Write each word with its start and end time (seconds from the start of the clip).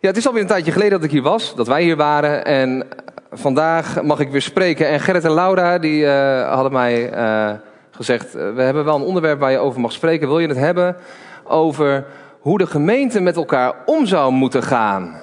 Ja, 0.00 0.08
het 0.08 0.16
is 0.16 0.26
alweer 0.26 0.42
een 0.42 0.48
tijdje 0.48 0.72
geleden 0.72 0.92
dat 0.92 1.04
ik 1.04 1.10
hier 1.10 1.22
was, 1.22 1.54
dat 1.54 1.66
wij 1.66 1.82
hier 1.82 1.96
waren. 1.96 2.44
En 2.44 2.86
vandaag 3.32 4.02
mag 4.02 4.20
ik 4.20 4.30
weer 4.30 4.42
spreken. 4.42 4.88
En 4.88 5.00
Gerrit 5.00 5.24
en 5.24 5.34
Laura 5.34 5.78
die 5.78 6.02
uh, 6.02 6.52
hadden 6.52 6.72
mij 6.72 7.12
uh, 7.12 7.50
gezegd: 7.90 8.32
We 8.32 8.62
hebben 8.62 8.84
wel 8.84 8.96
een 8.96 9.02
onderwerp 9.02 9.40
waar 9.40 9.50
je 9.50 9.58
over 9.58 9.80
mag 9.80 9.92
spreken. 9.92 10.28
Wil 10.28 10.38
je 10.38 10.48
het 10.48 10.56
hebben 10.56 10.96
over 11.44 12.06
hoe 12.40 12.58
de 12.58 12.66
gemeente 12.66 13.20
met 13.20 13.36
elkaar 13.36 13.74
om 13.86 14.06
zou 14.06 14.32
moeten 14.32 14.62
gaan? 14.62 15.20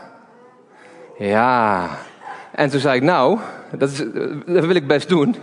Ja. 1.17 1.87
En 2.51 2.69
toen 2.69 2.79
zei 2.79 2.95
ik: 2.95 3.03
Nou, 3.03 3.39
dat, 3.77 3.89
is, 3.89 4.03
wil 4.45 4.75
ik 4.75 4.87
best 4.87 5.09
doen. 5.09 5.35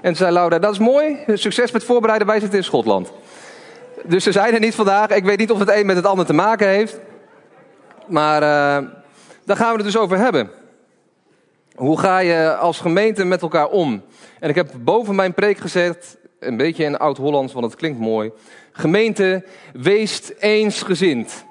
En 0.00 0.02
toen 0.02 0.16
zei 0.16 0.32
Laura: 0.32 0.58
Dat 0.58 0.72
is 0.72 0.78
mooi. 0.78 1.16
Succes 1.26 1.70
met 1.70 1.84
voorbereiden. 1.84 2.26
Wij 2.26 2.40
zitten 2.40 2.58
in 2.58 2.64
Schotland. 2.64 3.12
Dus 4.04 4.24
ze 4.24 4.32
zijn 4.32 4.54
er 4.54 4.60
niet 4.60 4.74
vandaag. 4.74 5.08
Ik 5.08 5.24
weet 5.24 5.38
niet 5.38 5.50
of 5.50 5.58
het 5.58 5.70
een 5.70 5.86
met 5.86 5.96
het 5.96 6.06
ander 6.06 6.26
te 6.26 6.34
maken 6.34 6.68
heeft. 6.68 7.00
Maar 8.08 8.42
uh, 8.42 8.88
daar 9.44 9.56
gaan 9.56 9.70
we 9.70 9.76
het 9.76 9.84
dus 9.84 9.96
over 9.96 10.18
hebben. 10.18 10.50
Hoe 11.74 11.98
ga 11.98 12.18
je 12.18 12.56
als 12.56 12.80
gemeente 12.80 13.24
met 13.24 13.42
elkaar 13.42 13.68
om? 13.68 14.02
En 14.40 14.48
ik 14.48 14.54
heb 14.54 14.70
boven 14.78 15.14
mijn 15.14 15.34
preek 15.34 15.58
gezet, 15.58 16.18
een 16.40 16.56
beetje 16.56 16.84
in 16.84 16.98
oud-Hollands, 16.98 17.52
want 17.52 17.64
het 17.64 17.74
klinkt 17.74 17.98
mooi. 17.98 18.32
Gemeente, 18.72 19.44
weest 19.72 20.34
eensgezind. 20.38 21.44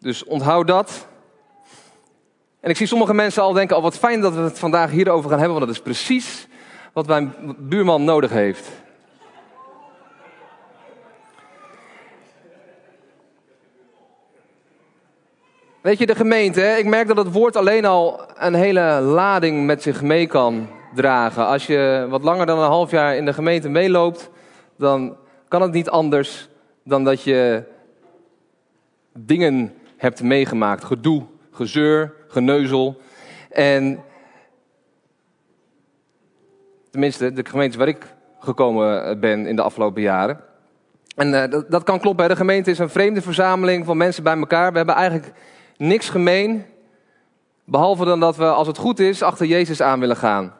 Dus 0.00 0.24
onthoud 0.24 0.66
dat. 0.66 1.06
En 2.60 2.70
ik 2.70 2.76
zie 2.76 2.86
sommige 2.86 3.14
mensen 3.14 3.42
al 3.42 3.52
denken, 3.52 3.76
oh, 3.76 3.82
wat 3.82 3.98
fijn 3.98 4.20
dat 4.20 4.34
we 4.34 4.40
het 4.40 4.58
vandaag 4.58 4.90
hierover 4.90 5.30
gaan 5.30 5.38
hebben, 5.38 5.56
want 5.56 5.66
dat 5.66 5.76
is 5.76 5.82
precies 5.82 6.46
wat 6.92 7.06
mijn 7.06 7.34
buurman 7.58 8.04
nodig 8.04 8.30
heeft. 8.30 8.68
Weet 15.80 15.98
je, 15.98 16.06
de 16.06 16.14
gemeente, 16.14 16.62
ik 16.62 16.86
merk 16.86 17.08
dat 17.08 17.16
het 17.16 17.32
woord 17.32 17.56
alleen 17.56 17.84
al 17.84 18.20
een 18.34 18.54
hele 18.54 19.00
lading 19.00 19.66
met 19.66 19.82
zich 19.82 20.02
mee 20.02 20.26
kan 20.26 20.68
dragen. 20.94 21.46
Als 21.46 21.66
je 21.66 22.06
wat 22.08 22.22
langer 22.22 22.46
dan 22.46 22.58
een 22.58 22.68
half 22.68 22.90
jaar 22.90 23.16
in 23.16 23.24
de 23.24 23.32
gemeente 23.32 23.68
meeloopt, 23.68 24.30
dan 24.76 25.16
kan 25.48 25.62
het 25.62 25.72
niet 25.72 25.90
anders 25.90 26.48
dan 26.84 27.04
dat 27.04 27.22
je 27.22 27.64
dingen 29.12 29.74
hebt 29.96 30.22
meegemaakt. 30.22 30.84
Gedoe, 30.84 31.22
gezeur, 31.50 32.14
geneuzel. 32.28 33.00
En 33.50 34.04
tenminste, 36.90 37.32
de 37.32 37.44
gemeentes 37.44 37.78
waar 37.78 37.88
ik 37.88 38.14
gekomen 38.38 39.20
ben 39.20 39.46
in 39.46 39.56
de 39.56 39.62
afgelopen 39.62 40.02
jaren. 40.02 40.40
En 41.16 41.32
uh, 41.32 41.50
dat, 41.50 41.70
dat, 41.70 41.82
kan 41.82 42.00
kloppen. 42.00 42.28
De 42.28 42.36
gemeente 42.36 42.70
is 42.70 42.78
een 42.78 42.90
vreemde 42.90 43.22
verzameling 43.22 43.84
van 43.84 43.96
mensen 43.96 44.22
bij 44.22 44.36
elkaar. 44.36 44.70
We 44.70 44.76
hebben 44.76 44.94
eigenlijk 44.94 45.32
niks 45.78 46.08
gemeen. 46.08 46.64
Behalve 47.64 48.04
dan 48.04 48.20
dat 48.20 48.36
we, 48.36 48.44
als 48.44 48.66
het 48.66 48.78
goed 48.78 48.98
is, 48.98 49.22
achter 49.22 49.46
Jezus 49.46 49.80
aan 49.80 50.00
willen 50.00 50.16
gaan. 50.16 50.54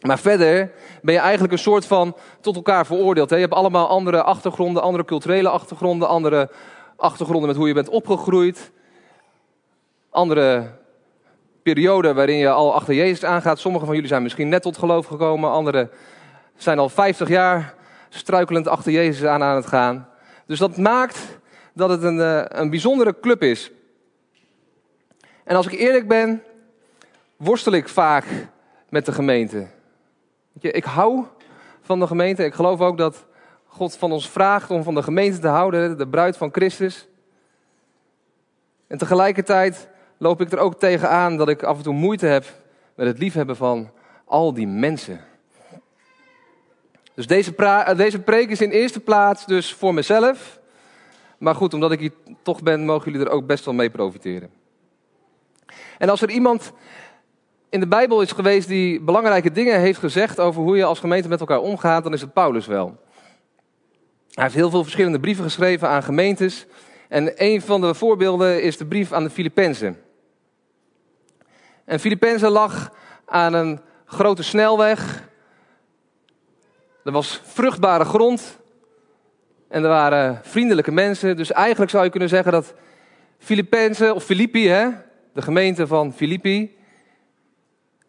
Maar 0.00 0.18
verder 0.18 0.72
ben 1.02 1.14
je 1.14 1.20
eigenlijk 1.20 1.52
een 1.52 1.58
soort 1.58 1.86
van 1.86 2.16
tot 2.40 2.56
elkaar 2.56 2.86
veroordeeld. 2.86 3.30
Hè? 3.30 3.36
Je 3.36 3.42
hebt 3.42 3.54
allemaal 3.54 3.88
andere 3.88 4.22
achtergronden, 4.22 4.82
andere 4.82 5.04
culturele 5.04 5.48
achtergronden, 5.48 6.08
andere 6.08 6.50
achtergronden 6.96 7.48
met 7.48 7.56
hoe 7.56 7.68
je 7.68 7.74
bent 7.74 7.88
opgegroeid. 7.88 8.70
Andere 10.10 10.70
perioden 11.62 12.14
waarin 12.14 12.36
je 12.36 12.50
al 12.50 12.74
achter 12.74 12.94
Jezus 12.94 13.24
aangaat. 13.24 13.58
Sommigen 13.58 13.86
van 13.86 13.94
jullie 13.94 14.10
zijn 14.10 14.22
misschien 14.22 14.48
net 14.48 14.62
tot 14.62 14.78
geloof 14.78 15.06
gekomen, 15.06 15.50
anderen 15.50 15.90
zijn 16.56 16.78
al 16.78 16.88
50 16.88 17.28
jaar 17.28 17.74
struikelend 18.08 18.68
achter 18.68 18.92
Jezus 18.92 19.24
aan 19.24 19.42
aan 19.42 19.56
het 19.56 19.66
gaan. 19.66 20.08
Dus 20.46 20.58
dat 20.58 20.76
maakt 20.76 21.38
dat 21.74 21.90
het 21.90 22.02
een, 22.02 22.20
eh, 22.20 22.42
een 22.60 22.70
bijzondere 22.70 23.20
club 23.20 23.42
is. 23.42 23.70
En 25.50 25.56
als 25.56 25.66
ik 25.66 25.78
eerlijk 25.78 26.08
ben, 26.08 26.42
worstel 27.36 27.72
ik 27.72 27.88
vaak 27.88 28.24
met 28.88 29.06
de 29.06 29.12
gemeente. 29.12 29.66
Ik 30.60 30.84
hou 30.84 31.24
van 31.80 32.00
de 32.00 32.06
gemeente. 32.06 32.44
Ik 32.44 32.54
geloof 32.54 32.80
ook 32.80 32.98
dat 32.98 33.26
God 33.66 33.96
van 33.96 34.12
ons 34.12 34.30
vraagt 34.30 34.70
om 34.70 34.82
van 34.82 34.94
de 34.94 35.02
gemeente 35.02 35.38
te 35.38 35.48
houden, 35.48 35.98
de 35.98 36.08
bruid 36.08 36.36
van 36.36 36.52
Christus. 36.52 37.08
En 38.86 38.98
tegelijkertijd 38.98 39.88
loop 40.18 40.40
ik 40.40 40.52
er 40.52 40.58
ook 40.58 40.78
tegenaan 40.78 41.36
dat 41.36 41.48
ik 41.48 41.62
af 41.62 41.76
en 41.76 41.82
toe 41.82 41.94
moeite 41.94 42.26
heb 42.26 42.44
met 42.94 43.06
het 43.06 43.18
liefhebben 43.18 43.56
van 43.56 43.90
al 44.24 44.54
die 44.54 44.66
mensen. 44.66 45.20
Dus 47.14 47.26
deze, 47.26 47.54
deze 47.96 48.20
preek 48.20 48.50
is 48.50 48.60
in 48.60 48.70
eerste 48.70 49.00
plaats 49.00 49.46
dus 49.46 49.74
voor 49.74 49.94
mezelf. 49.94 50.60
Maar 51.38 51.54
goed, 51.54 51.74
omdat 51.74 51.92
ik 51.92 52.00
hier 52.00 52.14
toch 52.42 52.62
ben, 52.62 52.84
mogen 52.84 53.12
jullie 53.12 53.26
er 53.26 53.32
ook 53.32 53.46
best 53.46 53.64
wel 53.64 53.74
mee 53.74 53.90
profiteren. 53.90 54.59
En 56.00 56.08
als 56.08 56.22
er 56.22 56.30
iemand 56.30 56.72
in 57.68 57.80
de 57.80 57.86
Bijbel 57.86 58.20
is 58.20 58.32
geweest 58.32 58.68
die 58.68 59.00
belangrijke 59.00 59.52
dingen 59.52 59.80
heeft 59.80 59.98
gezegd 59.98 60.40
over 60.40 60.62
hoe 60.62 60.76
je 60.76 60.84
als 60.84 60.98
gemeente 60.98 61.28
met 61.28 61.40
elkaar 61.40 61.58
omgaat, 61.58 62.02
dan 62.02 62.12
is 62.12 62.20
het 62.20 62.32
Paulus 62.32 62.66
wel. 62.66 62.96
Hij 64.30 64.44
heeft 64.44 64.54
heel 64.54 64.70
veel 64.70 64.82
verschillende 64.82 65.20
brieven 65.20 65.44
geschreven 65.44 65.88
aan 65.88 66.02
gemeentes. 66.02 66.66
En 67.08 67.32
een 67.36 67.62
van 67.62 67.80
de 67.80 67.94
voorbeelden 67.94 68.62
is 68.62 68.76
de 68.76 68.86
brief 68.86 69.12
aan 69.12 69.24
de 69.24 69.30
Filippenzen. 69.30 69.98
En 71.84 72.00
Filippenzen 72.00 72.50
lag 72.50 72.92
aan 73.26 73.52
een 73.52 73.80
grote 74.04 74.42
snelweg. 74.42 75.28
Er 77.04 77.12
was 77.12 77.40
vruchtbare 77.44 78.04
grond. 78.04 78.58
En 79.68 79.82
er 79.82 79.88
waren 79.88 80.40
vriendelijke 80.42 80.92
mensen. 80.92 81.36
Dus 81.36 81.52
eigenlijk 81.52 81.90
zou 81.90 82.04
je 82.04 82.10
kunnen 82.10 82.28
zeggen 82.28 82.52
dat 82.52 82.74
Filippenzen, 83.38 84.14
of 84.14 84.24
Filippi, 84.24 84.68
hè, 84.68 84.88
de 85.32 85.42
gemeente 85.42 85.86
van 85.86 86.12
Filippi, 86.12 86.76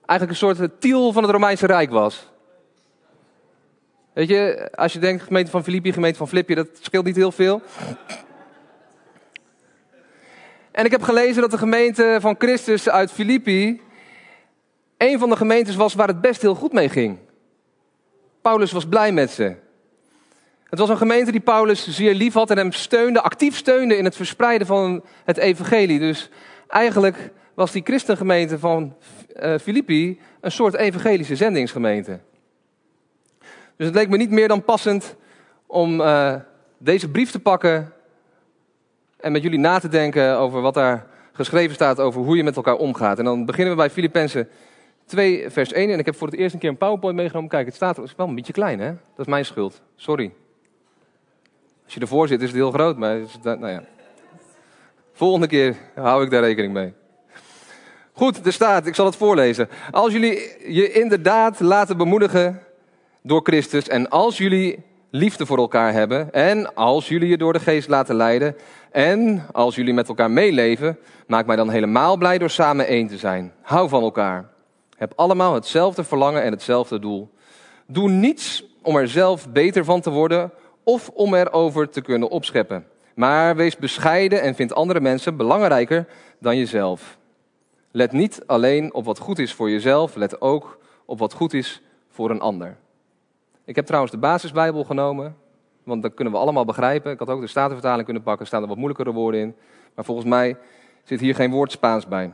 eigenlijk 0.05 0.29
een 0.29 0.55
soort 0.55 0.81
tiel 0.81 1.11
van 1.11 1.23
het 1.23 1.31
Romeinse 1.31 1.65
Rijk 1.65 1.89
was. 1.89 2.29
Weet 4.13 4.27
je, 4.27 4.69
als 4.75 4.93
je 4.93 4.99
denkt 4.99 5.23
gemeente 5.23 5.51
van 5.51 5.63
Filippi, 5.63 5.93
gemeente 5.93 6.17
van 6.17 6.27
Filippi, 6.27 6.53
dat 6.55 6.67
scheelt 6.81 7.05
niet 7.05 7.15
heel 7.15 7.31
veel. 7.31 7.61
En 10.71 10.85
ik 10.85 10.91
heb 10.91 11.01
gelezen 11.01 11.41
dat 11.41 11.51
de 11.51 11.57
gemeente 11.57 12.17
van 12.19 12.35
Christus 12.37 12.89
uit 12.89 13.11
Filippi 13.11 13.81
een 14.97 15.19
van 15.19 15.29
de 15.29 15.35
gemeentes 15.35 15.75
was 15.75 15.93
waar 15.93 16.07
het 16.07 16.21
best 16.21 16.41
heel 16.41 16.55
goed 16.55 16.73
mee 16.73 16.89
ging. 16.89 17.17
Paulus 18.41 18.71
was 18.71 18.87
blij 18.87 19.11
met 19.11 19.31
ze. 19.31 19.55
Het 20.69 20.79
was 20.79 20.89
een 20.89 20.97
gemeente 20.97 21.31
die 21.31 21.41
Paulus 21.41 21.87
zeer 21.87 22.13
lief 22.13 22.33
had 22.33 22.49
en 22.49 22.57
hem 22.57 22.71
steunde, 22.71 23.21
actief 23.21 23.55
steunde 23.55 23.97
in 23.97 24.05
het 24.05 24.15
verspreiden 24.15 24.67
van 24.67 25.03
het 25.25 25.37
evangelie. 25.37 25.99
Dus 25.99 26.29
eigenlijk 26.71 27.31
was 27.53 27.71
die 27.71 27.83
christengemeente 27.83 28.59
van 28.59 28.95
uh, 29.35 29.57
Filippi 29.57 30.19
een 30.41 30.51
soort 30.51 30.73
evangelische 30.73 31.35
zendingsgemeente. 31.35 32.19
Dus 33.75 33.87
het 33.87 33.95
leek 33.95 34.09
me 34.09 34.17
niet 34.17 34.31
meer 34.31 34.47
dan 34.47 34.63
passend 34.63 35.15
om 35.65 36.01
uh, 36.01 36.35
deze 36.77 37.09
brief 37.09 37.31
te 37.31 37.39
pakken 37.39 37.93
en 39.19 39.31
met 39.31 39.43
jullie 39.43 39.59
na 39.59 39.79
te 39.79 39.87
denken 39.87 40.37
over 40.37 40.61
wat 40.61 40.73
daar 40.73 41.07
geschreven 41.31 41.75
staat 41.75 41.99
over 41.99 42.21
hoe 42.21 42.37
je 42.37 42.43
met 42.43 42.55
elkaar 42.55 42.75
omgaat. 42.75 43.19
En 43.19 43.25
dan 43.25 43.45
beginnen 43.45 43.73
we 43.73 43.79
bij 43.79 43.89
Filippenzen 43.89 44.49
2, 45.05 45.49
vers 45.49 45.71
1. 45.71 45.89
En 45.89 45.99
ik 45.99 46.05
heb 46.05 46.15
voor 46.15 46.27
het 46.27 46.35
eerst 46.35 46.53
een 46.53 46.59
keer 46.59 46.69
een 46.69 46.77
PowerPoint 46.77 47.17
meegenomen. 47.17 47.49
Kijk, 47.49 47.65
het 47.65 47.75
staat 47.75 47.97
is 47.97 48.15
wel 48.15 48.27
een 48.27 48.35
beetje 48.35 48.53
klein, 48.53 48.79
hè? 48.79 48.87
Dat 48.87 49.25
is 49.25 49.25
mijn 49.25 49.45
schuld. 49.45 49.81
Sorry. 49.95 50.33
Als 51.83 51.93
je 51.93 51.99
ervoor 51.99 52.27
zit, 52.27 52.41
is 52.41 52.47
het 52.47 52.55
heel 52.55 52.71
groot, 52.71 52.97
maar 52.97 53.19
nou 53.43 53.67
ja. 53.67 53.83
Volgende 55.21 55.47
keer 55.47 55.75
hou 55.95 56.23
ik 56.23 56.29
daar 56.31 56.41
rekening 56.41 56.73
mee. 56.73 56.93
Goed, 58.11 58.45
er 58.45 58.53
staat, 58.53 58.85
ik 58.85 58.95
zal 58.95 59.05
het 59.05 59.15
voorlezen. 59.15 59.69
Als 59.91 60.11
jullie 60.11 60.55
je 60.73 60.91
inderdaad 60.91 61.59
laten 61.59 61.97
bemoedigen 61.97 62.61
door 63.23 63.41
Christus 63.43 63.87
en 63.87 64.09
als 64.09 64.37
jullie 64.37 64.83
liefde 65.09 65.45
voor 65.45 65.57
elkaar 65.57 65.93
hebben 65.93 66.33
en 66.33 66.75
als 66.75 67.07
jullie 67.07 67.29
je 67.29 67.37
door 67.37 67.53
de 67.53 67.59
geest 67.59 67.87
laten 67.87 68.15
leiden 68.15 68.55
en 68.91 69.45
als 69.51 69.75
jullie 69.75 69.93
met 69.93 70.07
elkaar 70.07 70.31
meeleven, 70.31 70.97
maak 71.27 71.45
mij 71.45 71.55
dan 71.55 71.69
helemaal 71.69 72.17
blij 72.17 72.37
door 72.37 72.49
samen 72.49 72.87
één 72.87 73.07
te 73.07 73.17
zijn. 73.17 73.53
Hou 73.61 73.89
van 73.89 74.03
elkaar. 74.03 74.49
Heb 74.97 75.13
allemaal 75.15 75.53
hetzelfde 75.53 76.03
verlangen 76.03 76.43
en 76.43 76.51
hetzelfde 76.51 76.99
doel. 76.99 77.31
Doe 77.87 78.09
niets 78.09 78.63
om 78.81 78.95
er 78.95 79.07
zelf 79.07 79.49
beter 79.49 79.85
van 79.85 80.01
te 80.01 80.09
worden 80.09 80.51
of 80.83 81.09
om 81.09 81.33
erover 81.33 81.89
te 81.89 82.01
kunnen 82.01 82.29
opscheppen. 82.29 82.85
Maar 83.21 83.55
wees 83.55 83.77
bescheiden 83.77 84.41
en 84.41 84.55
vind 84.55 84.73
andere 84.73 84.99
mensen 84.99 85.37
belangrijker 85.37 86.07
dan 86.39 86.57
jezelf. 86.57 87.17
Let 87.91 88.11
niet 88.11 88.43
alleen 88.45 88.93
op 88.93 89.05
wat 89.05 89.19
goed 89.19 89.39
is 89.39 89.53
voor 89.53 89.69
jezelf, 89.69 90.15
let 90.15 90.41
ook 90.41 90.79
op 91.05 91.19
wat 91.19 91.33
goed 91.33 91.53
is 91.53 91.81
voor 92.09 92.29
een 92.29 92.39
ander. 92.39 92.77
Ik 93.65 93.75
heb 93.75 93.85
trouwens 93.85 94.11
de 94.11 94.19
basisbijbel 94.19 94.83
genomen, 94.83 95.35
want 95.83 96.01
dat 96.01 96.13
kunnen 96.13 96.33
we 96.33 96.39
allemaal 96.39 96.65
begrijpen. 96.65 97.11
Ik 97.11 97.19
had 97.19 97.29
ook 97.29 97.41
de 97.41 97.47
Statenvertaling 97.47 98.05
kunnen 98.05 98.23
pakken, 98.23 98.41
er 98.41 98.47
staan 98.47 98.61
er 98.61 98.67
wat 98.67 98.77
moeilijkere 98.77 99.11
woorden 99.11 99.41
in. 99.41 99.55
Maar 99.95 100.05
volgens 100.05 100.27
mij 100.27 100.57
zit 101.03 101.19
hier 101.19 101.35
geen 101.35 101.51
woord 101.51 101.71
Spaans 101.71 102.07
bij. 102.07 102.33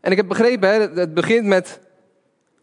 En 0.00 0.10
ik 0.10 0.16
heb 0.16 0.28
begrepen, 0.28 0.94
het 0.94 1.14
begint 1.14 1.46
met 1.46 1.80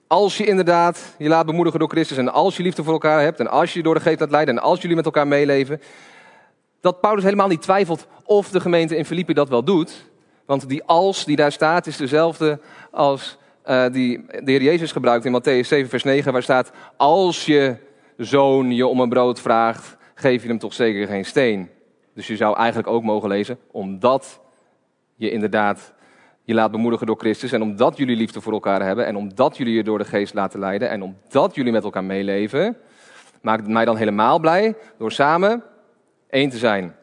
als 0.08 0.38
je 0.38 0.46
inderdaad 0.46 1.16
je 1.18 1.28
laat 1.28 1.46
bemoedigen 1.46 1.80
door 1.80 1.90
Christus 1.90 2.18
en 2.18 2.34
als 2.34 2.58
je 2.58 2.64
liefde 2.64 2.84
voor 2.84 2.94
elkaar 2.94 3.22
hebt 3.22 3.40
en 3.40 3.48
als 3.48 3.74
je 3.74 3.84
door 3.84 3.94
de 3.94 4.00
geest 4.00 4.20
laat 4.20 4.32
leiden 4.32 4.58
en 4.58 4.64
als 4.64 4.82
jullie 4.82 4.96
met 4.96 5.06
elkaar 5.06 5.28
meeleven, 5.28 5.82
dat 6.82 7.02
Paulus 7.02 7.24
helemaal 7.24 7.48
niet 7.48 7.62
twijfelt 7.62 8.08
of 8.24 8.50
de 8.50 8.60
gemeente 8.60 8.98
in 8.98 9.06
Filippi 9.06 9.34
dat 9.34 9.50
wel 9.50 9.64
doet. 9.64 10.10
Want 10.46 10.70
die 10.70 10.84
als 10.84 11.26
die 11.26 11.36
daar 11.36 11.52
staat 11.52 11.88
is 11.88 11.98
dezelfde 11.98 12.60
als 12.92 13.38
uh, 13.66 13.86
die 13.92 14.26
de 14.26 14.52
Heer 14.52 14.62
Jezus 14.62 14.92
gebruikt 14.92 15.26
in 15.26 15.42
Matthäus 15.42 15.68
7, 15.68 15.90
vers 15.90 16.04
9, 16.04 16.32
waar 16.32 16.44
staat: 16.44 16.72
Als 16.98 17.46
je 17.46 17.76
zoon 18.18 18.72
je 18.72 18.88
om 18.88 19.00
een 19.00 19.10
brood 19.10 19.40
vraagt, 19.40 19.98
geef 20.16 20.42
je 20.42 20.48
hem 20.48 20.60
toch 20.60 20.74
zeker 20.74 21.08
geen 21.08 21.26
steen. 21.26 21.70
Dus 22.14 22.28
je 22.28 22.36
zou 22.36 22.58
eigenlijk 22.58 22.88
ook 22.88 23.04
mogen 23.04 23.30
lezen, 23.30 23.60
omdat 23.72 24.40
je 25.16 25.32
inderdaad 25.32 25.94
je 26.46 26.54
laat 26.54 26.72
bemoedigen 26.72 27.08
door 27.08 27.18
Christus 27.20 27.52
en 27.52 27.62
omdat 27.62 27.98
jullie 27.98 28.16
liefde 28.16 28.42
voor 28.42 28.54
elkaar 28.54 28.82
hebben 28.82 29.06
en 29.06 29.16
omdat 29.16 29.58
jullie 29.58 29.74
je 29.74 29.84
door 29.84 29.98
de 29.98 30.06
geest 30.06 30.34
laten 30.34 30.60
leiden 30.60 30.90
en 30.90 31.02
omdat 31.04 31.56
jullie 31.56 31.72
met 31.72 31.84
elkaar 31.84 32.04
meeleven, 32.04 32.78
maakt 33.42 33.68
mij 33.68 33.86
dan 33.86 33.98
helemaal 33.98 34.40
blij 34.40 34.76
door 34.98 35.12
samen 35.12 35.64
één 36.30 36.50
te 36.50 36.58
zijn. 36.58 36.96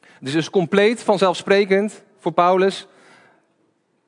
Het 0.00 0.28
is 0.28 0.32
dus 0.32 0.50
compleet 0.50 1.02
vanzelfsprekend 1.02 2.04
voor 2.18 2.32
Paulus 2.32 2.86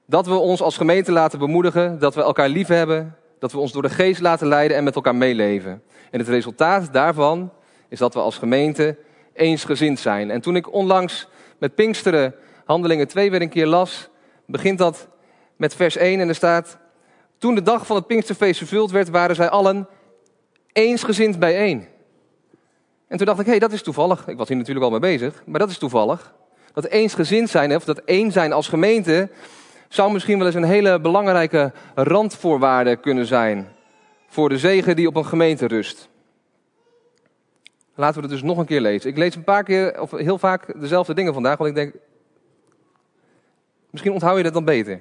dat 0.07 0.27
we 0.27 0.35
ons 0.35 0.63
als 0.63 0.77
gemeente 0.77 1.13
laten 1.13 1.39
bemoedigen, 1.39 1.99
dat 1.99 2.15
we 2.15 2.23
elkaar 2.23 2.49
lief 2.49 2.69
hebben, 2.69 3.17
dat 3.39 3.53
we 3.53 3.59
ons 3.59 3.73
door 3.73 3.83
de 3.83 3.89
geest 3.89 4.21
laten 4.21 4.47
leiden 4.47 4.77
en 4.77 4.85
met 4.85 4.95
elkaar 4.95 5.15
meeleven. 5.15 5.83
En 6.11 6.19
het 6.19 6.29
resultaat 6.29 6.93
daarvan 6.93 7.53
is 7.89 7.99
dat 7.99 8.15
we 8.15 8.21
als 8.21 8.39
gemeente 8.39 8.97
eensgezind 9.33 9.99
zijn. 9.99 10.31
En 10.31 10.41
toen 10.41 10.57
ik 10.57 10.73
onlangs 10.73 11.29
met 11.59 11.75
Pinksteren 11.75 12.35
Handelingen 12.65 13.09
2 13.09 13.31
weer 13.31 13.43
een 13.43 13.49
keer 13.49 13.67
las, 13.67 14.09
begint 14.47 14.79
dat 14.79 15.09
met 15.57 15.75
vers 15.75 15.97
1 15.97 16.21
en 16.21 16.29
er 16.29 16.35
staat: 16.35 16.79
Toen 17.39 17.55
de 17.55 17.63
dag 17.63 17.87
van 17.87 17.97
het 17.97 18.07
Pinksterfeest 18.07 18.59
vervuld 18.59 18.91
werd, 18.91 19.09
waren 19.09 19.37
zij 19.37 19.49
allen 19.49 19.89
eensgezind 20.73 21.39
bijeen. 21.39 21.87
En 23.09 23.17
toen 23.17 23.27
dacht 23.27 23.39
ik, 23.41 23.45
hé, 23.45 23.51
hey, 23.51 23.61
dat 23.61 23.73
is 23.73 23.83
toevallig. 23.83 24.29
Ik 24.29 24.37
was 24.37 24.49
hier 24.49 24.57
natuurlijk 24.57 24.85
al 24.85 24.91
mee 24.91 25.01
bezig, 25.01 25.43
maar 25.47 25.61
dat 25.61 25.71
is 25.71 25.79
toevallig. 25.79 26.35
Dat 26.73 26.85
eensgezind 26.85 27.51
zijn, 27.51 27.75
of 27.75 27.85
dat 27.85 27.99
één 27.99 28.33
zijn 28.33 28.53
als 28.53 28.69
gemeente, 28.69 29.31
zou 29.89 30.13
misschien 30.13 30.39
wel 30.39 30.47
eens 30.47 30.57
een 30.57 30.65
hele 30.65 31.01
belangrijke 31.01 31.73
randvoorwaarde 31.95 32.97
kunnen 32.97 33.27
zijn 33.27 33.69
voor 34.29 34.49
de 34.49 34.59
zegen 34.59 34.97
die 34.97 35.07
op 35.07 35.17
een 35.17 35.27
gemeente 35.27 35.67
rust. 35.67 36.09
Laten 37.95 38.15
we 38.15 38.21
het 38.21 38.31
dus 38.31 38.43
nog 38.43 38.59
een 38.59 38.67
keer 38.67 38.81
lezen. 38.81 39.11
Ik 39.11 39.17
lees 39.17 39.35
een 39.35 39.45
paar 39.45 39.65
keer, 39.65 40.01
of 40.01 40.11
heel 40.11 40.39
vaak 40.39 40.81
dezelfde 40.81 41.15
dingen 41.15 41.35
vandaag, 41.35 41.59
want 41.59 41.71
ik 41.71 41.77
denk, 41.77 41.95
misschien 43.95 44.13
onthoud 44.13 44.37
je 44.37 44.43
dat 44.43 44.53
dan 44.53 44.65
beter. 44.65 45.01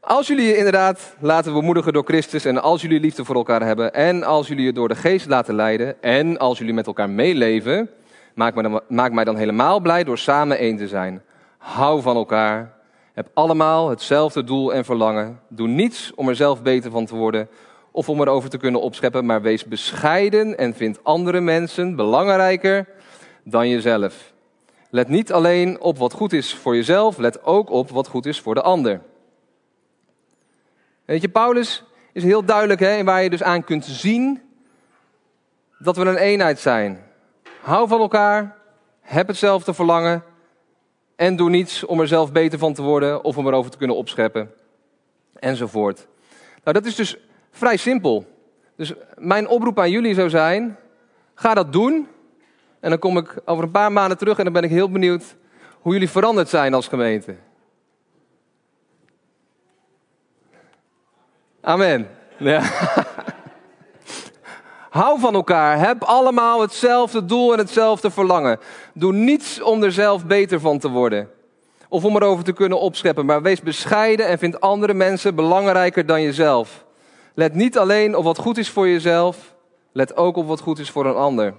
Als 0.00 0.26
jullie 0.26 0.46
je 0.46 0.56
inderdaad 0.56 1.16
laten 1.18 1.52
bemoedigen 1.52 1.92
door 1.92 2.04
Christus 2.04 2.44
en 2.44 2.62
als 2.62 2.82
jullie 2.82 3.00
liefde 3.00 3.24
voor 3.24 3.34
elkaar 3.34 3.62
hebben 3.62 3.94
en 3.94 4.22
als 4.22 4.48
jullie 4.48 4.64
je 4.64 4.72
door 4.72 4.88
de 4.88 4.94
geest 4.94 5.28
laten 5.28 5.54
leiden 5.54 6.02
en 6.02 6.38
als 6.38 6.58
jullie 6.58 6.74
met 6.74 6.86
elkaar 6.86 7.10
meeleven, 7.10 7.90
maak 8.34 8.54
mij 8.54 8.62
dan, 8.62 8.80
maak 8.88 9.24
dan 9.24 9.36
helemaal 9.36 9.80
blij 9.80 10.04
door 10.04 10.18
samen 10.18 10.58
één 10.58 10.76
te 10.76 10.88
zijn. 10.88 11.22
Hou 11.58 12.02
van 12.02 12.16
elkaar, 12.16 12.74
heb 13.12 13.28
allemaal 13.34 13.88
hetzelfde 13.90 14.44
doel 14.44 14.74
en 14.74 14.84
verlangen. 14.84 15.40
Doe 15.48 15.68
niets 15.68 16.12
om 16.14 16.28
er 16.28 16.36
zelf 16.36 16.62
beter 16.62 16.90
van 16.90 17.06
te 17.06 17.16
worden 17.16 17.48
of 17.90 18.08
om 18.08 18.20
erover 18.20 18.50
te 18.50 18.58
kunnen 18.58 18.80
opscheppen, 18.80 19.26
maar 19.26 19.42
wees 19.42 19.64
bescheiden 19.64 20.58
en 20.58 20.74
vind 20.74 21.04
andere 21.04 21.40
mensen 21.40 21.96
belangrijker 21.96 22.86
dan 23.42 23.68
jezelf. 23.68 24.33
Let 24.94 25.08
niet 25.08 25.32
alleen 25.32 25.80
op 25.80 25.98
wat 25.98 26.12
goed 26.12 26.32
is 26.32 26.54
voor 26.54 26.74
jezelf, 26.74 27.16
let 27.16 27.44
ook 27.44 27.70
op 27.70 27.90
wat 27.90 28.08
goed 28.08 28.26
is 28.26 28.40
voor 28.40 28.54
de 28.54 28.62
ander. 28.62 29.00
Weet 31.04 31.20
je, 31.20 31.28
Paulus 31.28 31.84
is 32.12 32.22
heel 32.22 32.44
duidelijk 32.44 32.80
hè, 32.80 33.04
waar 33.04 33.22
je 33.22 33.30
dus 33.30 33.42
aan 33.42 33.64
kunt 33.64 33.84
zien 33.84 34.42
dat 35.78 35.96
we 35.96 36.04
een 36.04 36.16
eenheid 36.16 36.58
zijn. 36.58 37.04
Hou 37.60 37.88
van 37.88 38.00
elkaar, 38.00 38.56
heb 39.00 39.26
hetzelfde 39.26 39.74
verlangen 39.74 40.24
en 41.16 41.36
doe 41.36 41.50
niets 41.50 41.84
om 41.84 42.00
er 42.00 42.08
zelf 42.08 42.32
beter 42.32 42.58
van 42.58 42.74
te 42.74 42.82
worden 42.82 43.24
of 43.24 43.36
om 43.36 43.46
erover 43.46 43.70
te 43.70 43.78
kunnen 43.78 43.96
opscheppen 43.96 44.54
enzovoort. 45.34 46.06
Nou, 46.64 46.76
dat 46.76 46.86
is 46.86 46.94
dus 46.94 47.16
vrij 47.50 47.76
simpel. 47.76 48.26
Dus 48.76 48.92
mijn 49.14 49.48
oproep 49.48 49.78
aan 49.78 49.90
jullie 49.90 50.14
zou 50.14 50.30
zijn: 50.30 50.76
ga 51.34 51.54
dat 51.54 51.72
doen. 51.72 52.08
En 52.84 52.90
dan 52.90 52.98
kom 52.98 53.16
ik 53.16 53.34
over 53.44 53.64
een 53.64 53.70
paar 53.70 53.92
maanden 53.92 54.18
terug 54.18 54.38
en 54.38 54.44
dan 54.44 54.52
ben 54.52 54.62
ik 54.62 54.70
heel 54.70 54.90
benieuwd 54.90 55.36
hoe 55.80 55.92
jullie 55.92 56.10
veranderd 56.10 56.48
zijn 56.48 56.74
als 56.74 56.88
gemeente. 56.88 57.36
Amen. 61.60 62.08
Ja. 62.36 62.62
Hou 64.90 65.20
van 65.20 65.34
elkaar. 65.34 65.78
Heb 65.78 66.02
allemaal 66.02 66.60
hetzelfde 66.60 67.24
doel 67.24 67.52
en 67.52 67.58
hetzelfde 67.58 68.10
verlangen. 68.10 68.58
Doe 68.94 69.12
niets 69.12 69.62
om 69.62 69.82
er 69.82 69.92
zelf 69.92 70.26
beter 70.26 70.60
van 70.60 70.78
te 70.78 70.88
worden. 70.88 71.30
Of 71.88 72.04
om 72.04 72.16
erover 72.16 72.44
te 72.44 72.52
kunnen 72.52 72.80
opscheppen. 72.80 73.26
Maar 73.26 73.42
wees 73.42 73.60
bescheiden 73.60 74.26
en 74.26 74.38
vind 74.38 74.60
andere 74.60 74.94
mensen 74.94 75.34
belangrijker 75.34 76.06
dan 76.06 76.22
jezelf. 76.22 76.84
Let 77.34 77.54
niet 77.54 77.78
alleen 77.78 78.16
op 78.16 78.24
wat 78.24 78.38
goed 78.38 78.58
is 78.58 78.70
voor 78.70 78.88
jezelf. 78.88 79.54
Let 79.92 80.16
ook 80.16 80.36
op 80.36 80.46
wat 80.46 80.60
goed 80.60 80.78
is 80.78 80.90
voor 80.90 81.06
een 81.06 81.14
ander. 81.14 81.54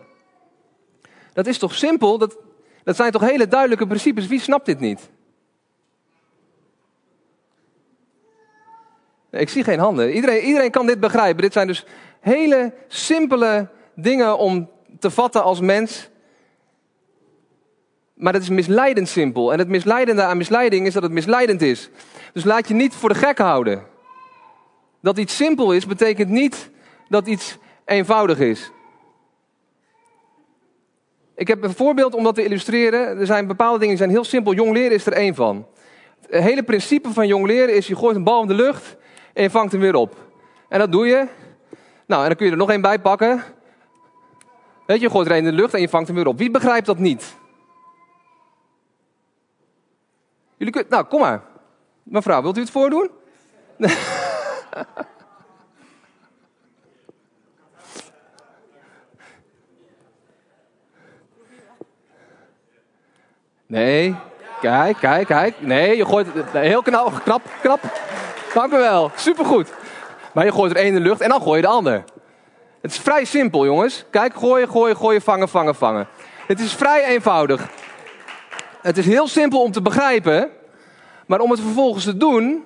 Dat 1.35 1.47
is 1.47 1.57
toch 1.57 1.75
simpel? 1.75 2.17
Dat, 2.17 2.37
dat 2.83 2.95
zijn 2.95 3.11
toch 3.11 3.21
hele 3.21 3.47
duidelijke 3.47 3.87
principes? 3.87 4.27
Wie 4.27 4.39
snapt 4.39 4.65
dit 4.65 4.79
niet? 4.79 5.09
Ik 9.31 9.49
zie 9.49 9.63
geen 9.63 9.79
handen. 9.79 10.13
Iedereen, 10.13 10.43
iedereen 10.43 10.71
kan 10.71 10.85
dit 10.85 10.99
begrijpen. 10.99 11.41
Dit 11.41 11.53
zijn 11.53 11.67
dus 11.67 11.85
hele 12.19 12.73
simpele 12.87 13.69
dingen 13.95 14.37
om 14.37 14.69
te 14.99 15.11
vatten 15.11 15.43
als 15.43 15.59
mens. 15.59 16.09
Maar 18.13 18.33
dat 18.33 18.41
is 18.41 18.49
misleidend 18.49 19.07
simpel. 19.07 19.53
En 19.53 19.59
het 19.59 19.67
misleidende 19.67 20.21
aan 20.21 20.38
misleiding 20.38 20.85
is 20.85 20.93
dat 20.93 21.03
het 21.03 21.11
misleidend 21.11 21.61
is. 21.61 21.89
Dus 22.33 22.43
laat 22.43 22.67
je 22.67 22.73
niet 22.73 22.93
voor 22.93 23.09
de 23.09 23.15
gek 23.15 23.38
houden. 23.38 23.83
Dat 25.01 25.17
iets 25.17 25.35
simpel 25.35 25.71
is, 25.71 25.85
betekent 25.85 26.29
niet 26.29 26.69
dat 27.09 27.27
iets 27.27 27.57
eenvoudig 27.85 28.39
is. 28.39 28.71
Ik 31.35 31.47
heb 31.47 31.63
een 31.63 31.75
voorbeeld 31.75 32.15
om 32.15 32.23
dat 32.23 32.35
te 32.35 32.43
illustreren. 32.43 33.19
Er 33.19 33.25
zijn 33.25 33.47
bepaalde 33.47 33.79
dingen 33.79 33.95
die 33.95 34.03
zijn 34.03 34.09
heel 34.09 34.23
simpel. 34.23 34.53
Jong 34.53 34.73
leren 34.73 34.91
is 34.91 35.05
er 35.05 35.13
één 35.13 35.35
van. 35.35 35.67
Het 36.29 36.43
hele 36.43 36.63
principe 36.63 37.09
van 37.09 37.27
jong 37.27 37.45
leren 37.45 37.75
is: 37.75 37.87
je 37.87 37.95
gooit 37.95 38.15
een 38.15 38.23
bal 38.23 38.41
in 38.41 38.47
de 38.47 38.53
lucht 38.53 38.95
en 39.33 39.43
je 39.43 39.49
vangt 39.49 39.71
hem 39.71 39.81
weer 39.81 39.95
op. 39.95 40.15
En 40.69 40.79
dat 40.79 40.91
doe 40.91 41.07
je. 41.07 41.27
Nou, 42.05 42.21
en 42.21 42.27
dan 42.27 42.35
kun 42.35 42.45
je 42.45 42.51
er 42.51 42.57
nog 42.57 42.69
één 42.69 42.81
bij 42.81 42.99
pakken. 42.99 43.43
Weet 44.85 44.97
je, 44.97 45.03
je 45.03 45.09
gooit 45.09 45.27
er 45.27 45.33
één 45.33 45.45
in 45.45 45.49
de 45.49 45.61
lucht 45.61 45.73
en 45.73 45.81
je 45.81 45.89
vangt 45.89 46.07
hem 46.07 46.15
weer 46.15 46.27
op. 46.27 46.37
Wie 46.37 46.51
begrijpt 46.51 46.85
dat 46.85 46.97
niet? 46.97 47.35
Jullie 50.57 50.74
kunnen, 50.74 50.91
nou, 50.91 51.05
kom 51.05 51.19
maar. 51.19 51.43
Mevrouw, 52.03 52.41
wilt 52.41 52.57
u 52.57 52.60
het 52.60 52.71
voordoen? 52.71 53.10
Nee, 63.67 64.15
kijk, 64.62 64.98
kijk, 64.98 65.27
kijk. 65.27 65.62
Nee, 65.62 65.98
je 65.98 66.05
gooit 66.05 66.27
het 66.34 66.51
heel 66.51 66.81
knap, 66.81 67.22
knap, 67.24 67.41
knap. 67.62 67.79
Dank 68.53 68.74
u 68.74 68.77
wel, 68.77 69.12
supergoed. 69.15 69.74
Maar 70.34 70.45
je 70.45 70.51
gooit 70.51 70.72
er 70.72 70.77
één 70.77 70.88
in 70.88 70.93
de 70.93 71.00
lucht 71.00 71.22
en 71.22 71.29
dan 71.29 71.41
gooi 71.41 71.55
je 71.55 71.62
de 71.62 71.67
ander. 71.67 72.03
Het 72.81 72.91
is 72.91 73.00
vrij 73.00 73.25
simpel, 73.25 73.65
jongens. 73.65 74.05
Kijk, 74.10 74.36
gooien, 74.36 74.69
gooien, 74.69 74.98
gooien, 74.98 75.22
vangen, 75.22 75.50
vangen, 75.50 75.75
vangen. 75.75 76.07
Het 76.48 76.60
is 76.60 76.74
vrij 76.74 77.05
eenvoudig. 77.05 77.67
Het 78.81 78.98
is 78.98 79.05
heel 79.05 79.27
simpel 79.27 79.62
om 79.62 79.72
te 79.72 79.81
begrijpen, 79.81 80.50
maar 81.25 81.39
om 81.39 81.51
het 81.51 81.60
vervolgens 81.60 82.03
te 82.03 82.17
doen, 82.17 82.65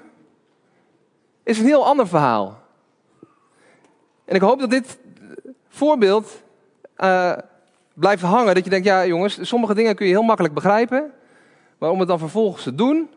is 1.44 1.60
een 1.60 1.66
heel 1.66 1.86
ander 1.86 2.08
verhaal. 2.08 2.60
En 4.26 4.36
ik 4.36 4.42
hoop 4.42 4.60
dat 4.60 4.70
dit 4.70 5.00
voorbeeld 5.70 6.42
uh, 6.98 7.34
blijft 8.00 8.22
hangen. 8.22 8.56
Dat 8.56 8.64
je 8.64 8.70
denkt, 8.70 8.86
ja 8.86 9.06
jongens, 9.06 9.48
sommige 9.48 9.74
dingen 9.74 9.96
kun 9.96 10.06
je 10.06 10.12
heel 10.12 10.22
makkelijk 10.22 10.54
begrijpen. 10.54 11.12
Maar 11.78 11.90
om 11.90 12.00
het 12.00 12.08
dan 12.08 12.20
vervolgens 12.20 12.64
te 12.64 12.76
doen, 12.76 13.10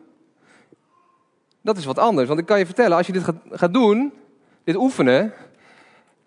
dat 1.61 1.77
is 1.77 1.85
wat 1.85 1.99
anders. 1.99 2.27
Want 2.27 2.39
ik 2.39 2.45
kan 2.45 2.59
je 2.59 2.65
vertellen, 2.65 2.97
als 2.97 3.07
je 3.07 3.13
dit 3.13 3.23
gaat, 3.23 3.35
gaat 3.51 3.73
doen, 3.73 4.13
dit 4.63 4.75
oefenen, 4.75 5.33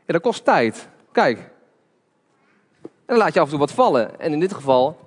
ja, 0.05 0.13
dat 0.13 0.23
kost 0.23 0.45
tijd. 0.45 0.89
Kijk. 1.13 1.39
En 2.83 3.15
dan 3.15 3.17
laat 3.17 3.35
je 3.35 3.41
af 3.41 3.45
en 3.45 3.51
toe 3.51 3.61
wat 3.61 3.73
vallen. 3.73 4.21
En 4.21 4.33
in 4.33 4.41
dit 4.41 4.55
geval 4.55 4.99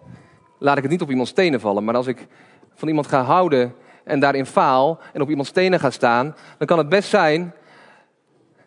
laat 0.58 0.78
ik 0.78 0.84
het 0.84 0.92
niet 0.92 1.02
op 1.02 1.10
iemands 1.10 1.32
tenen 1.32 1.60
vallen. 1.60 1.84
Maar 1.84 1.96
als 1.96 2.08
ik 2.08 2.28
van 2.74 2.88
iemand 2.88 3.08
ga 3.08 3.22
houden 3.22 3.76
en 4.04 4.20
daarin 4.20 4.46
faal 4.46 5.00
en 5.14 5.22
op 5.22 5.30
iemands 5.30 5.52
tenen 5.52 5.80
ga 5.80 5.90
staan, 5.90 6.36
dan 6.58 6.68
kan 6.68 6.78
het 6.78 6.90
best 6.90 7.10
zijn 7.10 7.54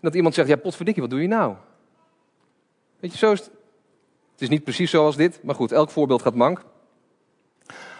dat 0.01 0.15
iemand 0.15 0.35
zegt, 0.35 0.49
ja 0.49 0.57
potverdikkie, 0.57 1.03
wat 1.03 1.11
doe 1.11 1.23
je 1.23 1.29
nou? 1.29 1.55
Weet 3.01 3.12
je, 3.12 3.19
zo 3.19 3.33
is 3.33 3.41
het. 3.41 3.51
Het 4.33 4.41
is 4.41 4.49
niet 4.49 4.65
precies 4.65 4.91
zoals 4.91 5.17
dit, 5.17 5.41
maar 5.43 5.55
goed, 5.55 5.73
elk 5.73 5.91
voorbeeld 5.91 6.23
gaat 6.23 6.35
mank. 6.35 6.65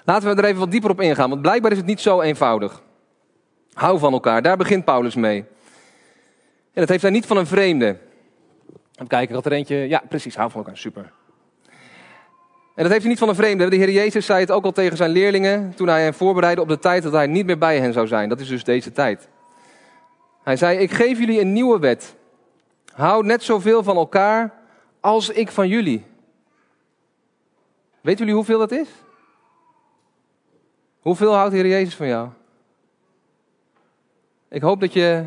Laten 0.05 0.29
we 0.29 0.43
er 0.43 0.49
even 0.49 0.59
wat 0.59 0.71
dieper 0.71 0.91
op 0.91 1.01
ingaan, 1.01 1.31
want 1.31 1.43
blijkbaar 1.43 1.71
is 1.71 1.77
het 1.77 1.87
niet 1.87 2.01
zo 2.01 2.21
eenvoudig. 2.21 2.83
Hou 3.73 3.99
van 3.99 4.13
elkaar, 4.13 4.43
daar 4.43 4.57
begint 4.57 4.85
Paulus 4.85 5.15
mee. 5.15 5.45
En 6.73 6.81
dat 6.81 6.89
heeft 6.89 7.03
hij 7.03 7.11
niet 7.11 7.27
van 7.27 7.37
een 7.37 7.47
vreemde. 7.47 7.99
Even 8.93 9.07
kijken, 9.07 9.35
had 9.35 9.47
er 9.47 9.53
eentje. 9.53 9.77
Ja, 9.77 10.03
precies, 10.09 10.37
hou 10.37 10.51
van 10.51 10.61
elkaar, 10.61 10.77
super. 10.77 11.13
En 12.75 12.83
dat 12.83 12.89
heeft 12.89 13.01
hij 13.01 13.11
niet 13.11 13.19
van 13.19 13.29
een 13.29 13.35
vreemde. 13.35 13.69
De 13.69 13.77
Heer 13.77 13.91
Jezus 13.91 14.27
zei 14.27 14.41
het 14.41 14.51
ook 14.51 14.65
al 14.65 14.73
tegen 14.73 14.97
zijn 14.97 15.11
leerlingen 15.11 15.75
toen 15.75 15.89
hij 15.89 16.03
hen 16.03 16.15
voorbereidde 16.15 16.63
op 16.63 16.69
de 16.69 16.79
tijd 16.79 17.03
dat 17.03 17.13
hij 17.13 17.27
niet 17.27 17.47
meer 17.47 17.59
bij 17.59 17.79
hen 17.79 17.93
zou 17.93 18.07
zijn. 18.07 18.29
Dat 18.29 18.41
is 18.41 18.49
dus 18.49 18.65
deze 18.65 18.93
tijd. 18.93 19.29
Hij 20.43 20.57
zei, 20.57 20.79
ik 20.79 20.91
geef 20.91 21.19
jullie 21.19 21.41
een 21.41 21.53
nieuwe 21.53 21.79
wet. 21.79 22.15
Houd 22.93 23.25
net 23.25 23.43
zoveel 23.43 23.83
van 23.83 23.97
elkaar 23.97 24.53
als 25.01 25.31
ik 25.31 25.51
van 25.51 25.69
jullie. 25.69 26.05
Weet 28.03 28.19
jullie 28.19 28.35
hoeveel 28.35 28.59
dat 28.59 28.71
is? 28.71 28.89
Hoeveel 31.01 31.35
houdt 31.35 31.51
de 31.51 31.57
Heer 31.57 31.67
Jezus 31.69 31.95
van 31.95 32.07
jou? 32.07 32.29
Ik 34.49 34.63
hoop 34.63 34.81
dat 34.81 34.93
je 34.93 35.25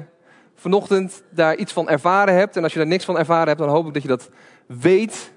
vanochtend 0.56 1.24
daar 1.30 1.56
iets 1.56 1.74
van 1.74 1.90
ervaren 1.90 2.34
hebt. 2.34 2.58
En 2.58 2.64
als 2.64 2.74
je 2.74 2.80
daar 2.80 2.88
niks 2.88 3.06
van 3.06 3.18
ervaren 3.18 3.48
hebt, 3.48 3.60
dan 3.60 3.70
hoop 3.70 3.88
ik 3.88 3.94
dat 3.94 4.02
je 4.02 4.08
dat 4.08 4.30
weet. 4.66 5.32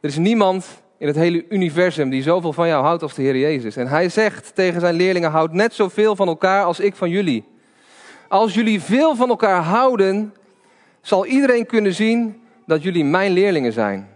Er 0.00 0.08
is 0.08 0.16
niemand 0.16 0.82
in 0.98 1.06
het 1.06 1.16
hele 1.16 1.48
universum 1.48 2.10
die 2.10 2.22
zoveel 2.22 2.52
van 2.52 2.68
jou 2.68 2.84
houdt 2.84 3.02
als 3.02 3.14
de 3.14 3.22
Heer 3.22 3.36
Jezus. 3.36 3.76
En 3.76 3.86
hij 3.86 4.08
zegt 4.08 4.54
tegen 4.54 4.80
zijn 4.80 4.94
leerlingen, 4.94 5.30
houd 5.30 5.52
net 5.52 5.74
zoveel 5.74 6.16
van 6.16 6.28
elkaar 6.28 6.64
als 6.64 6.80
ik 6.80 6.96
van 6.96 7.10
jullie. 7.10 7.44
Als 8.28 8.54
jullie 8.54 8.80
veel 8.80 9.16
van 9.16 9.28
elkaar 9.28 9.62
houden, 9.62 10.34
zal 11.00 11.26
iedereen 11.26 11.66
kunnen 11.66 11.94
zien 11.94 12.42
dat 12.66 12.82
jullie 12.82 13.04
mijn 13.04 13.32
leerlingen 13.32 13.72
zijn. 13.72 14.09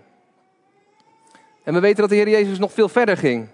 En 1.64 1.74
we 1.74 1.80
weten 1.80 2.00
dat 2.00 2.08
de 2.08 2.14
Heer 2.14 2.28
Jezus 2.28 2.58
nog 2.58 2.72
veel 2.72 2.88
verder 2.88 3.16
ging. 3.16 3.48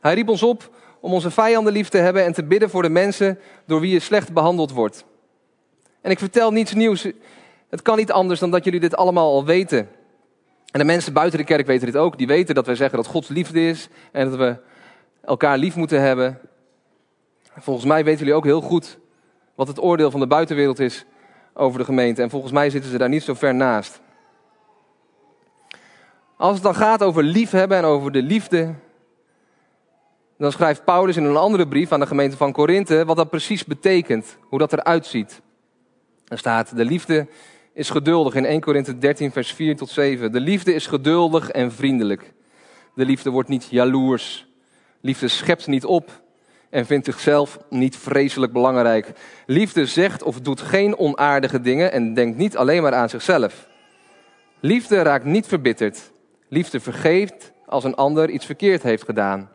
Hij 0.00 0.14
riep 0.14 0.28
ons 0.28 0.42
op 0.42 0.70
om 1.00 1.12
onze 1.12 1.30
vijanden 1.30 1.72
lief 1.72 1.88
te 1.88 1.98
hebben 1.98 2.24
en 2.24 2.32
te 2.32 2.44
bidden 2.44 2.70
voor 2.70 2.82
de 2.82 2.88
mensen 2.88 3.38
door 3.66 3.80
wie 3.80 3.92
je 3.92 4.00
slecht 4.00 4.32
behandeld 4.32 4.70
wordt. 4.70 5.04
En 6.00 6.10
ik 6.10 6.18
vertel 6.18 6.50
niets 6.50 6.74
nieuws. 6.74 7.06
Het 7.68 7.82
kan 7.82 7.96
niet 7.96 8.12
anders 8.12 8.40
dan 8.40 8.50
dat 8.50 8.64
jullie 8.64 8.80
dit 8.80 8.96
allemaal 8.96 9.32
al 9.32 9.44
weten. 9.44 9.88
En 10.70 10.78
de 10.78 10.84
mensen 10.84 11.12
buiten 11.12 11.38
de 11.38 11.44
kerk 11.44 11.66
weten 11.66 11.86
dit 11.86 11.96
ook. 11.96 12.18
Die 12.18 12.26
weten 12.26 12.54
dat 12.54 12.66
wij 12.66 12.74
zeggen 12.74 12.96
dat 12.96 13.06
Gods 13.06 13.28
liefde 13.28 13.60
is 13.60 13.88
en 14.12 14.30
dat 14.30 14.38
we 14.38 14.56
elkaar 15.24 15.58
lief 15.58 15.76
moeten 15.76 16.00
hebben. 16.00 16.38
Volgens 17.58 17.86
mij 17.86 18.04
weten 18.04 18.18
jullie 18.18 18.34
ook 18.34 18.44
heel 18.44 18.60
goed 18.60 18.98
wat 19.54 19.68
het 19.68 19.82
oordeel 19.82 20.10
van 20.10 20.20
de 20.20 20.26
buitenwereld 20.26 20.78
is 20.78 21.04
over 21.54 21.78
de 21.78 21.84
gemeente. 21.84 22.22
En 22.22 22.30
volgens 22.30 22.52
mij 22.52 22.70
zitten 22.70 22.90
ze 22.90 22.98
daar 22.98 23.08
niet 23.08 23.22
zo 23.22 23.34
ver 23.34 23.54
naast. 23.54 24.00
Als 26.36 26.54
het 26.54 26.62
dan 26.62 26.74
gaat 26.74 27.02
over 27.02 27.22
liefhebben 27.22 27.76
en 27.76 27.84
over 27.84 28.12
de 28.12 28.22
liefde, 28.22 28.74
dan 30.38 30.52
schrijft 30.52 30.84
Paulus 30.84 31.16
in 31.16 31.24
een 31.24 31.36
andere 31.36 31.68
brief 31.68 31.92
aan 31.92 32.00
de 32.00 32.06
gemeente 32.06 32.36
van 32.36 32.52
Korinthe 32.52 33.04
wat 33.04 33.16
dat 33.16 33.30
precies 33.30 33.64
betekent, 33.64 34.38
hoe 34.48 34.58
dat 34.58 34.72
eruit 34.72 35.06
ziet. 35.06 35.40
Er 36.28 36.38
staat, 36.38 36.76
de 36.76 36.84
liefde 36.84 37.26
is 37.72 37.90
geduldig 37.90 38.34
in 38.34 38.44
1 38.44 38.60
Korinthe 38.60 38.98
13 38.98 39.32
vers 39.32 39.52
4 39.52 39.76
tot 39.76 39.90
7. 39.90 40.32
De 40.32 40.40
liefde 40.40 40.74
is 40.74 40.86
geduldig 40.86 41.50
en 41.50 41.72
vriendelijk. 41.72 42.32
De 42.94 43.04
liefde 43.04 43.30
wordt 43.30 43.48
niet 43.48 43.66
jaloers. 43.70 44.46
Liefde 45.00 45.28
schept 45.28 45.66
niet 45.66 45.84
op 45.84 46.22
en 46.70 46.86
vindt 46.86 47.06
zichzelf 47.06 47.58
niet 47.70 47.96
vreselijk 47.96 48.52
belangrijk. 48.52 49.12
Liefde 49.46 49.86
zegt 49.86 50.22
of 50.22 50.40
doet 50.40 50.60
geen 50.60 50.98
onaardige 50.98 51.60
dingen 51.60 51.92
en 51.92 52.14
denkt 52.14 52.36
niet 52.38 52.56
alleen 52.56 52.82
maar 52.82 52.94
aan 52.94 53.08
zichzelf. 53.08 53.68
Liefde 54.60 55.02
raakt 55.02 55.24
niet 55.24 55.46
verbitterd. 55.46 56.12
Liefde 56.54 56.80
vergeeft 56.80 57.52
als 57.66 57.84
een 57.84 57.94
ander 57.94 58.30
iets 58.30 58.46
verkeerd 58.46 58.82
heeft 58.82 59.04
gedaan. 59.04 59.50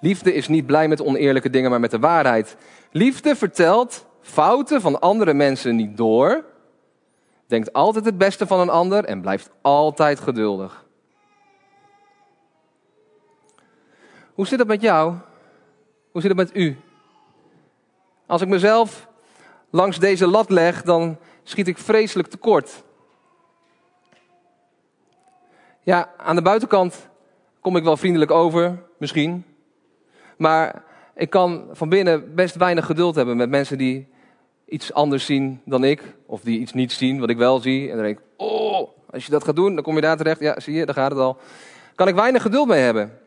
Liefde 0.00 0.34
is 0.34 0.48
niet 0.48 0.66
blij 0.66 0.88
met 0.88 1.02
oneerlijke 1.02 1.50
dingen, 1.50 1.70
maar 1.70 1.80
met 1.80 1.90
de 1.90 1.98
waarheid. 1.98 2.56
Liefde 2.90 3.36
vertelt 3.36 4.06
fouten 4.20 4.80
van 4.80 5.00
andere 5.00 5.34
mensen 5.34 5.76
niet 5.76 5.96
door, 5.96 6.44
denkt 7.46 7.72
altijd 7.72 8.04
het 8.04 8.18
beste 8.18 8.46
van 8.46 8.60
een 8.60 8.68
ander 8.68 9.04
en 9.04 9.20
blijft 9.20 9.50
altijd 9.62 10.20
geduldig. 10.20 10.86
Hoe 14.34 14.46
zit 14.46 14.58
het 14.58 14.68
met 14.68 14.80
jou? 14.80 15.14
Hoe 16.10 16.20
zit 16.20 16.30
het 16.30 16.38
met 16.38 16.56
u? 16.56 16.76
Als 18.26 18.42
ik 18.42 18.48
mezelf 18.48 19.08
langs 19.70 19.98
deze 19.98 20.26
lat 20.26 20.50
leg, 20.50 20.82
dan 20.82 21.18
schiet 21.42 21.68
ik 21.68 21.78
vreselijk 21.78 22.28
tekort. 22.28 22.84
Ja, 25.86 26.10
aan 26.16 26.36
de 26.36 26.42
buitenkant 26.42 27.08
kom 27.60 27.76
ik 27.76 27.84
wel 27.84 27.96
vriendelijk 27.96 28.30
over, 28.30 28.82
misschien. 28.98 29.44
Maar 30.36 30.82
ik 31.14 31.30
kan 31.30 31.68
van 31.72 31.88
binnen 31.88 32.34
best 32.34 32.56
weinig 32.56 32.86
geduld 32.86 33.14
hebben 33.14 33.36
met 33.36 33.48
mensen 33.48 33.78
die 33.78 34.08
iets 34.68 34.92
anders 34.92 35.26
zien 35.26 35.60
dan 35.64 35.84
ik. 35.84 36.02
Of 36.26 36.40
die 36.40 36.58
iets 36.58 36.72
niet 36.72 36.92
zien 36.92 37.20
wat 37.20 37.30
ik 37.30 37.36
wel 37.36 37.58
zie. 37.58 37.90
En 37.90 37.94
dan 37.96 38.04
denk 38.04 38.18
ik, 38.18 38.24
oh, 38.36 38.88
als 39.10 39.24
je 39.24 39.30
dat 39.30 39.44
gaat 39.44 39.56
doen, 39.56 39.74
dan 39.74 39.84
kom 39.84 39.94
je 39.94 40.00
daar 40.00 40.16
terecht. 40.16 40.40
Ja, 40.40 40.60
zie 40.60 40.74
je, 40.74 40.86
daar 40.86 40.94
gaat 40.94 41.10
het 41.10 41.20
al. 41.20 41.36
Kan 41.94 42.08
ik 42.08 42.14
weinig 42.14 42.42
geduld 42.42 42.68
mee 42.68 42.80
hebben. 42.80 43.18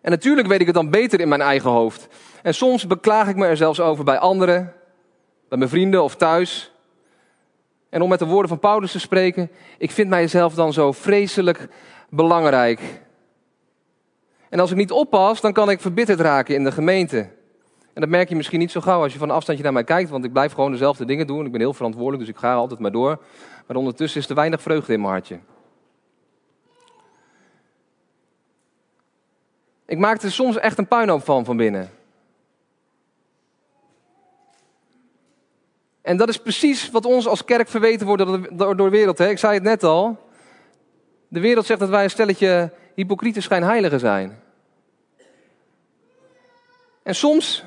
En 0.00 0.10
natuurlijk 0.10 0.48
weet 0.48 0.60
ik 0.60 0.66
het 0.66 0.74
dan 0.74 0.90
beter 0.90 1.20
in 1.20 1.28
mijn 1.28 1.40
eigen 1.40 1.70
hoofd. 1.70 2.08
En 2.42 2.54
soms 2.54 2.86
beklaag 2.86 3.28
ik 3.28 3.36
me 3.36 3.46
er 3.46 3.56
zelfs 3.56 3.80
over 3.80 4.04
bij 4.04 4.18
anderen, 4.18 4.74
bij 5.48 5.58
mijn 5.58 5.70
vrienden 5.70 6.02
of 6.02 6.16
thuis. 6.16 6.72
En 7.88 8.02
om 8.02 8.08
met 8.08 8.18
de 8.18 8.26
woorden 8.26 8.48
van 8.48 8.58
Paulus 8.58 8.92
te 8.92 9.00
spreken, 9.00 9.50
ik 9.78 9.90
vind 9.90 10.08
mijzelf 10.08 10.54
dan 10.54 10.72
zo 10.72 10.92
vreselijk 10.92 11.68
belangrijk. 12.10 12.80
En 14.48 14.60
als 14.60 14.70
ik 14.70 14.76
niet 14.76 14.90
oppas, 14.90 15.40
dan 15.40 15.52
kan 15.52 15.70
ik 15.70 15.80
verbitterd 15.80 16.20
raken 16.20 16.54
in 16.54 16.64
de 16.64 16.72
gemeente. 16.72 17.18
En 17.92 18.00
dat 18.00 18.08
merk 18.08 18.28
je 18.28 18.36
misschien 18.36 18.58
niet 18.58 18.70
zo 18.70 18.80
gauw 18.80 19.02
als 19.02 19.12
je 19.12 19.18
van 19.18 19.28
een 19.28 19.34
afstandje 19.34 19.64
naar 19.64 19.72
mij 19.72 19.84
kijkt, 19.84 20.10
want 20.10 20.24
ik 20.24 20.32
blijf 20.32 20.52
gewoon 20.52 20.70
dezelfde 20.70 21.04
dingen 21.04 21.26
doen. 21.26 21.46
Ik 21.46 21.52
ben 21.52 21.60
heel 21.60 21.72
verantwoordelijk, 21.72 22.24
dus 22.24 22.34
ik 22.34 22.40
ga 22.40 22.54
altijd 22.54 22.80
maar 22.80 22.92
door. 22.92 23.18
Maar 23.66 23.76
ondertussen 23.76 24.20
is 24.20 24.28
er 24.28 24.34
weinig 24.34 24.62
vreugde 24.62 24.92
in 24.92 25.00
mijn 25.00 25.12
hartje. 25.12 25.38
Ik 29.86 29.98
maak 29.98 30.22
er 30.22 30.32
soms 30.32 30.58
echt 30.58 30.78
een 30.78 30.88
puinhoop 30.88 31.24
van 31.24 31.44
van 31.44 31.56
binnen. 31.56 31.90
En 36.08 36.16
dat 36.16 36.28
is 36.28 36.38
precies 36.38 36.90
wat 36.90 37.04
ons 37.04 37.26
als 37.26 37.44
kerk 37.44 37.68
verweten 37.68 38.06
wordt 38.06 38.56
door 38.58 38.76
de 38.76 38.88
wereld. 38.88 39.18
Hè? 39.18 39.28
Ik 39.28 39.38
zei 39.38 39.54
het 39.54 39.62
net 39.62 39.84
al. 39.84 40.18
De 41.28 41.40
wereld 41.40 41.66
zegt 41.66 41.80
dat 41.80 41.88
wij 41.88 42.04
een 42.04 42.10
stelletje 42.10 42.72
hypocriete 42.94 43.40
schijnheiligen 43.40 44.00
zijn. 44.00 44.38
En 47.02 47.14
soms, 47.14 47.64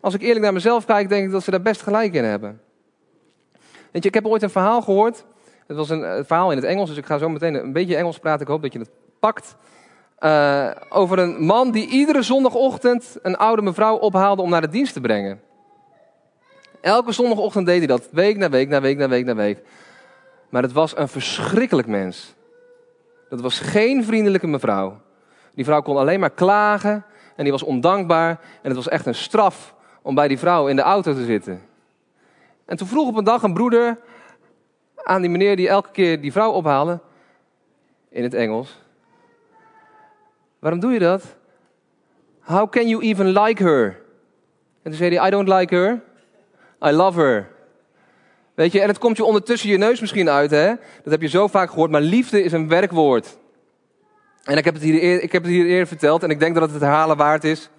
als 0.00 0.14
ik 0.14 0.22
eerlijk 0.22 0.40
naar 0.40 0.52
mezelf 0.52 0.84
kijk, 0.84 1.08
denk 1.08 1.24
ik 1.24 1.30
dat 1.30 1.42
ze 1.42 1.50
daar 1.50 1.62
best 1.62 1.82
gelijk 1.82 2.14
in 2.14 2.24
hebben. 2.24 2.60
Weet 3.90 4.02
je, 4.02 4.08
ik 4.08 4.14
heb 4.14 4.26
ooit 4.26 4.42
een 4.42 4.50
verhaal 4.50 4.82
gehoord. 4.82 5.24
Het 5.66 5.76
was 5.76 5.90
een, 5.90 6.24
verhaal 6.24 6.50
in 6.50 6.56
het 6.56 6.66
Engels, 6.66 6.88
dus 6.88 6.98
ik 6.98 7.06
ga 7.06 7.18
zo 7.18 7.28
meteen 7.28 7.54
een 7.54 7.72
beetje 7.72 7.96
Engels 7.96 8.18
praten. 8.18 8.40
Ik 8.40 8.52
hoop 8.52 8.62
dat 8.62 8.72
je 8.72 8.78
het 8.78 8.90
pakt. 9.18 9.56
Uh, 10.20 10.70
over 10.88 11.18
een 11.18 11.44
man 11.44 11.70
die 11.70 11.86
iedere 11.86 12.22
zondagochtend 12.22 13.16
een 13.22 13.36
oude 13.36 13.62
mevrouw 13.62 13.96
ophaalde 13.96 14.42
om 14.42 14.50
naar 14.50 14.60
de 14.60 14.68
dienst 14.68 14.92
te 14.92 15.00
brengen. 15.00 15.40
Elke 16.82 17.12
zondagochtend 17.12 17.66
deed 17.66 17.78
hij 17.78 17.86
dat, 17.86 18.08
week 18.10 18.36
na 18.36 18.50
week 18.50 18.68
na 18.68 18.80
week 18.80 18.98
na 18.98 19.08
week 19.08 19.24
na 19.24 19.34
week. 19.34 19.62
Maar 20.48 20.62
het 20.62 20.72
was 20.72 20.96
een 20.96 21.08
verschrikkelijk 21.08 21.88
mens. 21.88 22.34
Dat 23.28 23.40
was 23.40 23.58
geen 23.58 24.04
vriendelijke 24.04 24.46
mevrouw. 24.46 25.00
Die 25.54 25.64
vrouw 25.64 25.82
kon 25.82 25.96
alleen 25.96 26.20
maar 26.20 26.30
klagen 26.30 27.04
en 27.36 27.42
die 27.42 27.52
was 27.52 27.62
ondankbaar. 27.62 28.30
En 28.30 28.68
het 28.68 28.76
was 28.76 28.88
echt 28.88 29.06
een 29.06 29.14
straf 29.14 29.74
om 30.02 30.14
bij 30.14 30.28
die 30.28 30.38
vrouw 30.38 30.68
in 30.68 30.76
de 30.76 30.82
auto 30.82 31.14
te 31.14 31.24
zitten. 31.24 31.62
En 32.64 32.76
toen 32.76 32.86
vroeg 32.86 33.08
op 33.08 33.16
een 33.16 33.24
dag 33.24 33.42
een 33.42 33.54
broeder 33.54 33.98
aan 35.04 35.20
die 35.20 35.30
meneer 35.30 35.56
die 35.56 35.68
elke 35.68 35.90
keer 35.90 36.20
die 36.20 36.32
vrouw 36.32 36.50
ophaalde, 36.50 37.00
in 38.08 38.22
het 38.22 38.34
Engels. 38.34 38.80
Waarom 40.58 40.80
doe 40.80 40.92
je 40.92 40.98
dat? 40.98 41.36
How 42.40 42.70
can 42.70 42.88
you 42.88 43.02
even 43.02 43.26
like 43.26 43.62
her? 43.62 43.86
En 44.82 44.90
toen 44.90 44.94
zei 44.94 45.16
hij, 45.16 45.26
I 45.26 45.30
don't 45.30 45.48
like 45.48 45.74
her, 45.74 46.02
I 46.84 46.90
love 46.90 47.20
her. 47.20 47.48
Weet 48.54 48.72
je, 48.72 48.80
en 48.80 48.88
het 48.88 48.98
komt 48.98 49.16
je 49.16 49.24
ondertussen 49.24 49.70
je 49.70 49.76
neus 49.76 50.00
misschien 50.00 50.30
uit, 50.30 50.50
hè? 50.50 50.66
Dat 51.02 51.12
heb 51.12 51.20
je 51.20 51.28
zo 51.28 51.46
vaak 51.46 51.70
gehoord, 51.70 51.90
maar 51.90 52.00
liefde 52.00 52.42
is 52.42 52.52
een 52.52 52.68
werkwoord. 52.68 53.36
En 54.44 54.56
ik 54.56 54.64
heb, 54.64 54.74
het 54.74 54.82
hier, 54.82 55.22
ik 55.22 55.32
heb 55.32 55.42
het 55.42 55.52
hier 55.52 55.66
eerder 55.66 55.86
verteld 55.86 56.22
en 56.22 56.30
ik 56.30 56.38
denk 56.38 56.54
dat 56.54 56.62
het 56.62 56.72
het 56.72 56.82
herhalen 56.82 57.16
waard 57.16 57.44
is. 57.44 57.70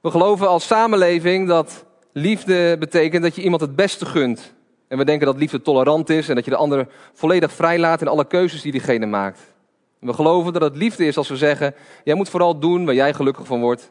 We 0.00 0.10
geloven 0.10 0.48
als 0.48 0.66
samenleving 0.66 1.48
dat 1.48 1.84
liefde 2.12 2.78
betekent 2.78 3.22
dat 3.22 3.36
je 3.36 3.42
iemand 3.42 3.60
het 3.60 3.76
beste 3.76 4.06
gunt. 4.06 4.52
En 4.88 4.98
we 4.98 5.04
denken 5.04 5.26
dat 5.26 5.36
liefde 5.36 5.62
tolerant 5.62 6.10
is 6.10 6.28
en 6.28 6.34
dat 6.34 6.44
je 6.44 6.50
de 6.50 6.56
ander 6.56 6.88
volledig 7.12 7.52
vrijlaat 7.52 8.00
in 8.00 8.08
alle 8.08 8.26
keuzes 8.26 8.62
die 8.62 8.72
diegene 8.72 9.06
maakt. 9.06 9.40
we 9.98 10.12
geloven 10.12 10.52
dat 10.52 10.62
het 10.62 10.76
liefde 10.76 11.06
is 11.06 11.16
als 11.16 11.28
we 11.28 11.36
zeggen, 11.36 11.74
jij 12.04 12.14
moet 12.14 12.28
vooral 12.28 12.58
doen 12.58 12.84
waar 12.84 12.94
jij 12.94 13.14
gelukkig 13.14 13.46
van 13.46 13.60
wordt. 13.60 13.90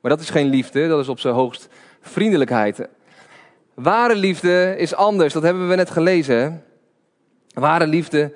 Maar 0.00 0.10
dat 0.10 0.20
is 0.20 0.30
geen 0.30 0.48
liefde, 0.48 0.88
dat 0.88 1.00
is 1.00 1.08
op 1.08 1.20
zijn 1.20 1.34
hoogst 1.34 1.68
vriendelijkheid. 2.00 2.88
Ware 3.74 4.14
liefde 4.14 4.74
is 4.78 4.94
anders, 4.94 5.32
dat 5.32 5.42
hebben 5.42 5.68
we 5.68 5.74
net 5.74 5.90
gelezen. 5.90 6.64
Ware 7.54 7.86
liefde 7.86 8.34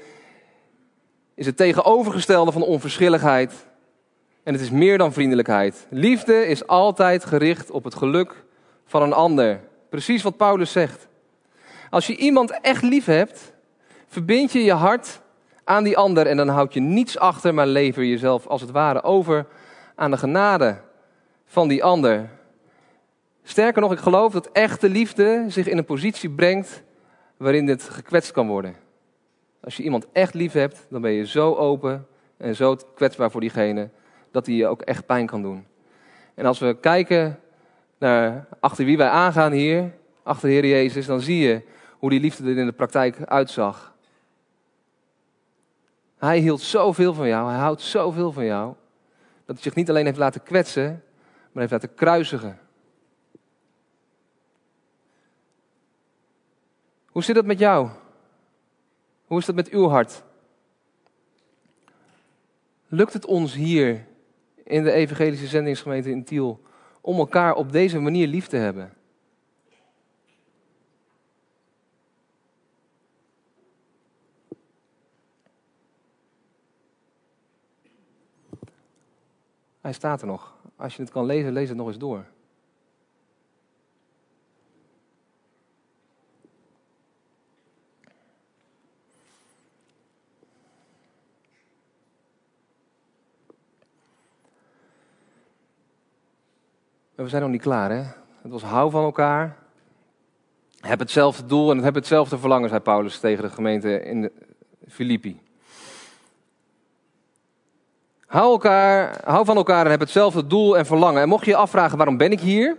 is 1.35 1.47
het 1.47 1.57
tegenovergestelde 1.57 2.53
van 2.53 2.63
onverschilligheid. 2.63 3.67
En 4.43 4.53
het 4.53 4.63
is 4.63 4.71
meer 4.71 4.99
dan 4.99 5.13
vriendelijkheid. 5.13 5.87
Liefde 5.91 6.47
is 6.47 6.67
altijd 6.67 7.25
gericht 7.25 7.71
op 7.71 7.85
het 7.85 7.95
geluk 7.95 8.45
van 8.87 9.03
een 9.03 9.13
ander. 9.13 9.61
Precies 9.89 10.23
wat 10.23 10.37
Paulus 10.37 10.73
zegt. 10.73 11.07
Als 11.91 12.07
je 12.07 12.17
iemand 12.17 12.61
echt 12.61 12.83
lief 12.83 13.05
hebt, 13.05 13.53
verbind 14.09 14.53
je 14.53 14.65
je 14.65 14.73
hart 14.73 15.21
aan 15.65 15.85
die 15.85 15.97
ander 15.97 16.27
en 16.27 16.37
dan 16.37 16.49
houd 16.49 16.75
je 16.75 16.81
niets 16.81 17.19
achter, 17.19 17.55
maar 17.55 17.67
lever 17.67 18.05
jezelf 18.05 18.47
als 18.47 18.61
het 18.61 18.71
ware 18.71 19.03
over 19.03 19.47
aan 19.95 20.11
de 20.11 20.17
genade 20.17 20.77
van 21.47 21.69
die 21.69 21.85
ander. 21.85 22.31
Sterker 23.47 23.83
nog, 23.83 23.93
ik 23.93 23.99
geloof 23.99 24.33
dat 24.33 24.51
echte 24.53 24.89
liefde 24.89 25.45
zich 25.49 25.67
in 25.67 25.79
een 25.79 25.85
positie 25.85 26.31
brengt 26.31 26.83
waarin 27.37 27.67
dit 27.67 27.83
gekwetst 27.83 28.33
kan 28.33 28.47
worden. 28.47 28.77
Als 29.61 29.77
je 29.77 29.83
iemand 29.83 30.07
echt 30.13 30.35
lief 30.35 30.53
hebt, 30.53 30.87
dan 30.91 31.01
ben 31.01 31.11
je 31.11 31.27
zo 31.27 31.55
open 31.55 32.07
en 32.37 32.57
zo 32.57 32.77
kwetsbaar 32.95 33.31
voor 33.31 33.41
diegene 33.41 33.91
dat 34.31 34.47
hij 34.47 34.55
je 34.55 34.67
ook 34.67 34.83
echt 34.83 35.07
pijn 35.07 35.27
kan 35.27 35.43
doen. 35.43 35.67
En 36.35 36.47
als 36.47 36.59
we 36.59 36.77
kijken 36.81 37.41
naar 37.99 38.47
achter 38.61 38.85
wie 38.85 38.97
wij 38.97 39.09
aangaan 39.09 39.53
hier, 39.53 39.93
achter 40.23 40.49
de 40.49 40.55
Heer 40.55 40.67
Jezus, 40.67 41.07
dan 41.07 41.21
zie 41.21 41.39
je 41.39 41.63
hoe 41.99 42.11
die 42.11 42.21
liefde 42.21 42.51
er 42.51 42.59
in 42.59 42.67
de 42.67 42.73
praktijk 42.73 43.25
uitzag. 43.25 43.95
Hij 46.19 46.39
hield 46.39 46.61
zoveel 46.61 47.15
van 47.15 47.29
jou, 47.29 47.51
hij 47.51 47.59
houdt 47.59 47.81
zoveel 47.81 48.33
van 48.33 48.45
jou, 48.45 48.75
dat 49.47 49.55
hij 49.55 49.65
zich 49.65 49.75
niet 49.75 49.89
alleen 49.89 50.05
heeft 50.05 50.19
laten 50.19 50.43
kwetsen, 50.43 51.03
maar 51.53 51.63
heeft 51.63 51.73
laten 51.73 51.95
kruisigen. 51.95 52.59
Hoe 57.15 57.23
zit 57.23 57.37
het 57.37 57.47
met 57.47 57.59
jou? 57.59 57.89
Hoe 59.27 59.39
is 59.39 59.45
dat 59.45 59.55
met 59.55 59.69
uw 59.69 59.89
hart? 59.89 60.23
Lukt 62.89 63.13
het 63.13 63.27
ons 63.27 63.55
hier 63.55 64.07
in 64.65 64.85
de 64.85 64.93
evangelische 64.93 65.47
zendingsgemeente 65.47 66.11
in 66.11 66.25
Tiel 66.25 66.63
om 67.01 67.19
elkaar 67.19 67.55
op 67.55 67.73
deze 67.73 67.99
manier 67.99 68.27
lief 68.27 68.47
te 68.47 68.57
hebben? 68.57 68.93
Hij 79.81 79.93
staat 79.93 80.21
er 80.21 80.27
nog. 80.27 80.57
Als 80.77 80.97
je 80.97 81.03
het 81.03 81.11
kan 81.11 81.25
lezen, 81.27 81.53
lees 81.53 81.69
het 81.69 81.77
nog 81.77 81.87
eens 81.87 81.99
door. 81.99 82.25
We 97.15 97.29
zijn 97.29 97.43
nog 97.43 97.51
niet 97.51 97.63
klaar, 97.63 97.91
hè? 97.91 98.03
Het 98.43 98.53
was 98.53 98.63
hou 98.63 98.91
van 98.91 99.05
elkaar. 99.05 99.57
Heb 100.81 100.99
hetzelfde 100.99 101.47
doel 101.47 101.71
en 101.71 101.79
heb 101.79 101.95
hetzelfde 101.95 102.39
verlangen, 102.39 102.69
zei 102.69 102.81
Paulus 102.81 103.19
tegen 103.19 103.45
de 103.45 103.51
gemeente 103.51 104.03
in 104.03 104.31
Filippi. 104.89 105.41
Hou, 108.27 108.51
elkaar, 108.51 109.21
hou 109.25 109.45
van 109.45 109.57
elkaar 109.57 109.85
en 109.85 109.91
heb 109.91 110.01
hetzelfde 110.01 110.47
doel 110.47 110.79
en 110.79 110.87
verlangen. 110.87 111.23
En 111.23 111.29
mocht 111.29 111.45
je 111.45 111.51
je 111.51 111.57
afvragen, 111.57 111.97
waarom 111.97 112.17
ben 112.17 112.33
ik 112.33 112.41
hier? 112.41 112.77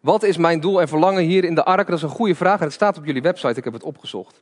Wat 0.00 0.22
is 0.22 0.36
mijn 0.36 0.60
doel 0.60 0.80
en 0.80 0.88
verlangen 0.88 1.22
hier 1.22 1.44
in 1.44 1.54
de 1.54 1.64
ark? 1.64 1.86
Dat 1.86 1.96
is 1.96 2.02
een 2.02 2.08
goede 2.08 2.34
vraag 2.34 2.58
en 2.58 2.64
het 2.64 2.72
staat 2.72 2.98
op 2.98 3.04
jullie 3.04 3.22
website. 3.22 3.58
Ik 3.58 3.64
heb 3.64 3.72
het 3.72 3.82
opgezocht. 3.82 4.40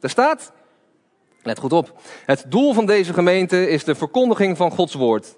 Daar 0.00 0.10
staat, 0.10 0.52
let 1.42 1.58
goed 1.58 1.72
op, 1.72 2.00
het 2.26 2.44
doel 2.48 2.72
van 2.72 2.86
deze 2.86 3.12
gemeente 3.12 3.68
is 3.68 3.84
de 3.84 3.94
verkondiging 3.94 4.56
van 4.56 4.70
Gods 4.70 4.94
woord 4.94 5.36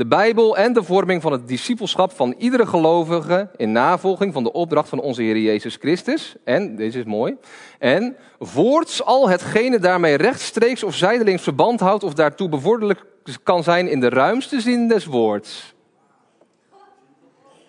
de 0.00 0.06
Bijbel 0.06 0.56
en 0.56 0.72
de 0.72 0.82
vorming 0.82 1.22
van 1.22 1.32
het 1.32 1.48
discipelschap 1.48 2.12
van 2.12 2.34
iedere 2.38 2.66
gelovige 2.66 3.48
in 3.56 3.72
navolging 3.72 4.32
van 4.32 4.42
de 4.42 4.52
opdracht 4.52 4.88
van 4.88 5.00
onze 5.00 5.22
Heer 5.22 5.38
Jezus 5.38 5.76
Christus. 5.76 6.36
En, 6.44 6.76
deze 6.76 6.98
is 6.98 7.04
mooi, 7.04 7.36
en 7.78 8.16
voorts 8.38 9.04
al 9.04 9.28
hetgene 9.28 9.78
daarmee 9.78 10.16
rechtstreeks 10.16 10.82
of 10.82 10.94
zijdelings 10.94 11.42
verband 11.42 11.80
houdt 11.80 12.04
of 12.04 12.14
daartoe 12.14 12.48
bevorderlijk 12.48 13.04
kan 13.42 13.62
zijn 13.62 13.88
in 13.88 14.00
de 14.00 14.08
ruimste 14.08 14.60
zin 14.60 14.88
des 14.88 15.04
woords. 15.04 15.74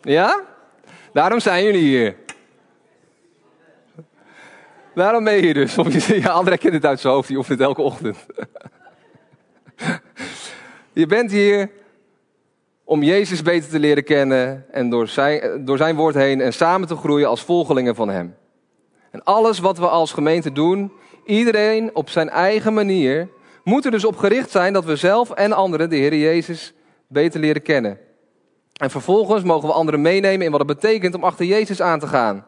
Ja? 0.01 0.41
Daarom 1.13 1.39
zijn 1.39 1.63
jullie 1.63 1.83
hier. 1.83 2.15
Daarom 4.95 5.23
ben 5.23 5.33
je 5.33 5.41
hier 5.41 5.53
dus. 5.53 5.75
Ja, 6.07 6.29
André 6.29 6.57
kent 6.57 6.73
het 6.73 6.85
uit 6.85 6.99
zijn 6.99 7.13
hoofd, 7.13 7.27
die 7.27 7.37
oefent 7.37 7.59
het 7.59 7.67
elke 7.67 7.81
ochtend. 7.81 8.17
Je 10.93 11.05
bent 11.05 11.31
hier 11.31 11.79
om 12.91 13.03
Jezus 13.03 13.41
beter 13.41 13.69
te 13.69 13.79
leren 13.79 14.03
kennen 14.03 14.65
en 14.71 14.89
door 14.89 15.07
zijn, 15.07 15.65
door 15.65 15.77
zijn 15.77 15.95
woord 15.95 16.15
heen 16.15 16.41
en 16.41 16.53
samen 16.53 16.87
te 16.87 16.95
groeien 16.95 17.27
als 17.27 17.41
volgelingen 17.41 17.95
van 17.95 18.09
Hem. 18.09 18.35
En 19.11 19.23
alles 19.23 19.59
wat 19.59 19.77
we 19.77 19.87
als 19.87 20.11
gemeente 20.11 20.51
doen, 20.51 20.91
iedereen 21.25 21.95
op 21.95 22.09
zijn 22.09 22.29
eigen 22.29 22.73
manier, 22.73 23.29
moet 23.63 23.85
er 23.85 23.91
dus 23.91 24.05
op 24.05 24.17
gericht 24.17 24.51
zijn 24.51 24.73
dat 24.73 24.85
we 24.85 24.95
zelf 24.95 25.29
en 25.29 25.53
anderen 25.53 25.89
de 25.89 25.95
Heer 25.95 26.15
Jezus 26.15 26.73
beter 27.07 27.39
leren 27.39 27.61
kennen. 27.61 27.97
En 28.73 28.89
vervolgens 28.89 29.43
mogen 29.43 29.67
we 29.67 29.73
anderen 29.73 30.01
meenemen 30.01 30.45
in 30.45 30.51
wat 30.51 30.67
het 30.67 30.79
betekent 30.81 31.15
om 31.15 31.23
achter 31.23 31.45
Jezus 31.45 31.81
aan 31.81 31.99
te 31.99 32.07
gaan. 32.07 32.45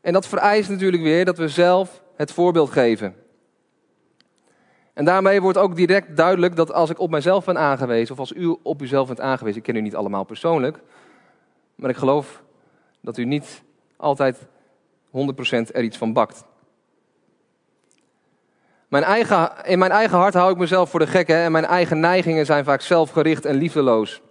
En 0.00 0.12
dat 0.12 0.26
vereist 0.26 0.68
natuurlijk 0.68 1.02
weer 1.02 1.24
dat 1.24 1.38
we 1.38 1.48
zelf 1.48 2.02
het 2.16 2.32
voorbeeld 2.32 2.70
geven. 2.70 3.14
En 4.96 5.04
daarmee 5.04 5.40
wordt 5.40 5.58
ook 5.58 5.76
direct 5.76 6.16
duidelijk 6.16 6.56
dat 6.56 6.72
als 6.72 6.90
ik 6.90 6.98
op 6.98 7.10
mijzelf 7.10 7.44
ben 7.44 7.58
aangewezen, 7.58 8.12
of 8.14 8.20
als 8.20 8.32
u 8.32 8.56
op 8.62 8.82
uzelf 8.82 9.06
bent 9.06 9.20
aangewezen, 9.20 9.58
ik 9.58 9.62
ken 9.62 9.76
u 9.76 9.80
niet 9.80 9.94
allemaal 9.94 10.24
persoonlijk, 10.24 10.78
maar 11.74 11.90
ik 11.90 11.96
geloof 11.96 12.42
dat 13.00 13.16
u 13.16 13.24
niet 13.24 13.62
altijd 13.96 14.38
100% 15.06 15.18
er 15.72 15.82
iets 15.82 15.96
van 15.96 16.12
bakt. 16.12 16.44
Mijn 18.88 19.04
eigen, 19.04 19.52
in 19.64 19.78
mijn 19.78 19.90
eigen 19.90 20.18
hart 20.18 20.34
hou 20.34 20.52
ik 20.52 20.58
mezelf 20.58 20.90
voor 20.90 21.00
de 21.00 21.06
gek 21.06 21.28
en 21.28 21.52
mijn 21.52 21.64
eigen 21.64 22.00
neigingen 22.00 22.46
zijn 22.46 22.64
vaak 22.64 22.80
zelfgericht 22.80 23.44
en 23.44 23.54
liefdeloos. 23.54 24.22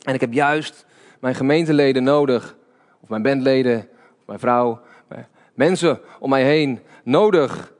En 0.00 0.14
ik 0.14 0.20
heb 0.20 0.32
juist 0.32 0.86
mijn 1.20 1.34
gemeenteleden 1.34 2.02
nodig, 2.02 2.56
of 3.00 3.08
mijn 3.08 3.22
bandleden, 3.22 3.88
of 4.18 4.26
mijn 4.26 4.38
vrouw, 4.38 4.80
mensen 5.54 6.00
om 6.18 6.30
mij 6.30 6.44
heen 6.44 6.80
nodig 7.04 7.72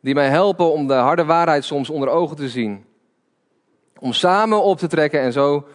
die 0.00 0.14
mij 0.14 0.28
helpen 0.28 0.72
om 0.72 0.86
de 0.86 0.94
harde 0.94 1.24
waarheid 1.24 1.64
soms 1.64 1.90
onder 1.90 2.08
ogen 2.08 2.36
te 2.36 2.48
zien. 2.48 2.84
Om 3.98 4.12
samen 4.12 4.62
op 4.62 4.78
te 4.78 4.86
trekken 4.86 5.20
en 5.20 5.32
zo 5.32 5.66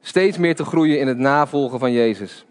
steeds 0.00 0.38
meer 0.38 0.54
te 0.54 0.64
groeien 0.64 1.00
in 1.00 1.06
het 1.06 1.18
navolgen 1.18 1.78
van 1.78 1.92
Jezus. 1.92 2.46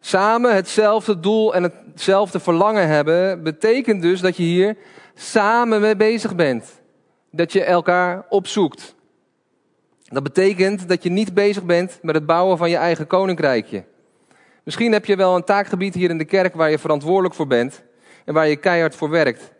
Samen 0.00 0.54
hetzelfde 0.54 1.20
doel 1.20 1.54
en 1.54 1.62
hetzelfde 1.62 2.40
verlangen 2.40 2.88
hebben, 2.88 3.42
betekent 3.42 4.02
dus 4.02 4.20
dat 4.20 4.36
je 4.36 4.42
hier 4.42 4.76
samen 5.14 5.80
mee 5.80 5.96
bezig 5.96 6.34
bent. 6.34 6.80
Dat 7.30 7.52
je 7.52 7.64
elkaar 7.64 8.26
opzoekt. 8.28 8.94
Dat 10.04 10.22
betekent 10.22 10.88
dat 10.88 11.02
je 11.02 11.10
niet 11.10 11.34
bezig 11.34 11.64
bent 11.64 11.98
met 12.02 12.14
het 12.14 12.26
bouwen 12.26 12.58
van 12.58 12.70
je 12.70 12.76
eigen 12.76 13.06
koninkrijkje. 13.06 13.84
Misschien 14.64 14.92
heb 14.92 15.04
je 15.04 15.16
wel 15.16 15.36
een 15.36 15.44
taakgebied 15.44 15.94
hier 15.94 16.10
in 16.10 16.18
de 16.18 16.24
kerk 16.24 16.54
waar 16.54 16.70
je 16.70 16.78
verantwoordelijk 16.78 17.34
voor 17.34 17.46
bent 17.46 17.82
en 18.24 18.34
waar 18.34 18.48
je 18.48 18.56
keihard 18.56 18.94
voor 18.94 19.10
werkt. 19.10 19.52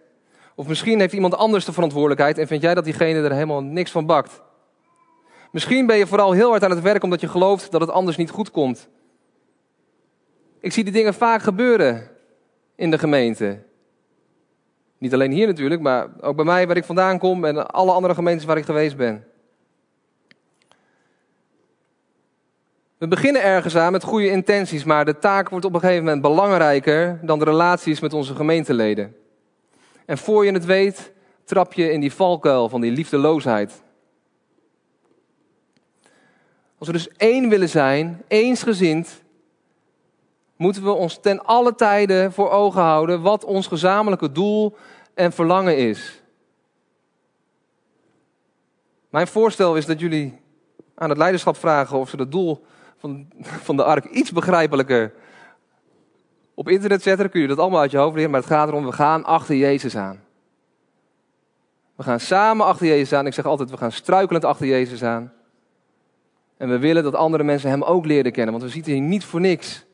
Of 0.55 0.67
misschien 0.67 1.01
heeft 1.01 1.13
iemand 1.13 1.35
anders 1.35 1.65
de 1.65 1.73
verantwoordelijkheid 1.73 2.39
en 2.39 2.47
vind 2.47 2.63
jij 2.63 2.75
dat 2.75 2.85
diegene 2.85 3.23
er 3.23 3.33
helemaal 3.33 3.63
niks 3.63 3.91
van 3.91 4.07
bakt. 4.07 4.43
Misschien 5.53 5.87
ben 5.87 5.97
je 5.97 6.07
vooral 6.07 6.33
heel 6.33 6.51
hard 6.51 6.65
aan 6.65 6.71
het 6.71 6.81
werk 6.81 7.03
omdat 7.03 7.21
je 7.21 7.29
gelooft 7.29 7.71
dat 7.71 7.81
het 7.81 7.91
anders 7.91 8.17
niet 8.17 8.31
goed 8.31 8.51
komt. 8.51 8.89
Ik 10.61 10.73
zie 10.73 10.85
die 10.85 10.93
dingen 10.93 11.15
vaak 11.15 11.43
gebeuren 11.43 12.11
in 12.75 12.91
de 12.91 12.99
gemeente. 12.99 13.63
Niet 14.99 15.15
alleen 15.15 15.33
hier 15.33 15.47
natuurlijk, 15.47 15.81
maar 15.81 16.09
ook 16.21 16.37
bij 16.37 16.45
mij 16.45 16.67
waar 16.67 16.77
ik 16.77 16.85
vandaan 16.85 17.19
kom 17.19 17.45
en 17.45 17.67
alle 17.67 17.93
andere 17.93 18.15
gemeentes 18.15 18.47
waar 18.47 18.57
ik 18.57 18.65
geweest 18.65 18.97
ben. 18.97 19.25
We 23.01 23.09
beginnen 23.09 23.43
ergens 23.43 23.77
aan 23.77 23.93
met 23.93 24.03
goede 24.03 24.31
intenties, 24.31 24.85
maar 24.85 25.05
de 25.05 25.19
taak 25.19 25.49
wordt 25.49 25.65
op 25.65 25.75
een 25.75 25.81
gegeven 25.81 26.05
moment 26.05 26.23
belangrijker 26.23 27.19
dan 27.23 27.39
de 27.39 27.45
relaties 27.45 28.01
met 28.01 28.13
onze 28.13 28.35
gemeenteleden. 28.35 29.17
En 30.07 30.19
voor 30.19 30.45
je 30.45 30.53
het 30.53 30.65
weet, 30.65 31.13
trap 31.45 31.73
je 31.73 31.93
in 31.93 32.01
die 32.01 32.13
valkuil 32.13 32.69
van 32.69 32.81
die 32.81 32.91
liefdeloosheid. 32.91 33.83
Als 36.79 36.89
we 36.89 36.93
dus 36.93 37.09
één 37.09 37.49
willen 37.49 37.69
zijn, 37.69 38.23
eensgezind, 38.29 39.23
moeten 40.57 40.83
we 40.83 40.91
ons 40.91 41.21
ten 41.21 41.45
alle 41.45 41.75
tijden 41.75 42.33
voor 42.33 42.51
ogen 42.51 42.83
houden 42.83 43.23
wat 43.23 43.45
ons 43.45 43.67
gezamenlijke 43.67 44.33
doel 44.33 44.77
en 45.15 45.33
verlangen 45.33 45.77
is. 45.77 46.23
Mijn 49.11 49.27
voorstel 49.27 49.77
is 49.77 49.87
dat 49.87 50.01
jullie 50.01 50.41
aan 50.95 51.09
het 51.09 51.19
leiderschap 51.19 51.57
vragen 51.57 51.99
of 51.99 52.09
ze 52.09 52.17
het 52.17 52.33
doel 52.33 52.69
van, 53.01 53.29
van 53.41 53.77
de 53.77 53.85
ark 53.85 54.05
iets 54.05 54.33
begrijpelijker 54.33 55.13
op 56.55 56.69
internet 56.69 57.03
zetten. 57.03 57.23
Dan 57.23 57.33
kun 57.33 57.41
je 57.41 57.47
dat 57.47 57.59
allemaal 57.59 57.81
uit 57.81 57.91
je 57.91 57.99
hoofd 57.99 58.15
leren. 58.15 58.31
Maar 58.31 58.41
het 58.41 58.49
gaat 58.49 58.69
erom, 58.69 58.85
we 58.85 58.93
gaan 58.93 59.25
achter 59.25 59.57
Jezus 59.57 59.97
aan. 59.97 60.21
We 61.97 62.03
gaan 62.03 62.21
samen 62.21 62.67
achter 62.67 62.87
Jezus 62.87 63.13
aan. 63.13 63.27
Ik 63.27 63.35
zeg 63.35 63.45
altijd, 63.45 63.71
we 63.71 63.77
gaan 63.77 63.93
struikelend 63.93 64.45
achter 64.45 64.67
Jezus 64.67 65.03
aan. 65.03 65.33
En 66.57 66.69
we 66.69 66.79
willen 66.79 67.03
dat 67.03 67.15
andere 67.15 67.45
mensen 67.45 67.71
Hem 67.71 67.83
ook 67.83 68.07
leren 68.07 68.33
kennen. 68.33 68.53
Want 68.53 68.65
we 68.65 68.71
zitten 68.71 68.93
hier 68.93 69.03
niet 69.03 69.25
voor 69.25 69.41
niks. 69.41 69.85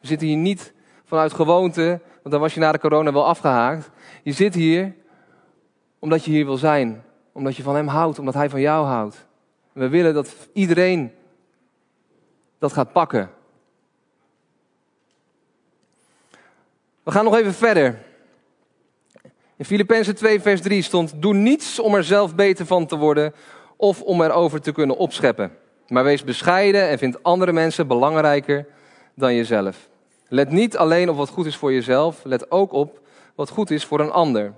We 0.00 0.06
zitten 0.06 0.26
hier 0.26 0.36
niet 0.36 0.72
vanuit 1.04 1.32
gewoonte. 1.32 2.00
Want 2.22 2.30
dan 2.30 2.40
was 2.40 2.54
je 2.54 2.60
na 2.60 2.72
de 2.72 2.78
corona 2.78 3.12
wel 3.12 3.26
afgehaakt. 3.26 3.90
Je 4.22 4.32
zit 4.32 4.54
hier 4.54 4.94
omdat 5.98 6.24
je 6.24 6.30
hier 6.30 6.44
wil 6.44 6.56
zijn. 6.56 7.02
Omdat 7.32 7.56
je 7.56 7.62
van 7.62 7.74
hem 7.74 7.86
houdt, 7.86 8.18
omdat 8.18 8.34
hij 8.34 8.50
van 8.50 8.60
jou 8.60 8.86
houdt. 8.86 9.26
We 9.72 9.88
willen 9.88 10.14
dat 10.14 10.34
iedereen 10.52 11.12
dat 12.58 12.72
gaat 12.72 12.92
pakken. 12.92 13.30
We 17.02 17.10
gaan 17.10 17.24
nog 17.24 17.36
even 17.36 17.54
verder. 17.54 17.98
In 19.56 19.64
Filippenzen 19.64 20.14
2, 20.14 20.40
vers 20.40 20.60
3 20.60 20.82
stond: 20.82 21.22
Doe 21.22 21.34
niets 21.34 21.78
om 21.78 21.94
er 21.94 22.04
zelf 22.04 22.34
beter 22.34 22.66
van 22.66 22.86
te 22.86 22.96
worden 22.96 23.34
of 23.76 24.02
om 24.02 24.22
erover 24.22 24.60
te 24.60 24.72
kunnen 24.72 24.96
opscheppen. 24.96 25.52
Maar 25.88 26.04
wees 26.04 26.24
bescheiden 26.24 26.88
en 26.88 26.98
vind 26.98 27.22
andere 27.22 27.52
mensen 27.52 27.86
belangrijker 27.86 28.66
dan 29.14 29.34
jezelf. 29.34 29.88
Let 30.28 30.50
niet 30.50 30.76
alleen 30.76 31.08
op 31.10 31.16
wat 31.16 31.28
goed 31.28 31.46
is 31.46 31.56
voor 31.56 31.72
jezelf, 31.72 32.24
let 32.24 32.50
ook 32.50 32.72
op 32.72 33.00
wat 33.34 33.50
goed 33.50 33.70
is 33.70 33.84
voor 33.84 34.00
een 34.00 34.10
ander. 34.10 34.52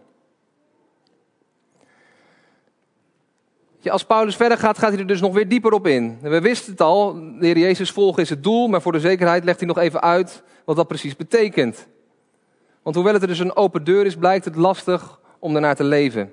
Als 3.89 4.05
Paulus 4.05 4.37
verder 4.37 4.59
gaat, 4.59 4.79
gaat 4.79 4.91
hij 4.91 5.01
er 5.01 5.07
dus 5.07 5.21
nog 5.21 5.35
weer 5.35 5.49
dieper 5.49 5.73
op 5.73 5.87
in. 5.87 6.19
We 6.21 6.41
wisten 6.41 6.73
het 6.73 6.81
al, 6.81 7.15
de 7.15 7.47
Heer 7.47 7.59
Jezus 7.59 7.91
volgen 7.91 8.23
is 8.23 8.31
het 8.31 8.43
doel, 8.43 8.69
maar 8.69 8.83
voor 8.83 8.93
de 8.93 9.01
zekerheid 9.01 9.45
legt 9.45 9.59
hij 9.59 9.69
nog 9.69 9.79
even 9.79 10.01
uit 10.01 10.43
wat 10.65 10.77
dat 10.77 10.89
precies 10.89 11.17
betekent. 11.17 11.89
Want 12.83 12.95
hoewel 12.95 13.13
het 13.13 13.23
er 13.23 13.29
dus 13.29 13.39
een 13.39 13.57
open 13.57 13.85
deur 13.85 14.07
is, 14.07 14.17
blijkt 14.17 14.45
het 14.45 14.57
lastig 14.57 15.21
om 15.39 15.55
ernaar 15.55 15.77
te 15.77 15.85
leven. 15.85 16.33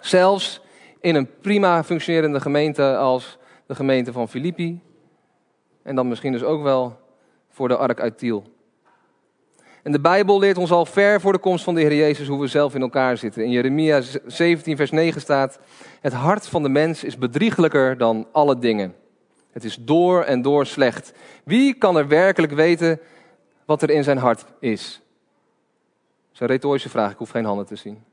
Zelfs 0.00 0.60
in 1.00 1.14
een 1.14 1.28
prima 1.40 1.84
functionerende 1.84 2.40
gemeente 2.40 2.96
als 2.96 3.38
de 3.66 3.74
gemeente 3.74 4.12
van 4.12 4.28
Filippi. 4.28 4.80
En 5.82 5.96
dan 5.96 6.08
misschien 6.08 6.32
dus 6.32 6.42
ook 6.42 6.62
wel 6.62 6.98
voor 7.48 7.68
de 7.68 7.76
ark 7.76 8.00
uit 8.00 8.18
Tiel. 8.18 8.51
En 9.82 9.92
de 9.92 10.00
Bijbel 10.00 10.38
leert 10.38 10.58
ons 10.58 10.70
al 10.70 10.86
ver 10.86 11.20
voor 11.20 11.32
de 11.32 11.38
komst 11.38 11.64
van 11.64 11.74
de 11.74 11.80
Heer 11.80 11.94
Jezus 11.94 12.28
hoe 12.28 12.40
we 12.40 12.46
zelf 12.46 12.74
in 12.74 12.82
elkaar 12.82 13.16
zitten. 13.16 13.44
In 13.44 13.50
Jeremia 13.50 14.00
17, 14.26 14.76
vers 14.76 14.90
9 14.90 15.20
staat: 15.20 15.58
Het 16.00 16.12
hart 16.12 16.46
van 16.46 16.62
de 16.62 16.68
mens 16.68 17.04
is 17.04 17.18
bedriegelijker 17.18 17.98
dan 17.98 18.26
alle 18.32 18.58
dingen. 18.58 18.94
Het 19.52 19.64
is 19.64 19.76
door 19.80 20.22
en 20.22 20.42
door 20.42 20.66
slecht. 20.66 21.12
Wie 21.44 21.74
kan 21.74 21.96
er 21.96 22.08
werkelijk 22.08 22.52
weten 22.52 23.00
wat 23.64 23.82
er 23.82 23.90
in 23.90 24.04
zijn 24.04 24.18
hart 24.18 24.44
is? 24.58 25.00
Dat 26.24 26.34
is 26.34 26.40
een 26.40 26.46
retorische 26.46 26.88
vraag, 26.88 27.12
ik 27.12 27.18
hoef 27.18 27.30
geen 27.30 27.44
handen 27.44 27.66
te 27.66 27.76
zien. 27.76 28.04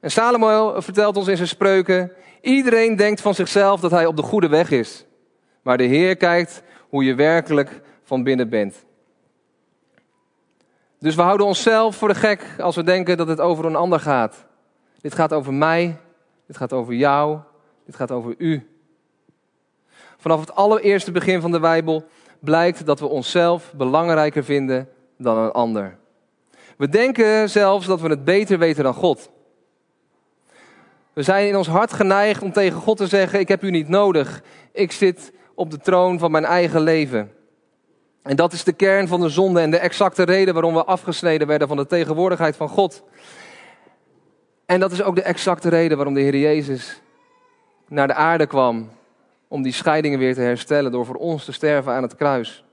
En 0.00 0.10
Salomo 0.10 0.80
vertelt 0.80 1.16
ons 1.16 1.28
in 1.28 1.36
zijn 1.36 1.48
spreuken: 1.48 2.12
Iedereen 2.40 2.96
denkt 2.96 3.20
van 3.20 3.34
zichzelf 3.34 3.80
dat 3.80 3.90
hij 3.90 4.06
op 4.06 4.16
de 4.16 4.22
goede 4.22 4.48
weg 4.48 4.70
is. 4.70 5.04
Maar 5.62 5.76
de 5.76 5.84
Heer 5.84 6.16
kijkt 6.16 6.62
hoe 6.88 7.04
je 7.04 7.14
werkelijk 7.14 7.80
van 8.02 8.22
binnen 8.22 8.48
bent. 8.48 8.85
Dus 11.06 11.14
we 11.14 11.22
houden 11.22 11.46
onszelf 11.46 11.96
voor 11.96 12.08
de 12.08 12.14
gek 12.14 12.54
als 12.58 12.76
we 12.76 12.82
denken 12.82 13.16
dat 13.16 13.28
het 13.28 13.40
over 13.40 13.64
een 13.64 13.76
ander 13.76 14.00
gaat. 14.00 14.44
Dit 15.00 15.14
gaat 15.14 15.32
over 15.32 15.54
mij, 15.54 15.96
dit 16.46 16.56
gaat 16.56 16.72
over 16.72 16.94
jou, 16.94 17.38
dit 17.84 17.96
gaat 17.96 18.10
over 18.10 18.34
u. 18.38 18.66
Vanaf 20.16 20.40
het 20.40 20.54
allereerste 20.54 21.12
begin 21.12 21.40
van 21.40 21.50
de 21.50 21.60
Bijbel 21.60 22.04
blijkt 22.40 22.86
dat 22.86 23.00
we 23.00 23.06
onszelf 23.06 23.72
belangrijker 23.76 24.44
vinden 24.44 24.88
dan 25.18 25.38
een 25.38 25.52
ander. 25.52 25.98
We 26.76 26.88
denken 26.88 27.50
zelfs 27.50 27.86
dat 27.86 28.00
we 28.00 28.08
het 28.08 28.24
beter 28.24 28.58
weten 28.58 28.84
dan 28.84 28.94
God. 28.94 29.30
We 31.12 31.22
zijn 31.22 31.48
in 31.48 31.56
ons 31.56 31.68
hart 31.68 31.92
geneigd 31.92 32.42
om 32.42 32.52
tegen 32.52 32.80
God 32.80 32.96
te 32.96 33.06
zeggen: 33.06 33.40
Ik 33.40 33.48
heb 33.48 33.62
u 33.62 33.70
niet 33.70 33.88
nodig. 33.88 34.42
Ik 34.72 34.92
zit 34.92 35.32
op 35.54 35.70
de 35.70 35.78
troon 35.78 36.18
van 36.18 36.30
mijn 36.30 36.44
eigen 36.44 36.80
leven. 36.80 37.35
En 38.26 38.36
dat 38.36 38.52
is 38.52 38.64
de 38.64 38.72
kern 38.72 39.08
van 39.08 39.20
de 39.20 39.28
zonde 39.28 39.60
en 39.60 39.70
de 39.70 39.78
exacte 39.78 40.22
reden 40.22 40.54
waarom 40.54 40.74
we 40.74 40.84
afgesneden 40.84 41.46
werden 41.46 41.68
van 41.68 41.76
de 41.76 41.86
tegenwoordigheid 41.86 42.56
van 42.56 42.68
God. 42.68 43.02
En 44.66 44.80
dat 44.80 44.92
is 44.92 45.02
ook 45.02 45.14
de 45.14 45.22
exacte 45.22 45.68
reden 45.68 45.96
waarom 45.96 46.14
de 46.14 46.20
Heer 46.20 46.36
Jezus 46.36 47.02
naar 47.88 48.06
de 48.06 48.14
aarde 48.14 48.46
kwam. 48.46 48.90
Om 49.48 49.62
die 49.62 49.72
scheidingen 49.72 50.18
weer 50.18 50.34
te 50.34 50.40
herstellen 50.40 50.92
door 50.92 51.06
voor 51.06 51.14
ons 51.14 51.44
te 51.44 51.52
sterven 51.52 51.92
aan 51.92 52.02
het 52.02 52.14
kruis. 52.14 52.64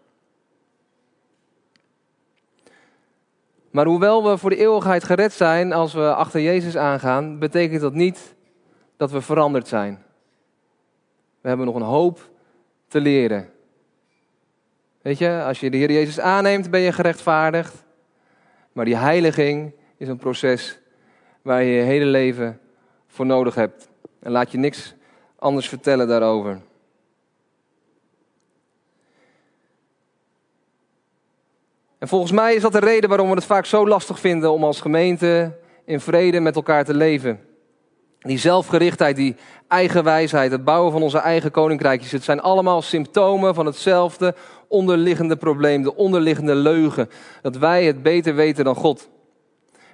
Maar 3.71 3.85
hoewel 3.85 4.29
we 4.29 4.37
voor 4.37 4.49
de 4.49 4.57
eeuwigheid 4.57 5.03
gered 5.03 5.33
zijn 5.33 5.73
als 5.73 5.93
we 5.93 6.15
achter 6.15 6.41
Jezus 6.41 6.77
aangaan, 6.77 7.39
betekent 7.39 7.81
dat 7.81 7.93
niet 7.93 8.35
dat 8.97 9.11
we 9.11 9.21
veranderd 9.21 9.67
zijn. 9.67 10.03
We 11.41 11.47
hebben 11.47 11.65
nog 11.65 11.75
een 11.75 11.81
hoop 11.81 12.29
te 12.87 13.01
leren. 13.01 13.52
Weet 15.03 15.17
je, 15.17 15.43
als 15.45 15.59
je 15.59 15.69
de 15.69 15.77
Heer 15.77 15.91
Jezus 15.91 16.19
aanneemt, 16.19 16.71
ben 16.71 16.79
je 16.79 16.91
gerechtvaardigd. 16.91 17.83
Maar 18.71 18.85
die 18.85 18.95
heiliging 18.95 19.73
is 19.97 20.07
een 20.07 20.17
proces 20.17 20.79
waar 21.41 21.63
je 21.63 21.73
je 21.73 21.81
hele 21.81 22.05
leven 22.05 22.59
voor 23.07 23.25
nodig 23.25 23.55
hebt. 23.55 23.89
En 24.19 24.31
laat 24.31 24.51
je 24.51 24.57
niks 24.57 24.95
anders 25.39 25.69
vertellen 25.69 26.07
daarover. 26.07 26.61
En 31.97 32.07
volgens 32.07 32.31
mij 32.31 32.55
is 32.55 32.61
dat 32.61 32.71
de 32.71 32.79
reden 32.79 33.09
waarom 33.09 33.29
we 33.29 33.35
het 33.35 33.45
vaak 33.45 33.65
zo 33.65 33.87
lastig 33.87 34.19
vinden 34.19 34.51
om 34.51 34.63
als 34.63 34.81
gemeente 34.81 35.57
in 35.85 35.99
vrede 35.99 36.39
met 36.39 36.55
elkaar 36.55 36.85
te 36.85 36.93
leven. 36.93 37.39
Die 38.19 38.37
zelfgerichtheid, 38.37 39.15
die 39.15 39.35
eigen 39.67 40.03
wijsheid, 40.03 40.51
het 40.51 40.63
bouwen 40.63 40.91
van 40.91 41.01
onze 41.01 41.17
eigen 41.17 41.51
koninkrijkjes, 41.51 42.11
het 42.11 42.23
zijn 42.23 42.41
allemaal 42.41 42.81
symptomen 42.81 43.55
van 43.55 43.65
hetzelfde 43.65 44.35
onderliggende 44.73 45.35
probleem, 45.35 45.83
de 45.83 45.95
onderliggende 45.95 46.55
leugen, 46.55 47.09
dat 47.41 47.57
wij 47.57 47.85
het 47.85 48.03
beter 48.03 48.35
weten 48.35 48.65
dan 48.65 48.75
God. 48.75 49.09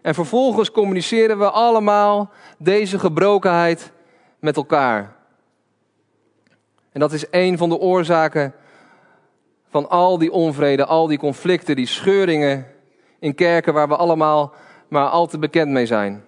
En 0.01 0.13
vervolgens 0.13 0.71
communiceren 0.71 1.37
we 1.39 1.49
allemaal 1.49 2.29
deze 2.57 2.99
gebrokenheid 2.99 3.91
met 4.39 4.55
elkaar. 4.55 5.15
En 6.91 6.99
dat 6.99 7.13
is 7.13 7.25
een 7.31 7.57
van 7.57 7.69
de 7.69 7.77
oorzaken 7.77 8.53
van 9.69 9.89
al 9.89 10.17
die 10.17 10.31
onvrede, 10.31 10.85
al 10.85 11.07
die 11.07 11.17
conflicten, 11.17 11.75
die 11.75 11.85
scheuringen 11.85 12.65
in 13.19 13.35
kerken 13.35 13.73
waar 13.73 13.87
we 13.87 13.95
allemaal 13.95 14.53
maar 14.87 15.09
al 15.09 15.27
te 15.27 15.39
bekend 15.39 15.71
mee 15.71 15.85
zijn. 15.85 16.25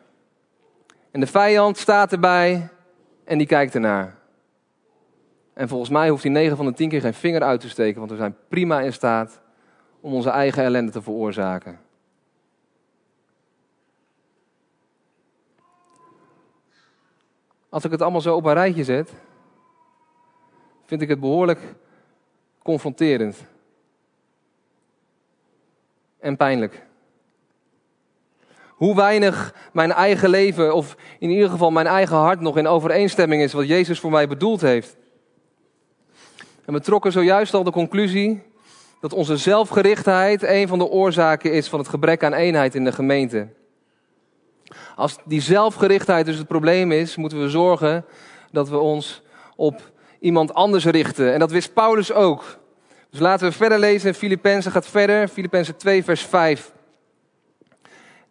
En 1.11 1.19
de 1.19 1.27
vijand 1.27 1.77
staat 1.77 2.11
erbij 2.11 2.69
en 3.23 3.37
die 3.37 3.47
kijkt 3.47 3.73
ernaar. 3.73 4.20
En 5.61 5.67
volgens 5.67 5.89
mij 5.89 6.09
hoeft 6.09 6.23
hij 6.23 6.31
9 6.31 6.57
van 6.57 6.65
de 6.65 6.73
10 6.73 6.89
keer 6.89 7.01
geen 7.01 7.13
vinger 7.13 7.41
uit 7.41 7.59
te 7.59 7.69
steken, 7.69 7.99
want 7.99 8.11
we 8.11 8.17
zijn 8.17 8.35
prima 8.47 8.81
in 8.81 8.93
staat 8.93 9.41
om 9.99 10.13
onze 10.13 10.29
eigen 10.29 10.63
ellende 10.63 10.91
te 10.91 11.01
veroorzaken. 11.01 11.79
Als 17.69 17.85
ik 17.85 17.91
het 17.91 18.01
allemaal 18.01 18.21
zo 18.21 18.35
op 18.35 18.45
een 18.45 18.53
rijtje 18.53 18.83
zet, 18.83 19.13
vind 20.85 21.01
ik 21.01 21.09
het 21.09 21.19
behoorlijk 21.19 21.75
confronterend. 22.63 23.45
En 26.19 26.37
pijnlijk. 26.37 26.85
Hoe 28.67 28.95
weinig 28.95 29.55
mijn 29.73 29.91
eigen 29.91 30.29
leven, 30.29 30.75
of 30.75 30.95
in 31.19 31.29
ieder 31.29 31.49
geval 31.49 31.71
mijn 31.71 31.87
eigen 31.87 32.17
hart, 32.17 32.39
nog 32.39 32.57
in 32.57 32.67
overeenstemming 32.67 33.41
is 33.41 33.53
wat 33.53 33.67
Jezus 33.67 33.99
voor 33.99 34.11
mij 34.11 34.27
bedoeld 34.27 34.61
heeft. 34.61 34.99
En 36.71 36.77
we 36.77 36.83
trokken 36.83 37.11
zojuist 37.11 37.53
al 37.53 37.63
de 37.63 37.71
conclusie 37.71 38.43
dat 38.99 39.13
onze 39.13 39.37
zelfgerichtheid 39.37 40.43
een 40.43 40.67
van 40.67 40.77
de 40.79 40.87
oorzaken 40.87 41.53
is 41.53 41.67
van 41.67 41.79
het 41.79 41.87
gebrek 41.87 42.23
aan 42.23 42.33
eenheid 42.33 42.75
in 42.75 42.83
de 42.83 42.91
gemeente. 42.91 43.47
Als 44.95 45.17
die 45.25 45.41
zelfgerichtheid 45.41 46.25
dus 46.25 46.37
het 46.37 46.47
probleem 46.47 46.91
is, 46.91 47.15
moeten 47.15 47.41
we 47.41 47.49
zorgen 47.49 48.05
dat 48.51 48.69
we 48.69 48.77
ons 48.77 49.21
op 49.55 49.91
iemand 50.19 50.53
anders 50.53 50.85
richten. 50.85 51.33
En 51.33 51.39
dat 51.39 51.51
wist 51.51 51.73
Paulus 51.73 52.13
ook. 52.13 52.59
Dus 53.09 53.19
laten 53.19 53.47
we 53.47 53.53
verder 53.53 53.79
lezen. 53.79 54.15
Filippenzen 54.15 54.71
gaat 54.71 54.87
verder. 54.87 55.27
Filippenzen 55.27 55.77
2, 55.77 56.03
vers 56.03 56.21
5. 56.21 56.73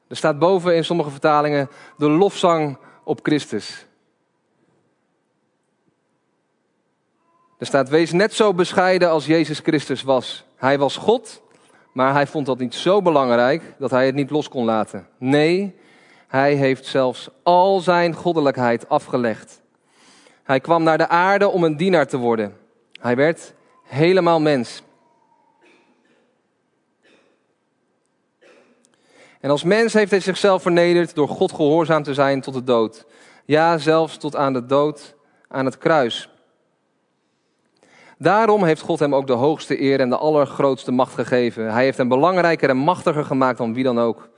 Er 0.09 0.16
staat 0.16 0.38
boven 0.38 0.76
in 0.76 0.85
sommige 0.85 1.11
vertalingen 1.11 1.68
de 1.96 2.09
lofzang 2.09 2.79
op 3.05 3.18
Christus. 3.22 3.87
Er 7.61 7.66
staat: 7.66 7.88
Wees 7.88 8.12
net 8.12 8.35
zo 8.35 8.55
bescheiden 8.55 9.11
als 9.11 9.27
Jezus 9.27 9.59
Christus 9.59 10.03
was. 10.03 10.44
Hij 10.57 10.79
was 10.79 10.96
God, 10.96 11.42
maar 11.92 12.12
hij 12.12 12.27
vond 12.27 12.46
dat 12.46 12.59
niet 12.59 12.75
zo 12.75 13.03
belangrijk 13.03 13.62
dat 13.79 13.90
hij 13.90 14.07
het 14.07 14.14
niet 14.14 14.31
los 14.31 14.49
kon 14.49 14.64
laten. 14.64 15.07
Nee, 15.18 15.75
hij 16.29 16.55
heeft 16.55 16.87
zelfs 16.87 17.29
al 17.42 17.81
zijn 17.81 18.14
goddelijkheid 18.14 18.88
afgelegd. 18.88 19.62
Hij 20.42 20.61
kwam 20.61 20.83
naar 20.83 20.99
de 20.99 21.09
aarde 21.09 21.49
om 21.49 21.64
een 21.64 21.77
dienaar 21.77 22.07
te 22.07 22.16
worden. 22.16 22.57
Hij 23.01 23.16
werd 23.16 23.55
helemaal 23.83 24.40
mens. 24.40 24.83
En 29.40 29.51
als 29.51 29.62
mens 29.62 29.92
heeft 29.92 30.11
hij 30.11 30.20
zichzelf 30.20 30.62
vernederd 30.62 31.14
door 31.14 31.29
God 31.29 31.53
gehoorzaam 31.53 32.03
te 32.03 32.14
zijn 32.14 32.40
tot 32.40 32.55
de 32.55 32.64
dood. 32.64 33.07
Ja, 33.44 33.79
zelfs 33.79 34.16
tot 34.16 34.37
aan 34.37 34.53
de 34.53 34.66
dood 34.66 35.14
aan 35.49 35.64
het 35.64 35.79
kruis. 35.79 36.30
Daarom 38.23 38.65
heeft 38.65 38.81
God 38.81 38.99
hem 38.99 39.15
ook 39.15 39.27
de 39.27 39.33
hoogste 39.33 39.81
eer 39.81 40.01
en 40.01 40.09
de 40.09 40.17
allergrootste 40.17 40.93
macht 40.93 41.15
gegeven. 41.15 41.73
Hij 41.73 41.85
heeft 41.85 41.99
hem 41.99 42.09
belangrijker 42.09 42.69
en 42.69 42.77
machtiger 42.77 43.25
gemaakt 43.25 43.59
dan 43.59 43.75
wie 43.75 43.85
dan 43.85 43.99
ook. 43.99 44.29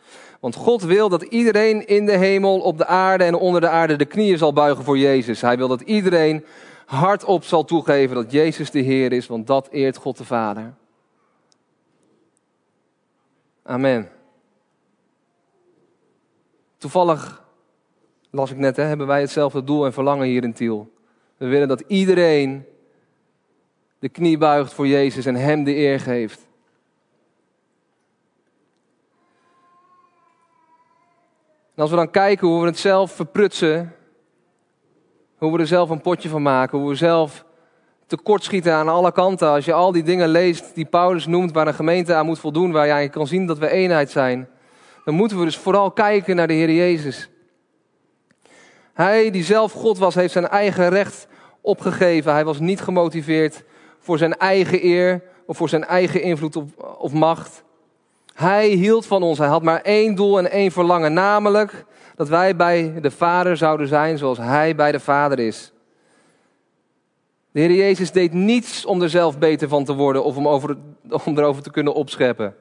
Want 0.40 0.54
God 0.54 0.82
wil 0.82 1.08
dat 1.08 1.22
iedereen 1.22 1.86
in 1.86 2.06
de 2.06 2.16
hemel, 2.16 2.60
op 2.60 2.78
de 2.78 2.86
aarde 2.86 3.24
en 3.24 3.34
onder 3.34 3.60
de 3.60 3.68
aarde 3.68 3.96
de 3.96 4.04
knieën 4.04 4.38
zal 4.38 4.52
buigen 4.52 4.84
voor 4.84 4.98
Jezus. 4.98 5.40
Hij 5.40 5.56
wil 5.56 5.68
dat 5.68 5.80
iedereen 5.80 6.44
hardop 6.86 7.44
zal 7.44 7.64
toegeven 7.64 8.14
dat 8.14 8.32
Jezus 8.32 8.70
de 8.70 8.80
Heer 8.80 9.12
is, 9.12 9.26
want 9.26 9.46
dat 9.46 9.68
eert 9.70 9.96
God 9.96 10.18
de 10.18 10.24
Vader. 10.24 10.74
Amen. 13.62 14.08
Toevallig, 16.78 17.42
las 18.30 18.50
ik 18.50 18.56
net, 18.56 18.76
hè, 18.76 18.82
hebben 18.82 19.06
wij 19.06 19.20
hetzelfde 19.20 19.64
doel 19.64 19.84
en 19.84 19.92
verlangen 19.92 20.26
hier 20.26 20.42
in 20.42 20.52
Tiel. 20.52 20.92
We 21.36 21.46
willen 21.46 21.68
dat 21.68 21.84
iedereen 21.86 22.66
de 24.02 24.08
knie 24.08 24.38
buigt 24.38 24.72
voor 24.72 24.86
Jezus 24.86 25.26
en 25.26 25.34
Hem 25.34 25.64
de 25.64 25.76
eer 25.76 26.00
geeft. 26.00 26.40
En 31.74 31.82
als 31.82 31.90
we 31.90 31.96
dan 31.96 32.10
kijken 32.10 32.48
hoe 32.48 32.60
we 32.60 32.66
het 32.66 32.78
zelf 32.78 33.12
verprutsen, 33.12 33.94
hoe 35.36 35.52
we 35.52 35.58
er 35.58 35.66
zelf 35.66 35.90
een 35.90 36.00
potje 36.00 36.28
van 36.28 36.42
maken, 36.42 36.78
hoe 36.78 36.88
we 36.88 36.94
zelf 36.94 37.44
tekortschieten 38.06 38.72
aan 38.72 38.88
alle 38.88 39.12
kanten. 39.12 39.48
Als 39.48 39.64
je 39.64 39.72
al 39.72 39.92
die 39.92 40.02
dingen 40.02 40.28
leest 40.28 40.74
die 40.74 40.86
Paulus 40.86 41.26
noemt 41.26 41.52
waar 41.52 41.66
een 41.66 41.74
gemeente 41.74 42.14
aan 42.14 42.26
moet 42.26 42.38
voldoen, 42.38 42.72
waar 42.72 42.86
je 42.86 42.92
eigenlijk 42.92 43.12
kan 43.12 43.26
zien 43.26 43.46
dat 43.46 43.58
we 43.58 43.68
eenheid 43.68 44.10
zijn, 44.10 44.48
dan 45.04 45.14
moeten 45.14 45.38
we 45.38 45.44
dus 45.44 45.58
vooral 45.58 45.90
kijken 45.90 46.36
naar 46.36 46.46
de 46.46 46.54
Heer 46.54 46.72
Jezus. 46.72 47.30
Hij 48.92 49.30
die 49.30 49.44
zelf 49.44 49.72
God 49.72 49.98
was, 49.98 50.14
heeft 50.14 50.32
zijn 50.32 50.48
eigen 50.48 50.88
recht 50.88 51.26
opgegeven. 51.60 52.32
Hij 52.32 52.44
was 52.44 52.58
niet 52.58 52.80
gemotiveerd 52.80 53.64
voor 54.02 54.18
zijn 54.18 54.36
eigen 54.36 54.84
eer 54.84 55.22
of 55.46 55.56
voor 55.56 55.68
zijn 55.68 55.84
eigen 55.84 56.22
invloed 56.22 56.56
of, 56.98 57.12
macht. 57.12 57.62
Hij 58.34 58.68
hield 58.68 59.06
van 59.06 59.22
ons. 59.22 59.38
Hij 59.38 59.48
had 59.48 59.62
maar 59.62 59.80
één 59.80 60.14
doel 60.14 60.38
en 60.38 60.50
één 60.50 60.70
verlangen, 60.70 61.12
namelijk 61.12 61.84
dat 62.16 62.28
wij 62.28 62.56
bij 62.56 62.94
de 63.00 63.10
Vader 63.10 63.56
zouden 63.56 63.88
zijn 63.88 64.18
zoals 64.18 64.38
Hij 64.38 64.74
bij 64.74 64.92
de 64.92 65.00
Vader 65.00 65.38
is. 65.38 65.72
De 67.50 67.60
Heer 67.60 67.72
Jezus 67.72 68.12
deed 68.12 68.32
niets 68.32 68.84
om 68.84 69.02
er 69.02 69.10
zelf 69.10 69.38
beter 69.38 69.68
van 69.68 69.84
te 69.84 69.94
worden 69.94 70.24
of 70.24 70.36
om, 70.36 70.48
over, 70.48 70.76
erover 71.24 71.62
te 71.62 71.70
kunnen 71.70 71.94
opscheppen. 71.94 72.54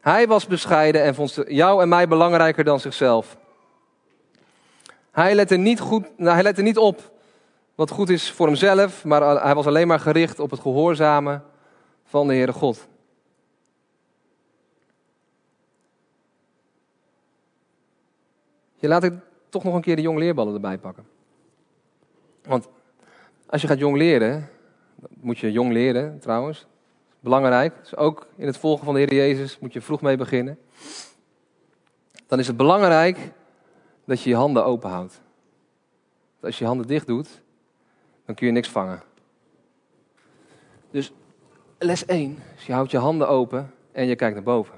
Hij 0.00 0.26
was 0.26 0.46
bescheiden 0.46 1.02
en 1.02 1.14
vond 1.14 1.42
jou 1.46 1.82
en 1.82 1.88
mij 1.88 2.08
belangrijker 2.08 2.64
dan 2.64 2.80
zichzelf. 2.80 3.36
Hij 5.10 5.34
lette 5.34 5.56
niet, 5.56 5.80
goed, 5.80 6.06
nou, 6.16 6.34
hij 6.34 6.42
lette 6.42 6.62
niet 6.62 6.78
op 6.78 7.12
wat 7.74 7.90
goed 7.90 8.08
is 8.08 8.30
voor 8.30 8.46
hemzelf, 8.46 9.04
maar 9.04 9.42
hij 9.42 9.54
was 9.54 9.66
alleen 9.66 9.86
maar 9.86 10.00
gericht 10.00 10.38
op 10.38 10.50
het 10.50 10.60
gehoorzamen 10.60 11.44
van 12.04 12.26
de 12.26 12.34
Heere 12.34 12.52
God. 12.52 12.86
Je 18.74 18.88
laat 18.88 19.04
ik 19.04 19.12
toch 19.48 19.64
nog 19.64 19.74
een 19.74 19.80
keer 19.80 19.96
de 19.96 20.02
jong 20.02 20.18
leerballen 20.18 20.54
erbij 20.54 20.78
pakken. 20.78 21.06
Want 22.42 22.68
als 23.46 23.62
je 23.62 23.68
gaat 23.68 23.78
jong 23.78 23.96
leren, 23.96 24.48
moet 25.20 25.38
je 25.38 25.52
jong 25.52 25.72
leren 25.72 26.18
trouwens. 26.18 26.66
Belangrijk. 27.20 27.74
Dus 27.80 27.96
ook 27.96 28.26
in 28.36 28.46
het 28.46 28.56
volgen 28.56 28.84
van 28.84 28.94
de 28.94 29.00
Heer 29.00 29.14
Jezus 29.14 29.58
moet 29.58 29.72
je 29.72 29.80
vroeg 29.80 30.00
mee 30.00 30.16
beginnen. 30.16 30.58
Dan 32.26 32.38
is 32.38 32.46
het 32.46 32.56
belangrijk 32.56 33.32
dat 34.04 34.22
je 34.22 34.30
je 34.30 34.36
handen 34.36 34.64
open 34.64 34.90
houdt. 34.90 35.20
Als 36.40 36.58
je 36.58 36.60
je 36.60 36.70
handen 36.70 36.86
dicht 36.86 37.06
doet, 37.06 37.42
dan 38.26 38.34
kun 38.34 38.46
je 38.46 38.52
niks 38.52 38.68
vangen. 38.68 39.02
Dus 40.90 41.12
les 41.78 42.06
1 42.06 42.38
je 42.66 42.72
houdt 42.72 42.90
je 42.90 42.98
handen 42.98 43.28
open 43.28 43.74
en 43.92 44.06
je 44.06 44.16
kijkt 44.16 44.34
naar 44.34 44.44
boven. 44.44 44.74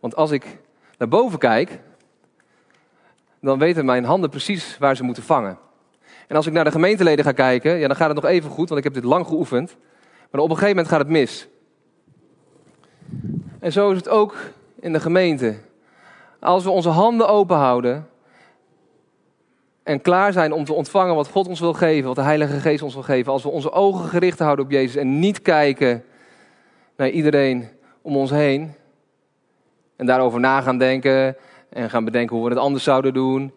Want 0.00 0.16
als 0.16 0.30
ik 0.30 0.58
naar 0.98 1.08
boven 1.08 1.38
kijk, 1.38 1.80
dan 3.40 3.58
weten 3.58 3.84
mijn 3.84 4.04
handen 4.04 4.30
precies 4.30 4.78
waar 4.78 4.96
ze 4.96 5.02
moeten 5.02 5.22
vangen. 5.22 5.58
En 6.26 6.36
als 6.36 6.46
ik 6.46 6.52
naar 6.52 6.64
de 6.64 6.70
gemeenteleden 6.70 7.24
ga 7.24 7.32
kijken, 7.32 7.78
ja, 7.78 7.86
dan 7.86 7.96
gaat 7.96 8.08
het 8.08 8.22
nog 8.22 8.30
even 8.30 8.50
goed, 8.50 8.68
want 8.68 8.80
ik 8.80 8.84
heb 8.84 9.02
dit 9.02 9.10
lang 9.10 9.26
geoefend. 9.26 9.76
Maar 10.30 10.40
op 10.40 10.50
een 10.50 10.56
gegeven 10.56 10.76
moment 10.76 10.88
gaat 10.88 10.98
het 10.98 11.08
mis. 11.08 11.48
En 13.58 13.72
zo 13.72 13.90
is 13.90 13.96
het 13.96 14.08
ook 14.08 14.36
in 14.80 14.92
de 14.92 15.00
gemeente. 15.00 15.58
Als 16.40 16.64
we 16.64 16.70
onze 16.70 16.88
handen 16.88 17.28
open 17.28 17.56
houden 17.56 18.08
en 19.82 20.00
klaar 20.00 20.32
zijn 20.32 20.52
om 20.52 20.64
te 20.64 20.72
ontvangen 20.72 21.14
wat 21.14 21.28
God 21.28 21.48
ons 21.48 21.60
wil 21.60 21.72
geven, 21.72 22.06
wat 22.06 22.16
de 22.16 22.22
Heilige 22.22 22.60
Geest 22.60 22.82
ons 22.82 22.94
wil 22.94 23.02
geven, 23.02 23.32
als 23.32 23.42
we 23.42 23.48
onze 23.48 23.72
ogen 23.72 24.08
gericht 24.08 24.38
houden 24.38 24.64
op 24.64 24.70
Jezus 24.70 24.96
en 24.96 25.18
niet 25.18 25.42
kijken 25.42 26.04
naar 26.96 27.10
iedereen 27.10 27.68
om 28.02 28.16
ons 28.16 28.30
heen 28.30 28.74
en 29.96 30.06
daarover 30.06 30.40
na 30.40 30.60
gaan 30.60 30.78
denken 30.78 31.36
en 31.68 31.90
gaan 31.90 32.04
bedenken 32.04 32.36
hoe 32.36 32.44
we 32.44 32.50
het 32.50 32.60
anders 32.60 32.84
zouden 32.84 33.14
doen. 33.14 33.52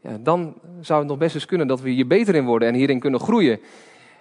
Ja, 0.00 0.16
dan 0.20 0.54
zou 0.80 0.98
het 0.98 1.08
nog 1.08 1.18
best 1.18 1.34
eens 1.34 1.46
kunnen 1.46 1.66
dat 1.66 1.80
we 1.80 1.90
hier 1.90 2.06
beter 2.06 2.34
in 2.34 2.44
worden 2.44 2.68
en 2.68 2.74
hierin 2.74 3.00
kunnen 3.00 3.20
groeien. 3.20 3.60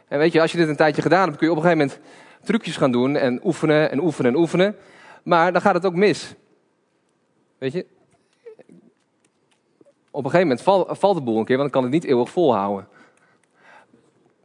En 0.08 0.20
weet 0.20 0.32
je, 0.32 0.42
als 0.42 0.52
je 0.52 0.58
dit 0.58 0.68
een 0.68 0.76
tijdje 0.76 1.02
gedaan 1.02 1.26
hebt, 1.26 1.38
kun 1.38 1.48
je 1.48 1.54
op 1.54 1.58
een 1.58 1.64
gegeven 1.64 1.88
moment 1.88 2.08
trucjes 2.44 2.78
gaan 2.78 2.92
doen 2.92 3.16
en 3.16 3.40
oefenen 3.44 3.92
en 3.92 4.00
oefenen 4.00 4.32
en 4.32 4.38
oefenen. 4.38 4.76
Maar 5.24 5.52
dan 5.52 5.62
gaat 5.62 5.74
het 5.74 5.86
ook 5.86 5.96
mis. 5.96 6.36
Weet 7.58 7.74
je? 7.74 7.86
Op 10.15 10.23
een 10.23 10.32
gegeven 10.32 10.58
moment 10.65 10.97
valt, 10.99 11.15
de 11.15 11.21
boel 11.21 11.38
een 11.38 11.45
keer, 11.45 11.58
want 11.58 11.71
dan 11.71 11.82
kan 11.82 11.91
het 11.91 12.02
niet 12.02 12.12
eeuwig 12.12 12.30
volhouden. 12.30 12.88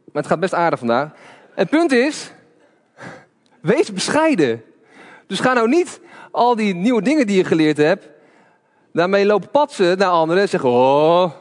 Maar 0.05 0.21
het 0.21 0.27
gaat 0.27 0.39
best 0.39 0.53
aardig 0.53 0.79
vandaag. 0.79 1.11
Het 1.53 1.69
punt 1.69 1.91
is, 1.91 2.31
wees 3.61 3.93
bescheiden. 3.93 4.63
Dus 5.27 5.39
ga 5.39 5.53
nou 5.53 5.67
niet 5.67 6.01
al 6.31 6.55
die 6.55 6.75
nieuwe 6.75 7.01
dingen 7.01 7.27
die 7.27 7.37
je 7.37 7.43
geleerd 7.43 7.77
hebt, 7.77 8.09
daarmee 8.93 9.25
lopen 9.25 9.49
patsen 9.49 9.97
naar 9.97 10.09
anderen 10.09 10.41
en 10.41 10.49
zeggen: 10.49 10.69
Oh, 10.69 11.31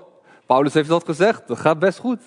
Paulus 0.46 0.74
heeft 0.74 0.88
dat 0.88 1.04
gezegd, 1.04 1.48
dat 1.48 1.58
gaat 1.58 1.78
best 1.78 1.98
goed. 1.98 2.20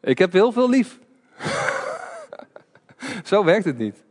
Ik 0.00 0.18
heb 0.18 0.32
heel 0.32 0.52
veel 0.52 0.68
lief. 0.68 0.98
Zo 3.24 3.44
werkt 3.44 3.64
het 3.64 3.78
niet. 3.78 4.04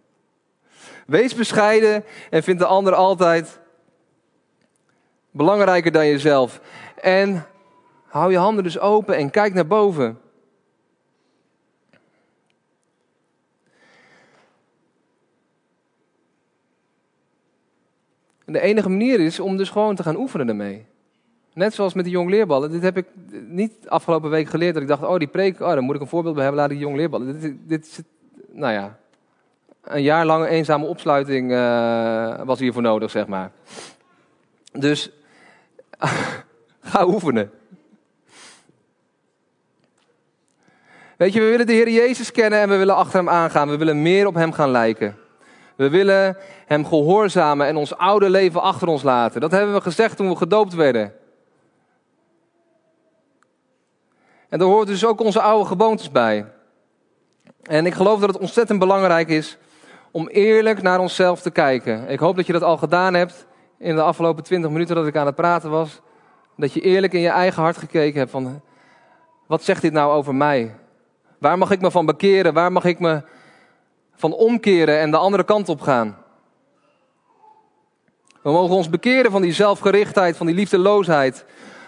Wees 1.06 1.36
bescheiden 1.36 2.04
en 2.30 2.44
vind 2.44 2.60
de 2.60 2.66
ander 2.66 2.94
altijd 2.94 3.60
belangrijker 5.36 5.92
dan 5.92 6.08
jezelf. 6.08 6.62
En 7.02 7.46
hou 8.08 8.32
je 8.32 8.38
handen 8.38 8.64
dus 8.64 8.80
open 8.80 9.16
en 9.16 9.30
kijk 9.30 9.54
naar 9.54 9.68
boven. 9.68 10.20
En 18.46 18.54
de 18.54 18.60
enige 18.60 18.90
manier 18.90 19.20
is 19.20 19.40
om 19.40 19.58
dus 19.58 19.70
gewoon 19.70 19.96
te 19.96 20.04
gaan 20.04 20.18
oefenen 20.18 20.50
ermee. 20.50 20.86
Net 21.54 21.74
zoals 21.74 21.94
met 21.94 22.06
de 22.06 22.12
jong 22.12 22.30
leerballen. 22.30 22.72
Dit 22.72 22.82
heb 22.82 22.98
ik 22.98 23.08
niet 23.48 23.74
afgelopen 23.88 24.30
week 24.30 24.48
geleerd. 24.50 24.74
Dat 24.74 24.84
ik 24.84 24.90
dacht, 24.90 25.04
oh 25.04 25.18
die 25.18 25.28
preek, 25.28 25.60
oh, 25.60 25.68
daar 25.68 25.82
moet 25.82 25.96
ik 25.96 26.02
een 26.02 26.08
voorbeeld 26.08 26.36
bij 26.36 26.44
hebben. 26.44 26.62
Laat 26.62 26.72
die 26.72 26.80
jong 26.80 26.96
leerballen. 26.96 27.40
Dit, 27.40 27.58
dit, 27.68 28.04
nou 28.52 28.74
ja, 28.74 28.98
een 29.84 30.02
jaar 30.02 30.26
lange 30.26 30.48
eenzame 30.48 30.86
opsluiting 30.86 31.52
uh, 31.52 32.42
was 32.44 32.60
hiervoor 32.60 32.82
nodig, 32.82 33.12
zeg 33.12 33.28
maar. 33.28 33.52
Dus 34.72 35.12
ga 36.92 37.06
oefenen. 37.06 37.52
Weet 41.18 41.34
je, 41.34 41.40
we 41.40 41.50
willen 41.50 41.66
de 41.66 41.74
Heer 41.74 41.90
Jezus 41.90 42.32
kennen 42.32 42.60
en 42.60 42.70
we 42.70 42.76
willen 42.76 42.96
achter 42.96 43.18
hem 43.18 43.30
aangaan. 43.30 43.70
We 43.70 43.78
willen 43.78 44.02
meer 44.02 44.28
op 44.28 44.34
hem 44.34 44.52
gaan 44.52 44.72
lijken. 44.72 45.18
We 45.76 45.90
willen 45.90 46.38
hem 46.66 46.86
gehoorzamen 46.86 47.68
en 47.68 47.76
ons 47.76 47.98
oude 47.98 48.30
leven 48.30 48.62
achter 48.62 48.88
ons 48.88 49.04
laten. 49.04 49.42
Dat 49.42 49.52
hebben 49.52 49.74
we 49.74 49.82
gezegd 49.82 50.18
toen 50.18 50.30
we 50.30 50.36
gedoopt 50.36 50.74
werden. 50.74 51.14
En 54.50 54.60
daar 54.60 54.68
hoort 54.68 54.88
dus 54.88 55.06
ook 55.06 55.20
onze 55.20 55.42
oude 55.42 55.66
gewoontes 55.66 56.12
bij. 56.12 56.46
En 57.62 57.86
ik 57.86 57.94
geloof 57.94 58.20
dat 58.20 58.30
het 58.30 58.38
ontzettend 58.38 58.80
belangrijk 58.80 59.28
is 59.30 59.58
om 60.12 60.28
eerlijk 60.28 60.82
naar 60.82 61.00
onszelf 61.00 61.42
te 61.42 61.52
kijken. 61.52 62.10
Ik 62.10 62.20
hoop 62.20 62.36
dat 62.36 62.46
je 62.46 62.54
dat 62.54 62.64
al 62.64 62.78
gedaan 62.78 63.14
hebt 63.14 63.46
in 63.78 63.96
de 63.96 64.02
afgelopen 64.02 64.44
twintig 64.44 64.72
minuten 64.72 64.96
dat 64.96 65.08
ik 65.08 65.16
aan 65.16 65.26
het 65.26 65.36
praten 65.36 65.70
was. 65.70 66.02
Dat 66.58 66.74
je 66.74 66.82
eerlijk 66.82 67.14
in 67.14 67.20
je 67.20 67.30
eigen 67.30 67.62
hart 67.62 67.78
gekeken 67.78 68.20
hebt 68.20 68.32
van, 68.32 68.62
wat 69.48 69.64
zegt 69.64 69.82
dit 69.82 69.94
nou 69.94 70.14
over 70.14 70.36
mij? 70.36 70.76
Waar 71.40 71.58
mag 71.58 71.72
ik 71.72 71.82
me 71.82 71.92
van 71.92 72.06
bekeren? 72.06 72.54
Waar 72.54 72.72
mag 72.72 72.86
ik 72.86 73.00
me 73.00 73.24
van 74.16 74.34
omkeren 74.34 75.00
en 75.00 75.12
de 75.12 75.18
andere 75.18 75.44
kant 75.44 75.70
op 75.70 75.82
gaan? 75.82 76.18
We 78.42 78.52
mogen 78.52 78.76
ons 78.76 78.90
bekeren 78.90 79.32
van 79.32 79.42
die 79.42 79.54
zelfgerichtheid, 79.54 80.38
van 80.38 80.46
die 80.46 80.56
liefdeloosheid. 80.56 81.46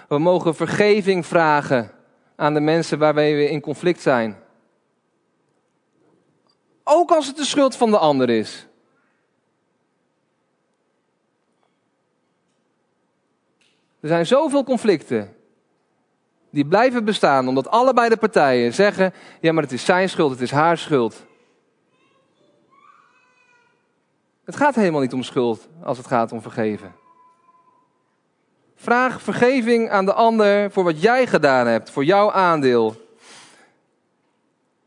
We 0.07 0.17
mogen 0.17 0.55
vergeving 0.55 1.25
vragen 1.25 1.91
aan 2.35 2.53
de 2.53 2.59
mensen 2.59 2.99
waarmee 2.99 3.35
we 3.35 3.49
in 3.49 3.61
conflict 3.61 4.01
zijn. 4.01 4.37
Ook 6.83 7.11
als 7.11 7.27
het 7.27 7.37
de 7.37 7.45
schuld 7.45 7.75
van 7.75 7.91
de 7.91 7.97
ander 7.97 8.29
is. 8.29 8.67
Er 13.99 14.07
zijn 14.07 14.25
zoveel 14.25 14.63
conflicten. 14.63 15.35
Die 16.49 16.65
blijven 16.65 17.05
bestaan 17.05 17.47
omdat 17.47 17.67
allebei 17.69 18.09
de 18.09 18.17
partijen 18.17 18.73
zeggen: 18.73 19.13
ja, 19.41 19.51
maar 19.51 19.63
het 19.63 19.71
is 19.71 19.85
zijn 19.85 20.09
schuld, 20.09 20.31
het 20.31 20.41
is 20.41 20.51
haar 20.51 20.77
schuld. 20.77 21.25
Het 24.45 24.55
gaat 24.55 24.75
helemaal 24.75 25.01
niet 25.01 25.13
om 25.13 25.23
schuld 25.23 25.67
als 25.83 25.97
het 25.97 26.07
gaat 26.07 26.31
om 26.31 26.41
vergeven. 26.41 26.95
Vraag 28.75 29.21
vergeving 29.21 29.89
aan 29.89 30.05
de 30.05 30.13
ander 30.13 30.71
voor 30.71 30.83
wat 30.83 31.01
jij 31.01 31.27
gedaan 31.27 31.67
hebt, 31.67 31.89
voor 31.89 32.03
jouw 32.03 32.31
aandeel. 32.31 32.95